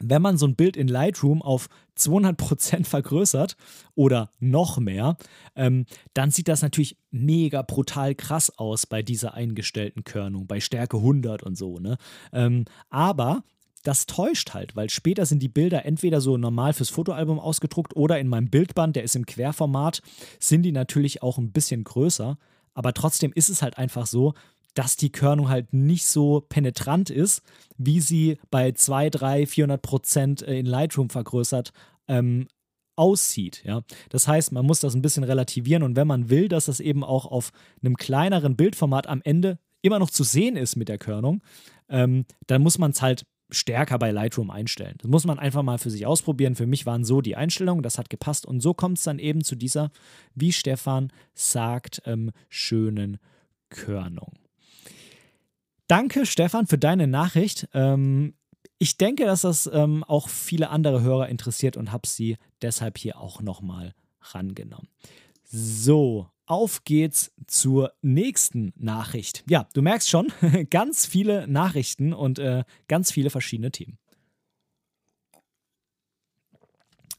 wenn 0.00 0.22
man 0.22 0.38
so 0.38 0.46
ein 0.46 0.54
Bild 0.54 0.76
in 0.76 0.88
Lightroom 0.88 1.42
auf 1.42 1.68
200% 1.96 2.84
vergrößert 2.84 3.56
oder 3.94 4.30
noch 4.38 4.78
mehr, 4.78 5.16
ähm, 5.56 5.86
dann 6.14 6.30
sieht 6.30 6.48
das 6.48 6.62
natürlich 6.62 6.96
mega 7.10 7.62
brutal 7.62 8.14
krass 8.14 8.56
aus 8.58 8.86
bei 8.86 9.02
dieser 9.02 9.34
eingestellten 9.34 10.04
Körnung, 10.04 10.46
bei 10.46 10.60
Stärke 10.60 10.98
100 10.98 11.42
und 11.42 11.56
so. 11.56 11.78
Ne? 11.78 11.96
Ähm, 12.32 12.66
aber 12.90 13.42
das 13.82 14.06
täuscht 14.06 14.54
halt, 14.54 14.76
weil 14.76 14.90
später 14.90 15.24
sind 15.26 15.42
die 15.42 15.48
Bilder 15.48 15.84
entweder 15.84 16.20
so 16.20 16.36
normal 16.36 16.72
fürs 16.74 16.90
Fotoalbum 16.90 17.38
ausgedruckt 17.38 17.96
oder 17.96 18.18
in 18.18 18.28
meinem 18.28 18.50
Bildband, 18.50 18.96
der 18.96 19.04
ist 19.04 19.16
im 19.16 19.26
Querformat, 19.26 20.02
sind 20.38 20.62
die 20.62 20.72
natürlich 20.72 21.22
auch 21.22 21.38
ein 21.38 21.52
bisschen 21.52 21.84
größer. 21.84 22.38
Aber 22.74 22.92
trotzdem 22.92 23.32
ist 23.34 23.48
es 23.48 23.62
halt 23.62 23.78
einfach 23.78 24.06
so, 24.06 24.34
dass 24.74 24.96
die 24.96 25.10
Körnung 25.10 25.48
halt 25.48 25.72
nicht 25.72 26.06
so 26.06 26.44
penetrant 26.48 27.10
ist, 27.10 27.42
wie 27.76 28.00
sie 28.00 28.38
bei 28.50 28.72
2, 28.72 29.10
3, 29.10 29.46
400 29.46 29.82
Prozent 29.82 30.42
in 30.42 30.66
Lightroom 30.66 31.10
vergrößert 31.10 31.72
ähm, 32.06 32.46
aussieht. 32.96 33.62
Ja? 33.64 33.82
Das 34.10 34.28
heißt, 34.28 34.52
man 34.52 34.66
muss 34.66 34.80
das 34.80 34.94
ein 34.94 35.02
bisschen 35.02 35.24
relativieren 35.24 35.82
und 35.82 35.96
wenn 35.96 36.06
man 36.06 36.30
will, 36.30 36.48
dass 36.48 36.66
das 36.66 36.80
eben 36.80 37.04
auch 37.04 37.26
auf 37.26 37.50
einem 37.82 37.96
kleineren 37.96 38.56
Bildformat 38.56 39.06
am 39.06 39.22
Ende 39.22 39.58
immer 39.82 39.98
noch 39.98 40.10
zu 40.10 40.24
sehen 40.24 40.56
ist 40.56 40.76
mit 40.76 40.88
der 40.88 40.98
Körnung, 40.98 41.42
ähm, 41.88 42.24
dann 42.46 42.62
muss 42.62 42.78
man 42.78 42.90
es 42.90 43.00
halt 43.00 43.24
stärker 43.50 43.98
bei 43.98 44.10
Lightroom 44.10 44.50
einstellen. 44.50 44.96
Das 44.98 45.10
muss 45.10 45.24
man 45.24 45.38
einfach 45.38 45.62
mal 45.62 45.78
für 45.78 45.90
sich 45.90 46.06
ausprobieren. 46.06 46.54
Für 46.54 46.66
mich 46.66 46.84
waren 46.86 47.04
so 47.04 47.20
die 47.20 47.36
Einstellungen, 47.36 47.82
das 47.82 47.98
hat 47.98 48.10
gepasst 48.10 48.44
und 48.44 48.60
so 48.60 48.74
kommt 48.74 48.98
es 48.98 49.04
dann 49.04 49.18
eben 49.18 49.42
zu 49.42 49.56
dieser, 49.56 49.90
wie 50.34 50.52
Stefan 50.52 51.10
sagt, 51.34 52.02
ähm, 52.04 52.32
schönen 52.48 53.18
Körnung. 53.70 54.32
Danke, 55.88 56.26
Stefan, 56.26 56.66
für 56.66 56.78
deine 56.78 57.06
Nachricht. 57.06 57.66
Ähm, 57.72 58.34
ich 58.78 58.98
denke, 58.98 59.24
dass 59.24 59.40
das 59.40 59.68
ähm, 59.72 60.04
auch 60.04 60.28
viele 60.28 60.68
andere 60.68 61.02
Hörer 61.02 61.28
interessiert 61.28 61.76
und 61.76 61.90
habe 61.90 62.06
sie 62.06 62.36
deshalb 62.62 62.98
hier 62.98 63.18
auch 63.18 63.40
nochmal 63.40 63.94
rangenommen. 64.20 64.88
So, 65.44 66.28
auf 66.44 66.84
geht's 66.84 67.32
zur 67.46 67.94
nächsten 68.02 68.74
Nachricht. 68.76 69.44
Ja, 69.48 69.66
du 69.72 69.80
merkst 69.80 70.10
schon, 70.10 70.30
ganz 70.70 71.06
viele 71.06 71.48
Nachrichten 71.48 72.12
und 72.12 72.38
äh, 72.38 72.64
ganz 72.86 73.10
viele 73.10 73.30
verschiedene 73.30 73.70
Themen. 73.72 73.98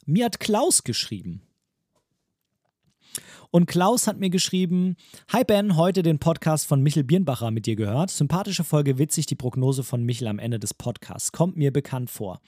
Mir 0.05 0.25
hat 0.25 0.39
Klaus 0.39 0.83
geschrieben. 0.83 1.41
Und 3.51 3.65
Klaus 3.65 4.05
hat 4.05 4.19
mir 4.19 4.29
geschrieben: 4.29 4.95
Hi 5.31 5.43
Ben, 5.43 5.75
heute 5.75 6.03
den 6.03 6.19
Podcast 6.19 6.67
von 6.67 6.81
Michel 6.83 7.03
Birnbacher 7.03 7.49
mit 7.49 7.65
dir 7.65 7.75
gehört. 7.75 8.11
Sympathische 8.11 8.63
Folge, 8.63 8.99
witzig, 8.99 9.25
die 9.25 9.35
Prognose 9.35 9.83
von 9.83 10.03
Michel 10.03 10.27
am 10.27 10.37
Ende 10.37 10.59
des 10.59 10.73
Podcasts. 10.73 11.31
Kommt 11.31 11.57
mir 11.57 11.73
bekannt 11.73 12.11
vor. 12.11 12.39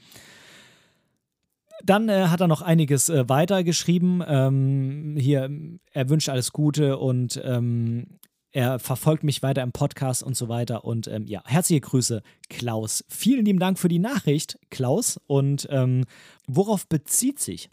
Dann 1.83 2.09
äh, 2.09 2.27
hat 2.27 2.41
er 2.41 2.47
noch 2.47 2.61
einiges 2.61 3.09
äh, 3.09 3.27
weiter. 3.27 3.63
Ähm, 3.65 5.15
hier, 5.17 5.49
er 5.91 6.09
wünscht 6.09 6.29
alles 6.29 6.51
Gute 6.51 6.99
und 6.99 7.41
ähm, 7.43 8.19
er 8.51 8.77
verfolgt 8.77 9.23
mich 9.23 9.41
weiter 9.41 9.63
im 9.63 9.71
Podcast 9.71 10.21
und 10.21 10.35
so 10.35 10.49
weiter. 10.49 10.83
Und 10.85 11.07
ähm, 11.07 11.25
ja, 11.25 11.41
herzliche 11.45 11.81
Grüße, 11.81 12.21
Klaus. 12.49 13.03
Vielen 13.07 13.45
lieben 13.45 13.59
Dank 13.59 13.79
für 13.79 13.87
die 13.87 13.97
Nachricht, 13.97 14.59
Klaus. 14.69 15.19
Und 15.25 15.67
ähm, 15.71 16.05
worauf 16.47 16.87
bezieht 16.87 17.39
sich 17.39 17.69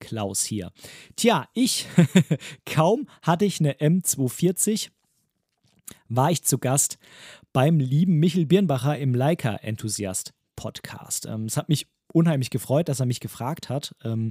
Klaus 0.00 0.44
hier? 0.44 0.72
Tja, 1.16 1.48
ich, 1.54 1.86
kaum 2.66 3.08
hatte 3.22 3.44
ich 3.44 3.60
eine 3.60 3.74
M240, 3.74 4.90
war 6.08 6.30
ich 6.30 6.44
zu 6.44 6.58
Gast 6.58 6.98
beim 7.52 7.78
lieben 7.78 8.18
Michel 8.18 8.46
Birnbacher 8.46 8.98
im 8.98 9.14
Leica-Enthusiast 9.14 10.34
Podcast. 10.56 11.26
Ähm, 11.26 11.44
es 11.46 11.56
hat 11.56 11.68
mich 11.68 11.86
unheimlich 12.12 12.50
gefreut, 12.50 12.88
dass 12.88 13.00
er 13.00 13.06
mich 13.06 13.20
gefragt 13.20 13.68
hat. 13.68 13.94
Ähm, 14.04 14.30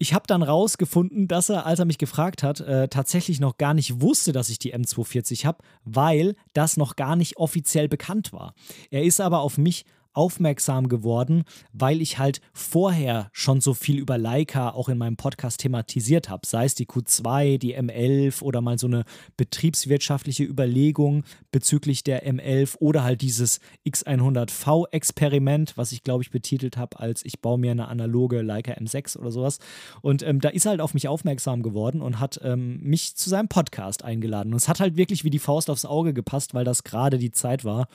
ich 0.00 0.14
habe 0.14 0.26
dann 0.28 0.42
rausgefunden, 0.42 1.26
dass 1.26 1.48
er, 1.48 1.66
als 1.66 1.80
er 1.80 1.84
mich 1.84 1.98
gefragt 1.98 2.44
hat, 2.44 2.60
äh, 2.60 2.88
tatsächlich 2.88 3.40
noch 3.40 3.58
gar 3.58 3.74
nicht 3.74 4.00
wusste, 4.00 4.30
dass 4.30 4.48
ich 4.48 4.60
die 4.60 4.74
M240 4.74 5.44
habe, 5.44 5.58
weil 5.84 6.36
das 6.52 6.76
noch 6.76 6.94
gar 6.94 7.16
nicht 7.16 7.36
offiziell 7.36 7.88
bekannt 7.88 8.32
war. 8.32 8.54
Er 8.90 9.02
ist 9.02 9.20
aber 9.20 9.40
auf 9.40 9.58
mich 9.58 9.84
aufmerksam 10.18 10.88
geworden, 10.88 11.44
weil 11.72 12.02
ich 12.02 12.18
halt 12.18 12.40
vorher 12.52 13.30
schon 13.32 13.60
so 13.60 13.72
viel 13.72 13.98
über 13.98 14.18
Leica 14.18 14.70
auch 14.70 14.88
in 14.88 14.98
meinem 14.98 15.16
Podcast 15.16 15.60
thematisiert 15.60 16.28
habe, 16.28 16.44
sei 16.44 16.64
es 16.64 16.74
die 16.74 16.86
Q2, 16.86 17.58
die 17.58 17.78
M11 17.78 18.42
oder 18.42 18.60
mal 18.60 18.80
so 18.80 18.88
eine 18.88 19.04
betriebswirtschaftliche 19.36 20.42
Überlegung 20.42 21.22
bezüglich 21.52 22.02
der 22.02 22.26
M11 22.26 22.78
oder 22.80 23.04
halt 23.04 23.22
dieses 23.22 23.60
X100V-Experiment, 23.86 25.76
was 25.76 25.92
ich 25.92 26.02
glaube 26.02 26.24
ich 26.24 26.32
betitelt 26.32 26.76
habe 26.76 26.98
als 26.98 27.24
ich 27.24 27.40
baue 27.40 27.58
mir 27.58 27.70
eine 27.70 27.86
analoge 27.86 28.42
Leica 28.42 28.72
M6 28.72 29.18
oder 29.18 29.30
sowas. 29.30 29.60
Und 30.02 30.24
ähm, 30.24 30.40
da 30.40 30.48
ist 30.48 30.66
er 30.66 30.70
halt 30.70 30.80
auf 30.80 30.94
mich 30.94 31.06
aufmerksam 31.06 31.62
geworden 31.62 32.02
und 32.02 32.18
hat 32.18 32.40
ähm, 32.42 32.80
mich 32.82 33.14
zu 33.14 33.30
seinem 33.30 33.46
Podcast 33.46 34.02
eingeladen. 34.02 34.52
Und 34.52 34.56
es 34.56 34.68
hat 34.68 34.80
halt 34.80 34.96
wirklich 34.96 35.22
wie 35.22 35.30
die 35.30 35.38
Faust 35.38 35.70
aufs 35.70 35.84
Auge 35.84 36.12
gepasst, 36.12 36.54
weil 36.54 36.64
das 36.64 36.82
gerade 36.82 37.18
die 37.18 37.30
Zeit 37.30 37.64
war. 37.64 37.86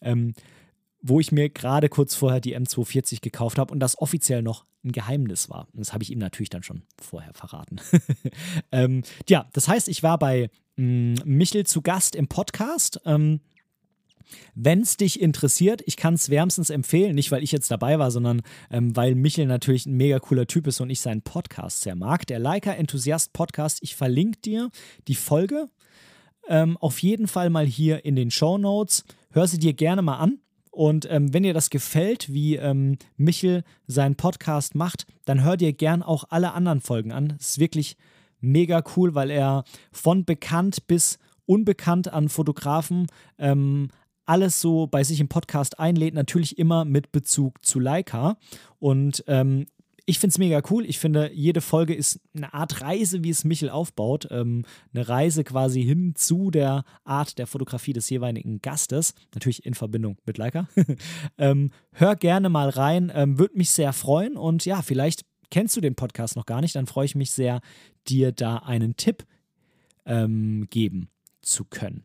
Ähm, 0.00 0.32
wo 1.08 1.20
ich 1.20 1.32
mir 1.32 1.48
gerade 1.48 1.88
kurz 1.88 2.14
vorher 2.14 2.40
die 2.40 2.56
M240 2.56 3.20
gekauft 3.20 3.58
habe 3.58 3.72
und 3.72 3.80
das 3.80 3.98
offiziell 3.98 4.42
noch 4.42 4.64
ein 4.84 4.92
Geheimnis 4.92 5.48
war. 5.48 5.68
Das 5.72 5.92
habe 5.92 6.02
ich 6.02 6.10
ihm 6.10 6.18
natürlich 6.18 6.50
dann 6.50 6.62
schon 6.62 6.82
vorher 7.00 7.32
verraten. 7.34 7.80
ähm, 8.72 9.02
ja, 9.28 9.48
das 9.52 9.68
heißt, 9.68 9.88
ich 9.88 10.02
war 10.02 10.18
bei 10.18 10.50
mh, 10.76 10.84
mm, 10.84 11.14
Michel 11.24 11.66
zu 11.66 11.82
Gast 11.82 12.16
im 12.16 12.28
Podcast. 12.28 13.00
Ähm, 13.04 13.40
wenn 14.54 14.80
es 14.80 14.96
dich 14.96 15.20
interessiert, 15.20 15.82
ich 15.86 15.96
kann 15.96 16.14
es 16.14 16.30
wärmstens 16.30 16.70
empfehlen, 16.70 17.14
nicht 17.14 17.30
weil 17.30 17.44
ich 17.44 17.52
jetzt 17.52 17.70
dabei 17.70 18.00
war, 18.00 18.10
sondern 18.10 18.42
ähm, 18.70 18.96
weil 18.96 19.14
Michel 19.14 19.46
natürlich 19.46 19.86
ein 19.86 19.96
mega 19.96 20.18
cooler 20.18 20.46
Typ 20.46 20.66
ist 20.66 20.80
und 20.80 20.90
ich 20.90 21.00
seinen 21.00 21.22
Podcast 21.22 21.82
sehr 21.82 21.94
mag. 21.94 22.26
Der 22.26 22.40
Leica 22.40 22.72
Enthusiast 22.72 23.32
Podcast, 23.32 23.78
ich 23.82 23.94
verlinke 23.94 24.40
dir 24.40 24.70
die 25.06 25.14
Folge 25.14 25.68
ähm, 26.48 26.76
auf 26.78 27.00
jeden 27.02 27.28
Fall 27.28 27.50
mal 27.50 27.66
hier 27.66 28.04
in 28.04 28.16
den 28.16 28.30
Show 28.30 28.58
Notes. 28.58 29.04
Hör 29.30 29.46
sie 29.46 29.58
dir 29.58 29.74
gerne 29.74 30.02
mal 30.02 30.16
an. 30.16 30.40
Und 30.76 31.08
ähm, 31.10 31.32
wenn 31.32 31.42
dir 31.42 31.54
das 31.54 31.70
gefällt, 31.70 32.30
wie 32.30 32.56
ähm, 32.56 32.98
Michel 33.16 33.64
seinen 33.86 34.14
Podcast 34.14 34.74
macht, 34.74 35.06
dann 35.24 35.42
hör 35.42 35.56
dir 35.56 35.72
gern 35.72 36.02
auch 36.02 36.24
alle 36.28 36.52
anderen 36.52 36.82
Folgen 36.82 37.12
an. 37.12 37.32
Es 37.40 37.52
ist 37.52 37.58
wirklich 37.58 37.96
mega 38.40 38.84
cool, 38.94 39.14
weil 39.14 39.30
er 39.30 39.64
von 39.90 40.26
bekannt 40.26 40.86
bis 40.86 41.18
unbekannt 41.46 42.12
an 42.12 42.28
Fotografen 42.28 43.06
ähm, 43.38 43.88
alles 44.26 44.60
so 44.60 44.86
bei 44.86 45.02
sich 45.02 45.18
im 45.18 45.28
Podcast 45.28 45.80
einlädt, 45.80 46.12
natürlich 46.12 46.58
immer 46.58 46.84
mit 46.84 47.10
Bezug 47.10 47.64
zu 47.64 47.80
Leica. 47.80 48.36
Und 48.78 49.24
ähm, 49.28 49.64
ich 50.08 50.20
finde 50.20 50.32
es 50.32 50.38
mega 50.38 50.62
cool. 50.70 50.86
Ich 50.86 51.00
finde, 51.00 51.32
jede 51.32 51.60
Folge 51.60 51.92
ist 51.92 52.20
eine 52.34 52.54
Art 52.54 52.80
Reise, 52.80 53.24
wie 53.24 53.30
es 53.30 53.44
Michel 53.44 53.68
aufbaut. 53.68 54.28
Ähm, 54.30 54.64
eine 54.94 55.08
Reise 55.08 55.42
quasi 55.42 55.82
hin 55.82 56.14
zu 56.14 56.52
der 56.52 56.84
Art 57.04 57.38
der 57.38 57.48
Fotografie 57.48 57.92
des 57.92 58.08
jeweiligen 58.08 58.62
Gastes. 58.62 59.14
Natürlich 59.34 59.66
in 59.66 59.74
Verbindung 59.74 60.16
mit 60.24 60.38
Leica. 60.38 60.68
ähm, 61.38 61.72
hör 61.90 62.14
gerne 62.14 62.48
mal 62.48 62.68
rein. 62.68 63.10
Ähm, 63.12 63.40
Würde 63.40 63.58
mich 63.58 63.70
sehr 63.70 63.92
freuen. 63.92 64.36
Und 64.36 64.64
ja, 64.64 64.80
vielleicht 64.80 65.24
kennst 65.50 65.76
du 65.76 65.80
den 65.80 65.96
Podcast 65.96 66.36
noch 66.36 66.46
gar 66.46 66.60
nicht. 66.60 66.76
Dann 66.76 66.86
freue 66.86 67.06
ich 67.06 67.16
mich 67.16 67.32
sehr, 67.32 67.60
dir 68.06 68.30
da 68.30 68.58
einen 68.58 68.96
Tipp 68.96 69.24
ähm, 70.04 70.68
geben 70.70 71.08
zu 71.42 71.64
können. 71.64 72.04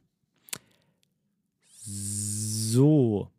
So. 1.84 3.30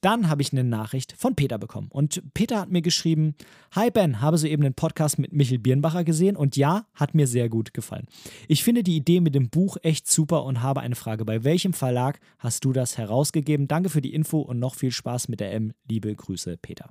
Dann 0.00 0.28
habe 0.28 0.42
ich 0.42 0.52
eine 0.52 0.64
Nachricht 0.64 1.14
von 1.16 1.34
Peter 1.34 1.58
bekommen. 1.58 1.88
Und 1.90 2.22
Peter 2.34 2.60
hat 2.60 2.70
mir 2.70 2.82
geschrieben: 2.82 3.34
Hi 3.72 3.90
Ben, 3.90 4.20
habe 4.20 4.38
soeben 4.38 4.62
den 4.62 4.74
Podcast 4.74 5.18
mit 5.18 5.32
Michel 5.32 5.58
Birnbacher 5.58 6.04
gesehen 6.04 6.36
und 6.36 6.56
ja, 6.56 6.86
hat 6.94 7.14
mir 7.14 7.26
sehr 7.26 7.48
gut 7.48 7.74
gefallen. 7.74 8.06
Ich 8.48 8.64
finde 8.64 8.82
die 8.82 8.96
Idee 8.96 9.20
mit 9.20 9.34
dem 9.34 9.50
Buch 9.50 9.76
echt 9.82 10.08
super 10.08 10.44
und 10.44 10.62
habe 10.62 10.80
eine 10.80 10.94
Frage. 10.94 11.24
Bei 11.24 11.44
welchem 11.44 11.72
Verlag 11.72 12.20
hast 12.38 12.64
du 12.64 12.72
das 12.72 12.98
herausgegeben? 12.98 13.68
Danke 13.68 13.90
für 13.90 14.00
die 14.00 14.14
Info 14.14 14.40
und 14.40 14.58
noch 14.58 14.74
viel 14.74 14.92
Spaß 14.92 15.28
mit 15.28 15.40
der 15.40 15.52
M. 15.52 15.72
Liebe 15.88 16.14
Grüße, 16.14 16.56
Peter. 16.56 16.90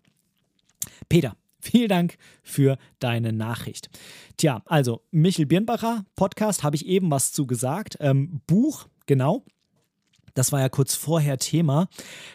Peter, 1.07 1.35
Vielen 1.61 1.89
Dank 1.89 2.17
für 2.41 2.77
deine 2.99 3.33
Nachricht. 3.33 3.89
Tja, 4.37 4.61
also 4.65 5.01
Michel 5.11 5.45
Birnbacher, 5.45 6.05
Podcast, 6.15 6.63
habe 6.63 6.75
ich 6.75 6.85
eben 6.85 7.11
was 7.11 7.31
zu 7.33 7.45
gesagt. 7.45 7.97
Ähm, 7.99 8.41
Buch, 8.47 8.87
genau. 9.05 9.43
Das 10.39 10.53
war 10.53 10.61
ja 10.61 10.69
kurz 10.69 10.95
vorher 10.95 11.37
Thema. 11.37 11.89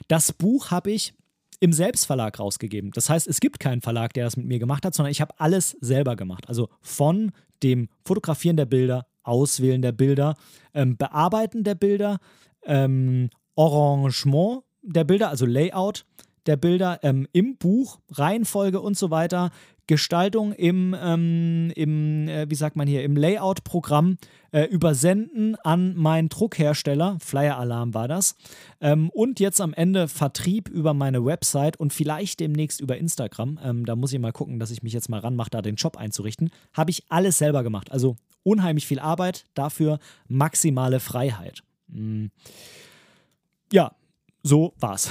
Das 0.09 0.31
Buch 0.31 0.71
habe 0.71 0.93
ich 0.93 1.15
im 1.59 1.73
Selbstverlag 1.73 2.39
rausgegeben. 2.39 2.91
Das 2.91 3.09
heißt, 3.09 3.27
es 3.27 3.41
gibt 3.41 3.59
keinen 3.59 3.81
Verlag, 3.81 4.13
der 4.13 4.25
das 4.25 4.37
mit 4.37 4.45
mir 4.45 4.59
gemacht 4.59 4.85
hat, 4.85 4.95
sondern 4.95 5.11
ich 5.11 5.23
habe 5.23 5.33
alles 5.39 5.71
selber 5.81 6.15
gemacht. 6.15 6.47
Also 6.47 6.69
von 6.83 7.33
dem 7.63 7.89
Fotografieren 8.05 8.59
der 8.59 8.67
Bilder, 8.67 9.07
Auswählen 9.23 9.81
der 9.81 9.93
Bilder, 9.93 10.35
ähm, 10.75 10.99
Bearbeiten 10.99 11.65
der 11.65 11.77
Bilder, 11.77 12.19
ähm, 12.67 13.31
Arrangement 13.57 14.65
der 14.83 15.05
Bilder, 15.05 15.31
also 15.31 15.47
Layout 15.47 16.05
der 16.45 16.57
Bilder 16.59 16.99
ähm, 17.03 17.27
im 17.33 17.57
Buch, 17.57 18.01
Reihenfolge 18.11 18.83
und 18.83 18.99
so 18.99 19.11
weiter, 19.11 19.51
Gestaltung 19.87 20.53
im, 20.53 20.97
ähm, 21.01 21.73
im 21.75 22.29
äh, 22.29 22.49
wie 22.49 22.55
sagt 22.55 22.77
man 22.77 22.89
hier, 22.89 23.05
im 23.05 23.17
Layout-Programm 23.17 24.17
äh, 24.53 24.65
übersenden 24.65 25.57
an 25.57 25.95
meinen 25.97 26.29
Druckhersteller, 26.29 27.19
Flyer 27.21 27.59
Alarm 27.59 27.93
war 27.93 28.09
das, 28.09 28.35
ähm, 28.81 29.11
und 29.11 29.41
jetzt 29.41 29.61
am 29.61 29.75
Ende 29.75 30.09
Vertrieb 30.09 30.69
über 30.69 30.95
meine 30.95 31.25
Website 31.25 31.79
und 31.79 31.93
vielleicht 31.93 32.41
demnächst 32.41 32.81
über 32.81 32.97
Instagram. 32.97 33.59
Ähm, 33.63 33.85
da 33.85 33.97
muss 33.97 34.13
ich 34.13 34.19
mal 34.19 34.33
gucken, 34.33 34.59
dass 34.59 34.71
ich 34.71 34.83
mich 34.83 34.93
jetzt 34.93 35.09
mal 35.09 35.21
ranmache, 35.21 35.51
da 35.51 35.63
den 35.63 35.77
Shop 35.79 35.97
einzurichten. 35.97 36.51
Habe 36.73 36.91
ich 36.91 37.05
alles 37.09 37.39
selber 37.39 37.63
gemacht. 37.63 37.93
Also 37.93 38.17
unheimlich 38.43 38.87
viel 38.87 39.01
Arbeit, 39.01 39.47
dafür 39.55 39.99
maximale 40.29 41.01
Freiheit. 41.01 41.63
Mhm. 41.89 42.31
Ja, 43.73 43.93
so 44.45 44.75
war's. 44.79 45.11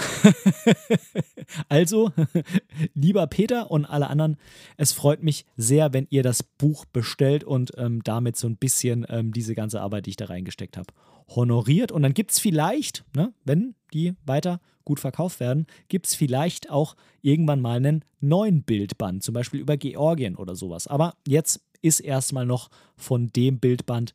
also, 1.70 2.12
lieber 2.94 3.26
Peter 3.28 3.72
und 3.72 3.86
alle 3.86 4.08
anderen, 4.08 4.38
es 4.78 4.94
freut 4.94 5.24
mich 5.24 5.46
sehr, 5.58 5.92
wenn 5.92 6.08
ihr 6.12 6.22
das 6.22 6.44
Buch 6.44 6.86
bestellt 6.86 7.44
und 7.44 7.72
ähm, 7.78 8.04
damit 8.04 8.38
so 8.38 8.48
ein 8.48 8.58
bisschen 8.58 9.06
ähm, 9.10 9.34
diese 9.34 9.56
ganze 9.56 9.82
Arbeit, 9.82 10.06
die 10.06 10.12
ich 10.12 10.18
da 10.18 10.26
reingesteckt 10.26 10.78
habe, 10.78 10.94
honoriert. 11.28 11.92
Und 11.92 12.04
dann 12.04 12.14
gibt 12.14 12.32
es 12.32 12.40
vielleicht, 12.40 13.04
ne, 13.16 13.34
wenn 13.44 13.76
die 13.92 14.14
weiter 14.24 14.62
gut 14.86 15.00
verkauft 15.00 15.40
werden, 15.40 15.66
gibt 15.88 16.08
es 16.08 16.16
vielleicht 16.16 16.70
auch 16.70 16.96
irgendwann 17.22 17.62
mal 17.62 17.78
einen 17.78 18.06
neuen 18.20 18.62
Bildband, 18.64 19.24
zum 19.24 19.34
Beispiel 19.34 19.60
über 19.60 19.78
Georgien 19.78 20.36
oder 20.36 20.56
sowas. 20.56 20.88
Aber 20.88 21.16
jetzt 21.28 21.66
ist 21.82 22.02
erstmal 22.02 22.46
noch 22.46 22.70
von 22.96 23.30
dem 23.30 23.60
Bildband 23.60 24.14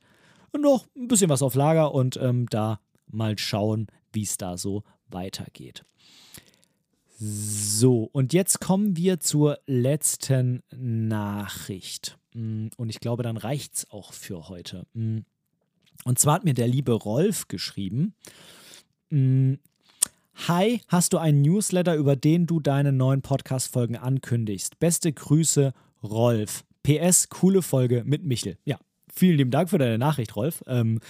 noch 0.56 0.86
ein 0.96 1.08
bisschen 1.08 1.30
was 1.30 1.42
auf 1.42 1.54
Lager 1.54 1.92
und 1.92 2.16
ähm, 2.16 2.46
da 2.50 2.80
mal 3.06 3.36
schauen, 3.38 3.88
wie 4.12 4.22
es 4.22 4.36
da 4.38 4.56
so 4.56 4.82
weitergeht. 5.10 5.84
So, 7.20 8.08
und 8.12 8.32
jetzt 8.32 8.60
kommen 8.60 8.96
wir 8.96 9.18
zur 9.18 9.58
letzten 9.66 10.62
Nachricht. 10.70 12.16
Mm, 12.32 12.68
und 12.76 12.90
ich 12.90 13.00
glaube, 13.00 13.24
dann 13.24 13.36
reicht 13.36 13.74
es 13.74 13.90
auch 13.90 14.12
für 14.12 14.48
heute. 14.48 14.86
Mm. 14.92 15.18
Und 16.04 16.18
zwar 16.20 16.34
hat 16.34 16.44
mir 16.44 16.54
der 16.54 16.68
liebe 16.68 16.92
Rolf 16.92 17.48
geschrieben: 17.48 18.14
mm, 19.10 19.54
Hi, 20.46 20.80
hast 20.86 21.12
du 21.12 21.18
einen 21.18 21.42
Newsletter, 21.42 21.96
über 21.96 22.14
den 22.14 22.46
du 22.46 22.60
deine 22.60 22.92
neuen 22.92 23.22
Podcast-Folgen 23.22 23.96
ankündigst? 23.96 24.78
Beste 24.78 25.12
Grüße, 25.12 25.74
Rolf. 26.04 26.64
PS, 26.84 27.28
coole 27.28 27.62
Folge 27.62 28.04
mit 28.06 28.24
Michel. 28.24 28.56
Ja, 28.64 28.78
vielen 29.12 29.36
lieben 29.36 29.50
Dank 29.50 29.70
für 29.70 29.78
deine 29.78 29.98
Nachricht, 29.98 30.36
Rolf. 30.36 30.62
Ähm, 30.68 31.00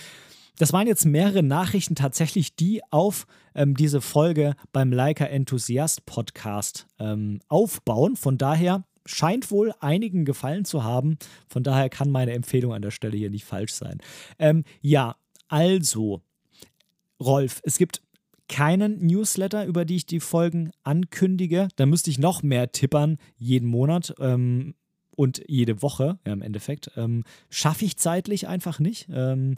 das 0.59 0.73
waren 0.73 0.87
jetzt 0.87 1.07
mehrere 1.07 1.43
Nachrichten 1.43 1.95
tatsächlich, 1.95 2.55
die 2.55 2.83
auf 2.91 3.27
ähm, 3.55 3.77
diese 3.77 4.01
Folge 4.01 4.55
beim 4.73 4.93
Leica 4.93 5.25
Enthusiast 5.25 6.05
Podcast 6.05 6.87
ähm, 6.99 7.41
aufbauen. 7.49 8.17
Von 8.17 8.39
daher 8.39 8.85
scheint 9.07 9.51
wohl 9.51 9.73
einigen 9.81 10.25
gefallen 10.25 10.65
zu 10.65 10.85
haben. 10.85 11.19
Von 11.49 11.63
daher 11.63 11.89
kann 11.89 12.11
meine 12.11 12.33
Empfehlung 12.33 12.75
an 12.75 12.83
der 12.83 12.91
Stelle 12.91 13.17
hier 13.17 13.31
nicht 13.31 13.45
falsch 13.45 13.73
sein. 13.73 13.99
Ähm, 14.39 14.65
ja, 14.81 15.17
also, 15.49 16.21
Rolf, 17.21 17.61
es 17.65 17.79
gibt 17.79 18.03
keinen 18.49 19.07
Newsletter, 19.07 19.65
über 19.65 19.85
die 19.85 19.97
ich 19.97 20.07
die 20.07 20.21
Folgen 20.21 20.71
ankündige. 20.83 21.69
Da 21.77 21.87
müsste 21.87 22.11
ich 22.11 22.19
noch 22.19 22.43
mehr 22.43 22.73
tippern 22.73 23.19
jeden 23.37 23.69
Monat. 23.69 24.15
Ähm, 24.19 24.75
und 25.19 25.43
jede 25.49 25.83
Woche 25.83 26.21
ja, 26.25 26.33
im 26.33 26.43
Endeffekt. 26.43 26.93
Ähm, 26.97 27.25
Schaffe 27.51 27.85
ich 27.85 27.97
zeitlich 27.97 28.47
einfach 28.47 28.79
nicht. 28.79 29.09
Ähm, 29.13 29.57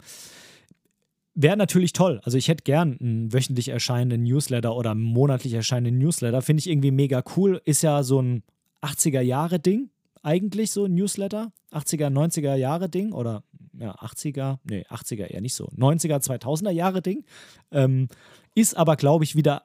Wäre 1.33 1.55
natürlich 1.55 1.93
toll. 1.93 2.19
Also 2.23 2.37
ich 2.37 2.47
hätte 2.47 2.63
gern 2.63 2.97
einen 2.99 3.31
wöchentlich 3.31 3.69
erscheinenden 3.69 4.23
Newsletter 4.23 4.75
oder 4.75 4.95
monatlich 4.95 5.53
erscheinenden 5.53 5.97
Newsletter. 5.99 6.41
Finde 6.41 6.59
ich 6.59 6.69
irgendwie 6.69 6.91
mega 6.91 7.23
cool. 7.37 7.61
Ist 7.63 7.83
ja 7.83 8.03
so 8.03 8.21
ein 8.21 8.43
80er-Jahre-Ding 8.81 9.89
eigentlich 10.23 10.71
so 10.71 10.85
ein 10.85 10.93
Newsletter. 10.93 11.51
80er, 11.71 12.09
90er 12.09 12.55
Jahre 12.55 12.89
Ding 12.89 13.13
oder 13.13 13.43
ja, 13.79 13.95
80er, 13.95 14.59
nee, 14.63 14.85
80er 14.89 15.25
eher 15.27 15.41
nicht 15.41 15.55
so. 15.55 15.69
90er, 15.77 16.21
2000er 16.21 16.71
Jahre 16.71 17.01
Ding. 17.01 17.23
Ähm, 17.71 18.07
ist 18.53 18.75
aber, 18.75 18.95
glaube 18.97 19.23
ich, 19.23 19.35
wieder 19.35 19.63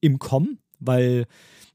im 0.00 0.18
Kommen, 0.18 0.58
weil 0.80 1.26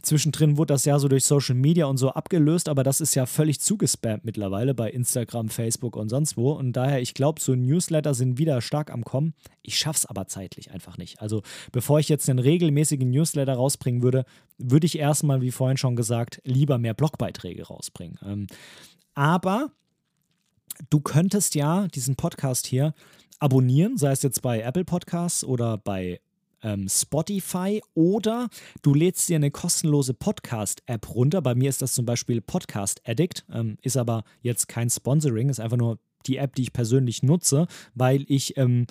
Zwischendrin 0.02 0.58
wurde 0.58 0.74
das 0.74 0.86
ja 0.86 0.98
so 0.98 1.10
durch 1.10 1.26
Social 1.26 1.56
Media 1.56 1.86
und 1.86 1.98
so 1.98 2.12
abgelöst, 2.12 2.70
aber 2.70 2.84
das 2.84 3.02
ist 3.02 3.16
ja 3.16 3.26
völlig 3.26 3.60
zugespammt 3.60 4.24
mittlerweile 4.24 4.74
bei 4.74 4.90
Instagram, 4.90 5.50
Facebook 5.50 5.98
und 5.98 6.08
sonst 6.08 6.38
wo. 6.38 6.52
Und 6.54 6.74
daher, 6.74 7.02
ich 7.02 7.14
glaube, 7.14 7.42
so 7.42 7.54
Newsletter 7.54 8.14
sind 8.14 8.38
wieder 8.38 8.62
stark 8.62 8.92
am 8.92 9.04
Kommen. 9.04 9.34
Ich 9.62 9.78
schaff's 9.78 10.06
aber 10.06 10.28
zeitlich 10.28 10.72
einfach 10.72 10.98
nicht. 10.98 11.22
Also, 11.22 11.42
bevor 11.74 12.00
ich 12.00 12.08
jetzt 12.08 12.30
einen 12.30 12.40
regelmäßigen 12.40 13.10
Newsletter 13.10 13.54
rausbringen 13.54 14.02
würde, 14.02 14.24
würde 14.58 14.86
ich 14.86 14.98
erstmal, 14.98 15.42
wie 15.42 15.52
vorhin 15.52 15.78
schon 15.78 15.98
gesagt, 15.98 16.42
lieber 16.46 16.78
mehr 16.78 16.94
Blogbeiträge 16.94 17.68
rausbringen. 17.68 18.18
Ähm, 18.26 18.48
aber 19.16 19.72
du 20.90 21.02
könntest 21.02 21.56
ja 21.56 21.88
diesen 21.90 22.16
Podcast 22.16 22.68
hier 22.68 22.94
abonnieren, 23.40 23.98
sei 23.98 24.12
es 24.12 24.22
jetzt 24.22 24.42
bei 24.42 24.62
Apple 24.62 24.86
Podcasts 24.86 25.44
oder 25.44 25.78
bei 25.78 26.22
ähm, 26.64 26.88
Spotify 26.90 27.82
oder 27.94 28.50
du 28.82 28.94
lädst 28.94 29.30
dir 29.30 29.36
eine 29.36 29.52
kostenlose 29.52 30.14
Podcast-App 30.14 31.14
runter. 31.14 31.42
Bei 31.42 31.56
mir 31.56 31.70
ist 31.70 31.82
das 31.82 31.94
zum 31.94 32.06
Beispiel 32.06 32.42
Podcast 32.42 33.02
Addict, 33.06 33.46
ähm, 33.52 33.78
ist 33.82 33.98
aber 33.98 34.24
jetzt 34.42 34.68
kein 34.68 34.90
Sponsoring, 34.90 35.50
ist 35.50 35.60
einfach 35.60 35.78
nur 35.78 36.00
die 36.28 36.38
App, 36.38 36.56
die 36.56 36.64
ich 36.64 36.74
persönlich 36.74 37.24
nutze, 37.24 37.68
weil 37.96 38.26
ich 38.28 38.58
ähm, 38.58 38.88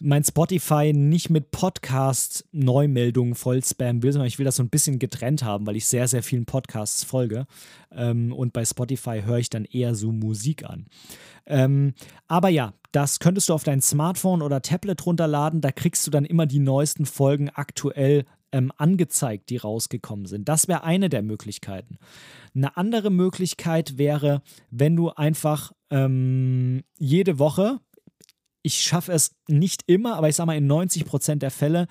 mein 0.00 0.24
Spotify 0.24 0.92
nicht 0.94 1.30
mit 1.30 1.50
Podcast-Neumeldungen 1.50 3.34
voll 3.34 3.64
spammen 3.64 4.02
will, 4.02 4.12
sondern 4.12 4.28
ich 4.28 4.38
will 4.38 4.44
das 4.44 4.56
so 4.56 4.62
ein 4.62 4.70
bisschen 4.70 4.98
getrennt 4.98 5.42
haben, 5.42 5.66
weil 5.66 5.76
ich 5.76 5.86
sehr, 5.86 6.08
sehr 6.08 6.22
vielen 6.22 6.44
Podcasts 6.44 7.04
folge. 7.04 7.46
Ähm, 7.90 8.32
und 8.32 8.52
bei 8.52 8.64
Spotify 8.64 9.22
höre 9.24 9.38
ich 9.38 9.50
dann 9.50 9.64
eher 9.64 9.94
so 9.94 10.12
Musik 10.12 10.64
an. 10.64 10.86
Ähm, 11.46 11.94
aber 12.26 12.48
ja, 12.48 12.74
das 12.92 13.18
könntest 13.18 13.48
du 13.48 13.54
auf 13.54 13.64
dein 13.64 13.80
Smartphone 13.80 14.42
oder 14.42 14.62
Tablet 14.62 15.04
runterladen. 15.04 15.60
Da 15.60 15.72
kriegst 15.72 16.06
du 16.06 16.10
dann 16.10 16.24
immer 16.24 16.46
die 16.46 16.60
neuesten 16.60 17.06
Folgen 17.06 17.50
aktuell 17.50 18.24
ähm, 18.52 18.72
angezeigt, 18.76 19.50
die 19.50 19.56
rausgekommen 19.56 20.26
sind. 20.26 20.48
Das 20.48 20.68
wäre 20.68 20.84
eine 20.84 21.08
der 21.08 21.22
Möglichkeiten. 21.22 21.98
Eine 22.58 22.76
andere 22.76 23.10
Möglichkeit 23.10 23.98
wäre, 23.98 24.42
wenn 24.70 24.96
du 24.96 25.10
einfach 25.10 25.72
ähm, 25.90 26.82
jede 26.98 27.38
Woche, 27.38 27.78
ich 28.62 28.80
schaffe 28.80 29.12
es 29.12 29.36
nicht 29.46 29.84
immer, 29.86 30.16
aber 30.16 30.28
ich 30.28 30.34
sage 30.34 30.48
mal 30.48 30.56
in 30.56 30.66
90 30.66 31.04
Prozent 31.04 31.42
der 31.42 31.52
Fälle, 31.52 31.86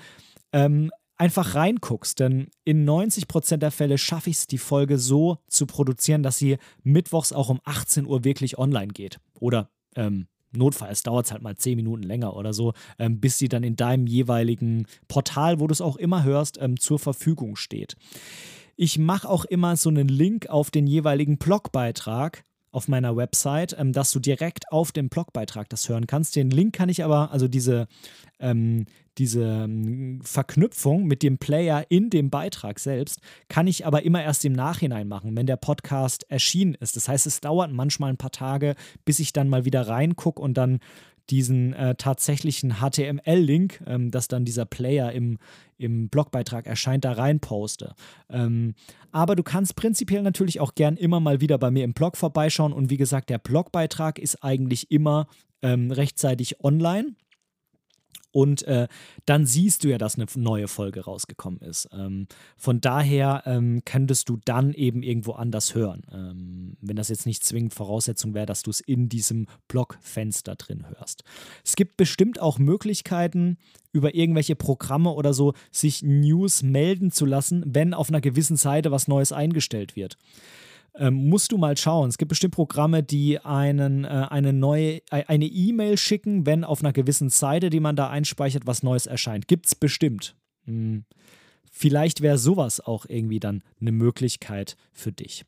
ähm, 0.51 0.91
einfach 1.15 1.55
reinguckst. 1.55 2.19
Denn 2.19 2.49
in 2.65 2.83
90 2.83 3.29
Prozent 3.29 3.63
der 3.63 3.71
Fälle 3.71 3.97
schaffe 3.97 4.29
ich 4.29 4.35
es, 4.35 4.47
die 4.47 4.57
Folge 4.57 4.99
so 4.99 5.37
zu 5.47 5.67
produzieren, 5.67 6.21
dass 6.21 6.37
sie 6.37 6.57
mittwochs 6.83 7.31
auch 7.31 7.47
um 7.47 7.61
18 7.63 8.05
Uhr 8.05 8.25
wirklich 8.25 8.57
online 8.57 8.89
geht. 8.89 9.21
Oder 9.39 9.69
ähm, 9.95 10.27
notfalls 10.51 11.01
dauert 11.01 11.27
es 11.27 11.31
halt 11.31 11.43
mal 11.43 11.55
10 11.55 11.77
Minuten 11.77 12.03
länger 12.03 12.35
oder 12.35 12.51
so, 12.51 12.73
ähm, 12.99 13.21
bis 13.21 13.37
sie 13.37 13.47
dann 13.47 13.63
in 13.63 13.77
deinem 13.77 14.05
jeweiligen 14.05 14.85
Portal, 15.07 15.61
wo 15.61 15.67
du 15.67 15.71
es 15.71 15.79
auch 15.79 15.95
immer 15.95 16.25
hörst, 16.25 16.61
ähm, 16.61 16.77
zur 16.77 16.99
Verfügung 16.99 17.55
steht. 17.55 17.95
Ich 18.77 18.99
mache 18.99 19.27
auch 19.27 19.43
immer 19.43 19.75
so 19.75 19.89
einen 19.89 20.07
Link 20.07 20.47
auf 20.47 20.69
den 20.69 20.85
jeweiligen 20.85 21.39
Blogbeitrag, 21.39 22.43
auf 22.71 22.87
meiner 22.87 23.15
Website, 23.17 23.75
ähm, 23.79 23.91
dass 23.91 24.11
du 24.11 24.19
direkt 24.19 24.71
auf 24.71 24.91
dem 24.91 25.09
Blogbeitrag 25.09 25.67
das 25.69 25.89
hören 25.89 26.05
kannst. 26.05 26.35
Den 26.35 26.51
Link 26.51 26.75
kann 26.75 26.89
ich 26.89 27.03
aber, 27.03 27.31
also 27.31 27.47
diese, 27.47 27.87
ähm, 28.39 28.85
diese 29.17 29.63
ähm, 29.63 30.21
Verknüpfung 30.21 31.05
mit 31.05 31.23
dem 31.23 31.39
Player 31.39 31.87
in 31.89 32.11
dem 32.11 32.29
Beitrag 32.29 32.79
selbst, 32.79 33.19
kann 33.47 33.65
ich 33.65 33.87
aber 33.87 34.03
immer 34.03 34.21
erst 34.21 34.45
im 34.45 34.53
Nachhinein 34.53 35.07
machen, 35.07 35.35
wenn 35.35 35.47
der 35.47 35.57
Podcast 35.57 36.29
erschienen 36.29 36.75
ist. 36.75 36.95
Das 36.95 37.09
heißt, 37.09 37.25
es 37.25 37.41
dauert 37.41 37.71
manchmal 37.71 38.11
ein 38.11 38.17
paar 38.17 38.31
Tage, 38.31 38.75
bis 39.05 39.19
ich 39.19 39.33
dann 39.33 39.49
mal 39.49 39.65
wieder 39.65 39.87
reingucke 39.87 40.39
und 40.39 40.55
dann 40.55 40.79
diesen 41.29 41.73
äh, 41.73 41.95
tatsächlichen 41.95 42.75
HTML-Link, 42.81 43.83
ähm, 43.85 44.11
dass 44.11 44.27
dann 44.27 44.45
dieser 44.45 44.65
Player 44.65 45.11
im, 45.11 45.37
im 45.77 46.09
Blogbeitrag 46.09 46.67
erscheint, 46.67 47.05
da 47.05 47.13
rein 47.13 47.39
poste. 47.39 47.93
Ähm, 48.29 48.73
aber 49.11 49.35
du 49.35 49.43
kannst 49.43 49.75
prinzipiell 49.75 50.21
natürlich 50.21 50.59
auch 50.59 50.75
gern 50.75 50.97
immer 50.97 51.19
mal 51.19 51.41
wieder 51.41 51.57
bei 51.57 51.71
mir 51.71 51.83
im 51.83 51.93
Blog 51.93 52.17
vorbeischauen 52.17 52.73
und 52.73 52.89
wie 52.89 52.97
gesagt, 52.97 53.29
der 53.29 53.39
Blogbeitrag 53.39 54.19
ist 54.19 54.43
eigentlich 54.43 54.91
immer 54.91 55.27
ähm, 55.61 55.91
rechtzeitig 55.91 56.63
online 56.63 57.15
und 58.37 58.61
äh, 58.67 58.87
dann 59.25 59.47
siehst 59.47 59.83
du 59.83 59.87
ja, 59.87 59.97
dass 59.97 60.13
eine 60.13 60.27
neue 60.35 60.67
Folge 60.67 61.05
rausgekommen 61.05 61.59
ist. 61.61 61.89
Ähm, 61.91 62.27
von 62.55 62.79
daher 62.81 63.41
ähm, 63.47 63.81
könntest 63.83 64.29
du 64.29 64.37
dann 64.45 64.75
eben 64.75 65.01
irgendwo 65.01 65.31
anders 65.31 65.73
hören. 65.73 66.03
Ähm, 66.13 66.77
wenn 66.79 66.95
das 66.95 67.09
jetzt 67.09 67.25
nicht 67.25 67.43
zwingend 67.43 67.73
Voraussetzung 67.73 68.35
wäre, 68.35 68.45
dass 68.45 68.61
du 68.61 68.69
es 68.69 68.79
in 68.79 69.09
diesem 69.09 69.47
Blogfenster 69.67 70.53
drin 70.53 70.85
hörst. 70.87 71.23
Es 71.65 71.75
gibt 71.75 71.97
bestimmt 71.97 72.39
auch 72.39 72.59
Möglichkeiten, 72.59 73.57
über 73.91 74.13
irgendwelche 74.13 74.55
Programme 74.55 75.13
oder 75.13 75.33
so 75.33 75.53
sich 75.71 76.03
News 76.03 76.61
melden 76.61 77.09
zu 77.09 77.25
lassen, 77.25 77.63
wenn 77.65 77.95
auf 77.95 78.09
einer 78.09 78.21
gewissen 78.21 78.55
Seite 78.55 78.91
was 78.91 79.07
Neues 79.07 79.31
eingestellt 79.31 79.95
wird 79.95 80.15
ähm, 80.97 81.29
musst 81.29 81.51
du 81.51 81.57
mal 81.57 81.77
schauen. 81.77 82.09
Es 82.09 82.17
gibt 82.17 82.29
bestimmt 82.29 82.55
Programme, 82.55 83.03
die 83.03 83.39
einen 83.39 84.03
äh, 84.03 84.27
eine 84.29 84.53
neue 84.53 84.97
äh, 85.11 85.23
eine 85.27 85.45
E-Mail 85.45 85.97
schicken, 85.97 86.45
wenn 86.45 86.63
auf 86.63 86.81
einer 86.81 86.93
gewissen 86.93 87.29
Seite, 87.29 87.69
die 87.69 87.79
man 87.79 87.95
da 87.95 88.09
einspeichert, 88.09 88.67
was 88.67 88.83
Neues 88.83 89.05
erscheint. 89.05 89.47
Gibt 89.47 89.67
es 89.67 89.75
bestimmt. 89.75 90.35
Hm. 90.65 91.05
Vielleicht 91.71 92.21
wäre 92.21 92.37
sowas 92.37 92.79
auch 92.79 93.05
irgendwie 93.07 93.39
dann 93.39 93.63
eine 93.79 93.91
Möglichkeit 93.91 94.75
für 94.93 95.11
dich. 95.11 95.45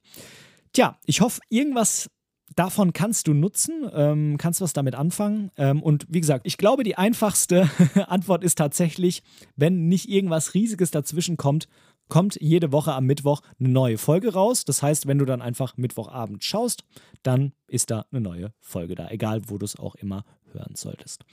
Tja, 0.74 1.00
ich 1.06 1.22
hoffe, 1.22 1.42
irgendwas 1.50 2.10
davon 2.56 2.94
kannst 2.94 3.28
du 3.28 3.34
nutzen, 3.34 3.90
ähm, 3.94 4.38
kannst 4.38 4.62
was 4.62 4.74
damit 4.74 4.96
anfangen. 4.96 5.52
Ähm, 5.58 5.82
und 5.82 6.06
wie 6.10 6.20
gesagt, 6.20 6.46
ich 6.46 6.58
glaube, 6.58 6.84
die 6.84 6.98
einfachste 6.98 7.70
Antwort 8.08 8.44
ist 8.44 8.58
tatsächlich, 8.58 9.24
wenn 9.56 9.88
nicht 9.88 10.10
irgendwas 10.10 10.54
Riesiges 10.54 10.92
dazwischen 10.92 11.38
kommt, 11.38 11.68
kommt 12.10 12.38
jede 12.42 12.72
Woche 12.72 12.94
am 12.94 13.06
Mittwoch 13.06 13.42
eine 13.60 13.70
neue 13.70 13.98
Folge 13.98 14.34
raus. 14.34 14.66
Das 14.66 14.84
heißt, 14.84 15.08
wenn 15.08 15.20
du 15.20 15.26
dann 15.26 15.42
einfach 15.42 15.78
Mittwochabend 15.78 16.44
schaust, 16.44 16.84
dann 17.24 17.54
ist 17.68 17.92
da 17.92 18.06
eine 18.12 18.22
neue 18.22 18.54
Folge 18.60 18.96
da, 18.96 19.10
egal 19.10 19.42
wo 19.48 19.58
du 19.58 19.66
es 19.66 19.78
auch 19.78 19.96
immer 19.96 20.26
hören 20.52 20.76
solltest. 20.76 21.24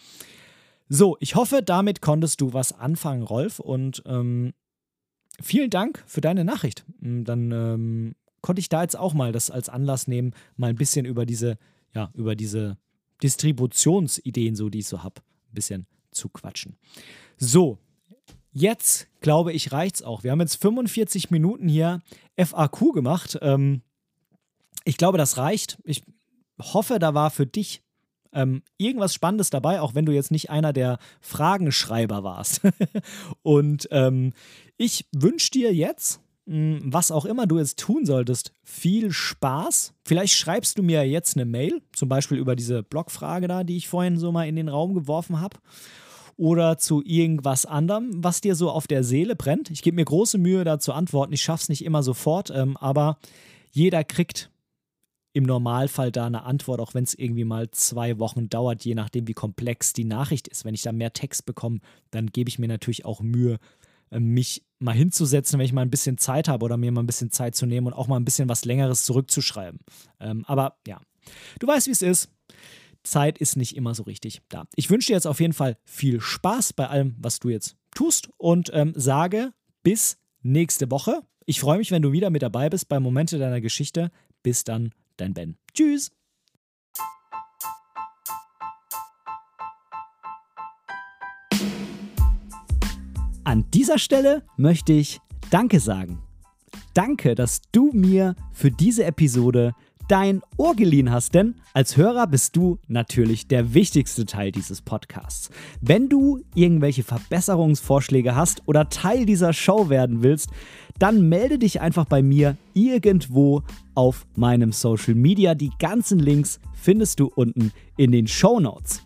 So, 0.89 1.17
ich 1.19 1.35
hoffe, 1.35 1.63
damit 1.65 2.01
konntest 2.01 2.41
du 2.41 2.53
was 2.53 2.73
anfangen, 2.73 3.23
Rolf. 3.23 3.59
Und 3.59 4.03
ähm, 4.07 4.53
vielen 5.43 5.71
Dank 5.71 6.05
für 6.07 6.21
deine 6.21 6.45
Nachricht. 6.45 6.85
Hm, 7.01 7.25
dann 7.25 7.51
ähm, 7.51 8.15
konnte 8.41 8.61
ich 8.61 8.69
da 8.69 8.83
jetzt 8.83 8.97
auch 8.97 9.15
mal 9.15 9.33
das 9.33 9.51
als 9.51 9.69
Anlass 9.69 10.07
nehmen, 10.07 10.33
mal 10.57 10.69
ein 10.69 10.77
bisschen 10.77 11.07
über 11.07 11.27
diese, 11.27 11.59
ja, 11.95 12.11
über 12.15 12.37
diese 12.37 12.77
Distributionsideen, 13.23 14.55
so 14.55 14.69
die 14.69 14.81
ich 14.81 14.87
so 14.87 15.03
habe, 15.03 15.23
ein 15.51 15.55
bisschen 15.55 15.87
zu 16.13 16.29
quatschen. 16.29 16.77
So, 17.39 17.79
Jetzt, 18.59 19.09
glaube 19.21 19.53
ich, 19.53 19.71
reicht's 19.73 20.03
auch. 20.03 20.25
Wir 20.25 20.31
haben 20.31 20.41
jetzt 20.41 20.63
45 20.63 21.31
Minuten 21.31 21.69
hier 21.69 22.01
FAQ 22.43 22.95
gemacht. 22.95 23.39
Ähm, 23.43 23.83
ich 24.85 24.97
glaube, 24.97 25.19
das 25.19 25.37
reicht. 25.37 25.77
Ich 25.85 26.05
hoffe, 26.59 26.99
da 26.99 27.13
war 27.13 27.31
für 27.31 27.45
dich 27.45 27.83
ähm, 28.33 28.63
irgendwas 28.79 29.13
Spannendes 29.13 29.51
dabei, 29.51 29.83
auch 29.83 29.95
wenn 29.95 30.07
du 30.07 30.13
jetzt 30.13 30.31
nicht 30.31 30.49
einer 30.49 30.73
der 30.73 30.99
Fragenschreiber 31.21 32.25
warst. 32.25 32.63
Und 33.43 33.89
ähm, 33.91 34.33
ich 34.79 35.05
wünsche 35.15 35.51
dir 35.51 35.75
jetzt, 35.75 36.23
mh, 36.47 36.79
hm, 36.79 36.95
was 36.95 37.11
auch 37.11 37.27
immer 37.27 37.47
du 37.47 37.59
jetzt 37.59 37.79
tun 37.79 38.07
solltest, 38.07 38.55
viel 38.65 39.13
Spaß. 39.13 39.93
Vielleicht 40.03 40.33
schreibst 40.33 40.79
du 40.79 40.83
mir 40.83 41.07
jetzt 41.07 41.37
eine 41.37 41.45
Mail, 41.45 41.83
zum 41.93 42.09
Beispiel 42.09 42.39
über 42.39 42.57
diese 42.57 42.83
Blogfrage 42.83 43.49
da, 43.49 43.65
die 43.65 43.77
ich 43.77 43.87
vorhin 43.87 44.17
so 44.17 44.33
mal 44.33 44.49
in 44.49 44.57
den 44.57 44.71
Raum 44.71 44.95
geworfen 44.95 45.43
habe. 45.43 45.59
Oder 46.37 46.79
zu 46.79 47.03
irgendwas 47.05 47.67
anderem, 47.67 48.11
was 48.15 48.41
dir 48.41 48.55
so 48.55 48.71
auf 48.71 48.87
der 48.87 49.05
Seele 49.05 49.37
brennt. 49.37 49.71
Ich 49.71 49.83
gebe 49.83 49.97
mir 49.97 50.05
große 50.05 50.39
Mühe, 50.39 50.65
da 50.65 50.79
zu 50.79 50.93
antworten. 50.93 51.33
Ich 51.33 51.43
schaffe 51.43 51.63
es 51.63 51.69
nicht 51.69 51.85
immer 51.85 52.03
sofort, 52.03 52.51
ähm, 52.51 52.77
aber 52.77 53.19
jeder 53.71 54.05
kriegt 54.05 54.51
im 55.33 55.45
Normalfall 55.45 56.11
da 56.13 56.27
eine 56.27 56.45
Antwort, 56.45 56.81
auch 56.81 56.95
wenn 56.95 57.05
es 57.05 57.13
irgendwie 57.13 57.45
mal 57.45 57.71
zwei 57.71 58.19
Wochen 58.19 58.49
dauert, 58.49 58.85
je 58.87 58.95
nachdem, 58.95 59.29
wie 59.29 59.35
komplex 59.35 59.93
die 59.93 60.05
Nachricht 60.05 60.49
ist. 60.49 60.65
Wenn 60.65 60.75
ich 60.75 60.81
da 60.81 60.93
mehr 60.93 61.13
Text 61.13 61.45
bekomme, 61.45 61.81
dann 62.11 62.29
gebe 62.29 62.49
ich 62.49 62.59
mir 62.59 62.69
natürlich 62.69 63.05
auch 63.05 63.21
Mühe, 63.21 63.59
äh, 64.11 64.19
mich 64.19 64.65
mal 64.79 64.95
hinzusetzen, 64.95 65.59
wenn 65.59 65.67
ich 65.67 65.73
mal 65.73 65.83
ein 65.83 65.91
bisschen 65.91 66.19
Zeit 66.19 66.49
habe 66.49 66.65
oder 66.65 66.77
mir 66.77 66.93
mal 66.93 67.03
ein 67.03 67.07
bisschen 67.07 67.31
Zeit 67.31 67.55
zu 67.55 67.67
nehmen 67.67 67.87
und 67.87 67.93
auch 67.93 68.09
mal 68.09 68.17
ein 68.17 68.25
bisschen 68.25 68.49
was 68.49 68.65
Längeres 68.65 69.05
zurückzuschreiben. 69.05 69.81
Ähm, 70.21 70.45
aber 70.47 70.77
ja, 70.87 71.01
du 71.59 71.67
weißt, 71.67 71.87
wie 71.87 71.93
es 71.93 72.03
ist. 72.03 72.31
Zeit 73.07 73.39
ist 73.39 73.57
nicht 73.57 73.77
immer 73.77 73.95
so 73.95 74.03
richtig 74.03 74.43
da. 74.49 74.67
Ich 74.75 74.91
wünsche 74.91 75.09
dir 75.09 75.15
jetzt 75.15 75.27
auf 75.27 75.41
jeden 75.41 75.53
Fall 75.53 75.79
viel 75.85 76.21
Spaß 76.21 76.73
bei 76.73 76.89
allem, 76.89 77.17
was 77.19 77.39
du 77.39 77.49
jetzt 77.49 77.77
tust 77.95 78.29
und 78.37 78.71
ähm, 78.75 78.93
sage 78.97 79.53
bis 79.83 80.19
nächste 80.43 80.91
Woche. 80.91 81.23
Ich 81.47 81.61
freue 81.61 81.79
mich, 81.79 81.91
wenn 81.91 82.03
du 82.03 82.13
wieder 82.13 82.31
mit 82.31 82.43
dabei 82.43 82.69
bist 82.69 82.89
bei 82.89 83.01
Momente 83.01 83.39
deiner 83.39 83.61
Geschichte. 83.61 84.11
Bis 84.43 84.65
dann, 84.65 84.93
dein 85.17 85.33
Ben. 85.33 85.57
Tschüss. 85.73 86.11
An 93.45 93.71
dieser 93.71 93.99
Stelle 93.99 94.43
möchte 94.57 94.93
ich 94.93 95.21
Danke 95.51 95.79
sagen. 95.79 96.21
Danke, 96.95 97.37
dass 97.37 97.63
du 97.71 97.93
mir 97.93 98.35
für 98.53 98.73
diese 98.73 99.05
Episode 99.05 99.75
dein 100.09 100.43
Ohr 100.57 100.75
geliehen 100.75 101.11
hast, 101.11 101.35
denn 101.35 101.57
als 101.75 101.97
Hörer 101.97 102.27
bist 102.27 102.57
du 102.57 102.79
natürlich 102.89 103.49
der 103.49 103.75
wichtigste 103.75 104.27
Teil 104.27 104.53
dieses 104.53 104.83
Podcasts. 104.83 105.51
Wenn 105.81 106.09
du 106.09 106.41
irgendwelche 106.55 107.03
Verbesserungsvorschläge 107.03 108.35
hast 108.35 108.63
oder 108.67 108.89
Teil 108.89 109.27
dieser 109.27 109.53
Show 109.53 109.89
werden 109.89 110.23
willst, 110.23 110.51
dann 110.99 111.29
melde 111.29 111.59
dich 111.59 111.81
einfach 111.81 112.07
bei 112.07 112.23
mir 112.23 112.57
irgendwo 112.75 113.63
auf 113.95 114.27
meinem 114.37 114.73
Social 114.73 115.15
Media. 115.15 115.55
Die 115.55 115.71
ganzen 115.79 116.19
Links 116.19 116.61
findest 116.75 117.21
du 117.21 117.31
unten 117.35 117.73
in 117.97 118.13
den 118.13 118.27
Show 118.27 118.61
Notes. 118.61 119.03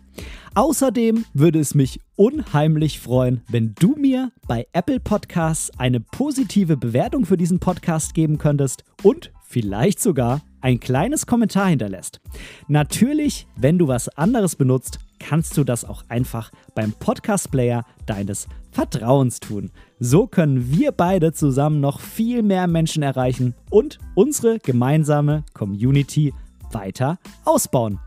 Außerdem 0.53 1.23
würde 1.33 1.59
es 1.59 1.75
mich 1.75 2.01
unheimlich 2.17 2.99
freuen, 2.99 3.41
wenn 3.47 3.73
du 3.79 3.95
mir 3.95 4.31
bei 4.47 4.67
Apple 4.73 4.99
Podcasts 4.99 5.71
eine 5.79 6.01
positive 6.01 6.75
Bewertung 6.75 7.25
für 7.25 7.37
diesen 7.37 7.59
Podcast 7.59 8.13
geben 8.13 8.37
könntest 8.37 8.83
und 9.01 9.31
vielleicht 9.51 9.99
sogar 9.99 10.41
ein 10.61 10.79
kleines 10.79 11.25
Kommentar 11.25 11.67
hinterlässt. 11.67 12.21
Natürlich, 12.67 13.47
wenn 13.57 13.77
du 13.77 13.87
was 13.87 14.09
anderes 14.09 14.55
benutzt, 14.55 14.99
kannst 15.19 15.57
du 15.57 15.63
das 15.63 15.85
auch 15.85 16.03
einfach 16.07 16.51
beim 16.73 16.93
Podcast-Player 16.93 17.85
deines 18.05 18.47
Vertrauens 18.71 19.39
tun. 19.39 19.71
So 19.99 20.27
können 20.27 20.71
wir 20.71 20.91
beide 20.91 21.33
zusammen 21.33 21.81
noch 21.81 21.99
viel 21.99 22.41
mehr 22.41 22.67
Menschen 22.67 23.03
erreichen 23.03 23.53
und 23.69 23.99
unsere 24.15 24.59
gemeinsame 24.59 25.43
Community 25.53 26.33
weiter 26.71 27.19
ausbauen. 27.43 27.99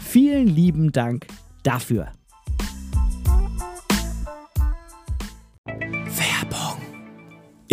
Vielen 0.00 0.46
lieben 0.46 0.92
Dank 0.92 1.26
dafür. 1.64 2.12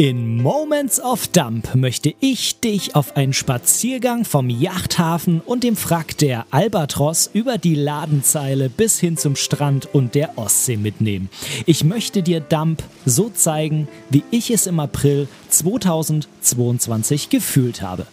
In 0.02 0.42
Moments 0.42 1.00
of 1.00 1.28
Dump 1.28 1.76
möchte 1.76 2.16
ich 2.20 2.60
dich 2.60 2.96
auf 2.96 3.16
einen 3.16 3.34
Spaziergang 3.34 4.26
vom 4.26 4.50
Yachthafen 4.50 5.42
und 5.46 5.64
dem 5.64 5.76
Frack 5.76 6.18
der 6.18 6.48
Albatros 6.50 7.30
über 7.34 7.60
die 7.60 7.76
Ladenzeile 7.76 8.68
bis 8.68 9.00
hin 9.00 9.16
zum 9.16 9.36
Strand 9.36 9.94
und 9.94 10.16
der 10.16 10.40
Ostsee 10.40 10.78
mitnehmen. 10.78 11.30
Ich 11.68 11.84
möchte 11.84 12.24
dir 12.24 12.40
Dump 12.40 12.82
so 13.06 13.30
zeigen, 13.30 13.88
wie 14.10 14.24
ich 14.32 14.50
es 14.50 14.66
im 14.66 14.80
April 14.80 15.28
2022 15.52 17.30
gefühlt 17.30 17.82
habe. 17.82 18.08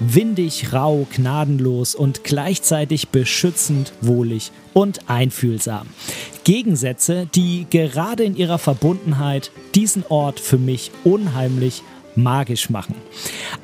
Windig, 0.00 0.72
rau, 0.72 1.06
gnadenlos 1.14 1.94
und 1.94 2.24
gleichzeitig 2.24 3.08
beschützend, 3.08 3.92
wohlig 4.00 4.52
und 4.72 5.08
einfühlsam. 5.08 5.88
Gegensätze, 6.44 7.26
die 7.34 7.66
gerade 7.70 8.24
in 8.24 8.36
ihrer 8.36 8.58
Verbundenheit 8.58 9.50
diesen 9.74 10.04
Ort 10.08 10.40
für 10.40 10.58
mich 10.58 10.90
unheimlich 11.04 11.82
magisch 12.16 12.70
machen. 12.70 12.94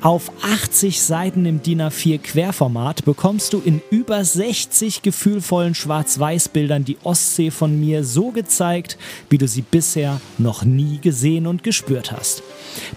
Auf 0.01 0.31
80 0.41 1.01
Seiten 1.01 1.45
im 1.45 1.61
DIN 1.61 1.81
A4 1.81 2.19
Querformat 2.19 3.05
bekommst 3.05 3.53
du 3.53 3.61
in 3.63 3.81
über 3.89 4.23
60 4.23 5.01
gefühlvollen 5.01 5.75
Schwarz-Weiß-Bildern 5.75 6.85
die 6.85 6.97
Ostsee 7.03 7.51
von 7.51 7.79
mir 7.79 8.03
so 8.03 8.31
gezeigt, 8.31 8.97
wie 9.29 9.37
du 9.37 9.47
sie 9.47 9.61
bisher 9.61 10.19
noch 10.37 10.63
nie 10.63 10.99
gesehen 10.99 11.47
und 11.47 11.63
gespürt 11.63 12.11
hast. 12.11 12.43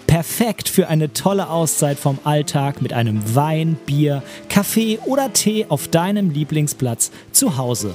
Perfekt 0.06 0.68
für 0.68 0.88
eine 0.88 1.12
tolle 1.12 1.50
Auszeit 1.50 1.98
vom 1.98 2.18
Alltag 2.24 2.80
mit 2.80 2.92
einem 2.92 3.34
Wein, 3.34 3.76
Bier, 3.86 4.22
Kaffee 4.48 4.98
oder 5.04 5.32
Tee 5.32 5.66
auf 5.68 5.88
deinem 5.88 6.30
Lieblingsplatz 6.30 7.10
zu 7.32 7.56
Hause. 7.56 7.94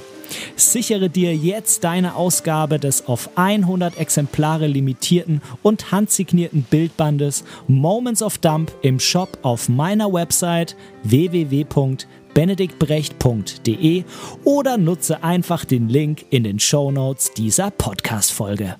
Sichere 0.55 1.09
dir 1.09 1.35
jetzt 1.35 1.83
deine 1.83 2.15
Ausgabe 2.15 2.79
des 2.79 3.07
auf 3.07 3.31
100 3.35 3.97
Exemplare 3.97 4.67
limitierten 4.67 5.41
und 5.63 5.91
handsignierten 5.91 6.61
Bildbandes 6.63 7.43
Moments 7.67 8.21
of 8.21 8.37
Dump 8.37 8.71
im 8.81 8.99
Shop 8.99 9.37
auf 9.41 9.69
meiner 9.69 10.11
Website 10.11 10.75
www.benediktbrecht.de 11.03 14.03
oder 14.43 14.77
nutze 14.77 15.23
einfach 15.23 15.63
den 15.65 15.89
Link 15.89 16.25
in 16.29 16.43
den 16.43 16.59
Show 16.59 16.91
Notes 16.91 17.33
dieser 17.33 17.71
Podcast-Folge. 17.71 18.75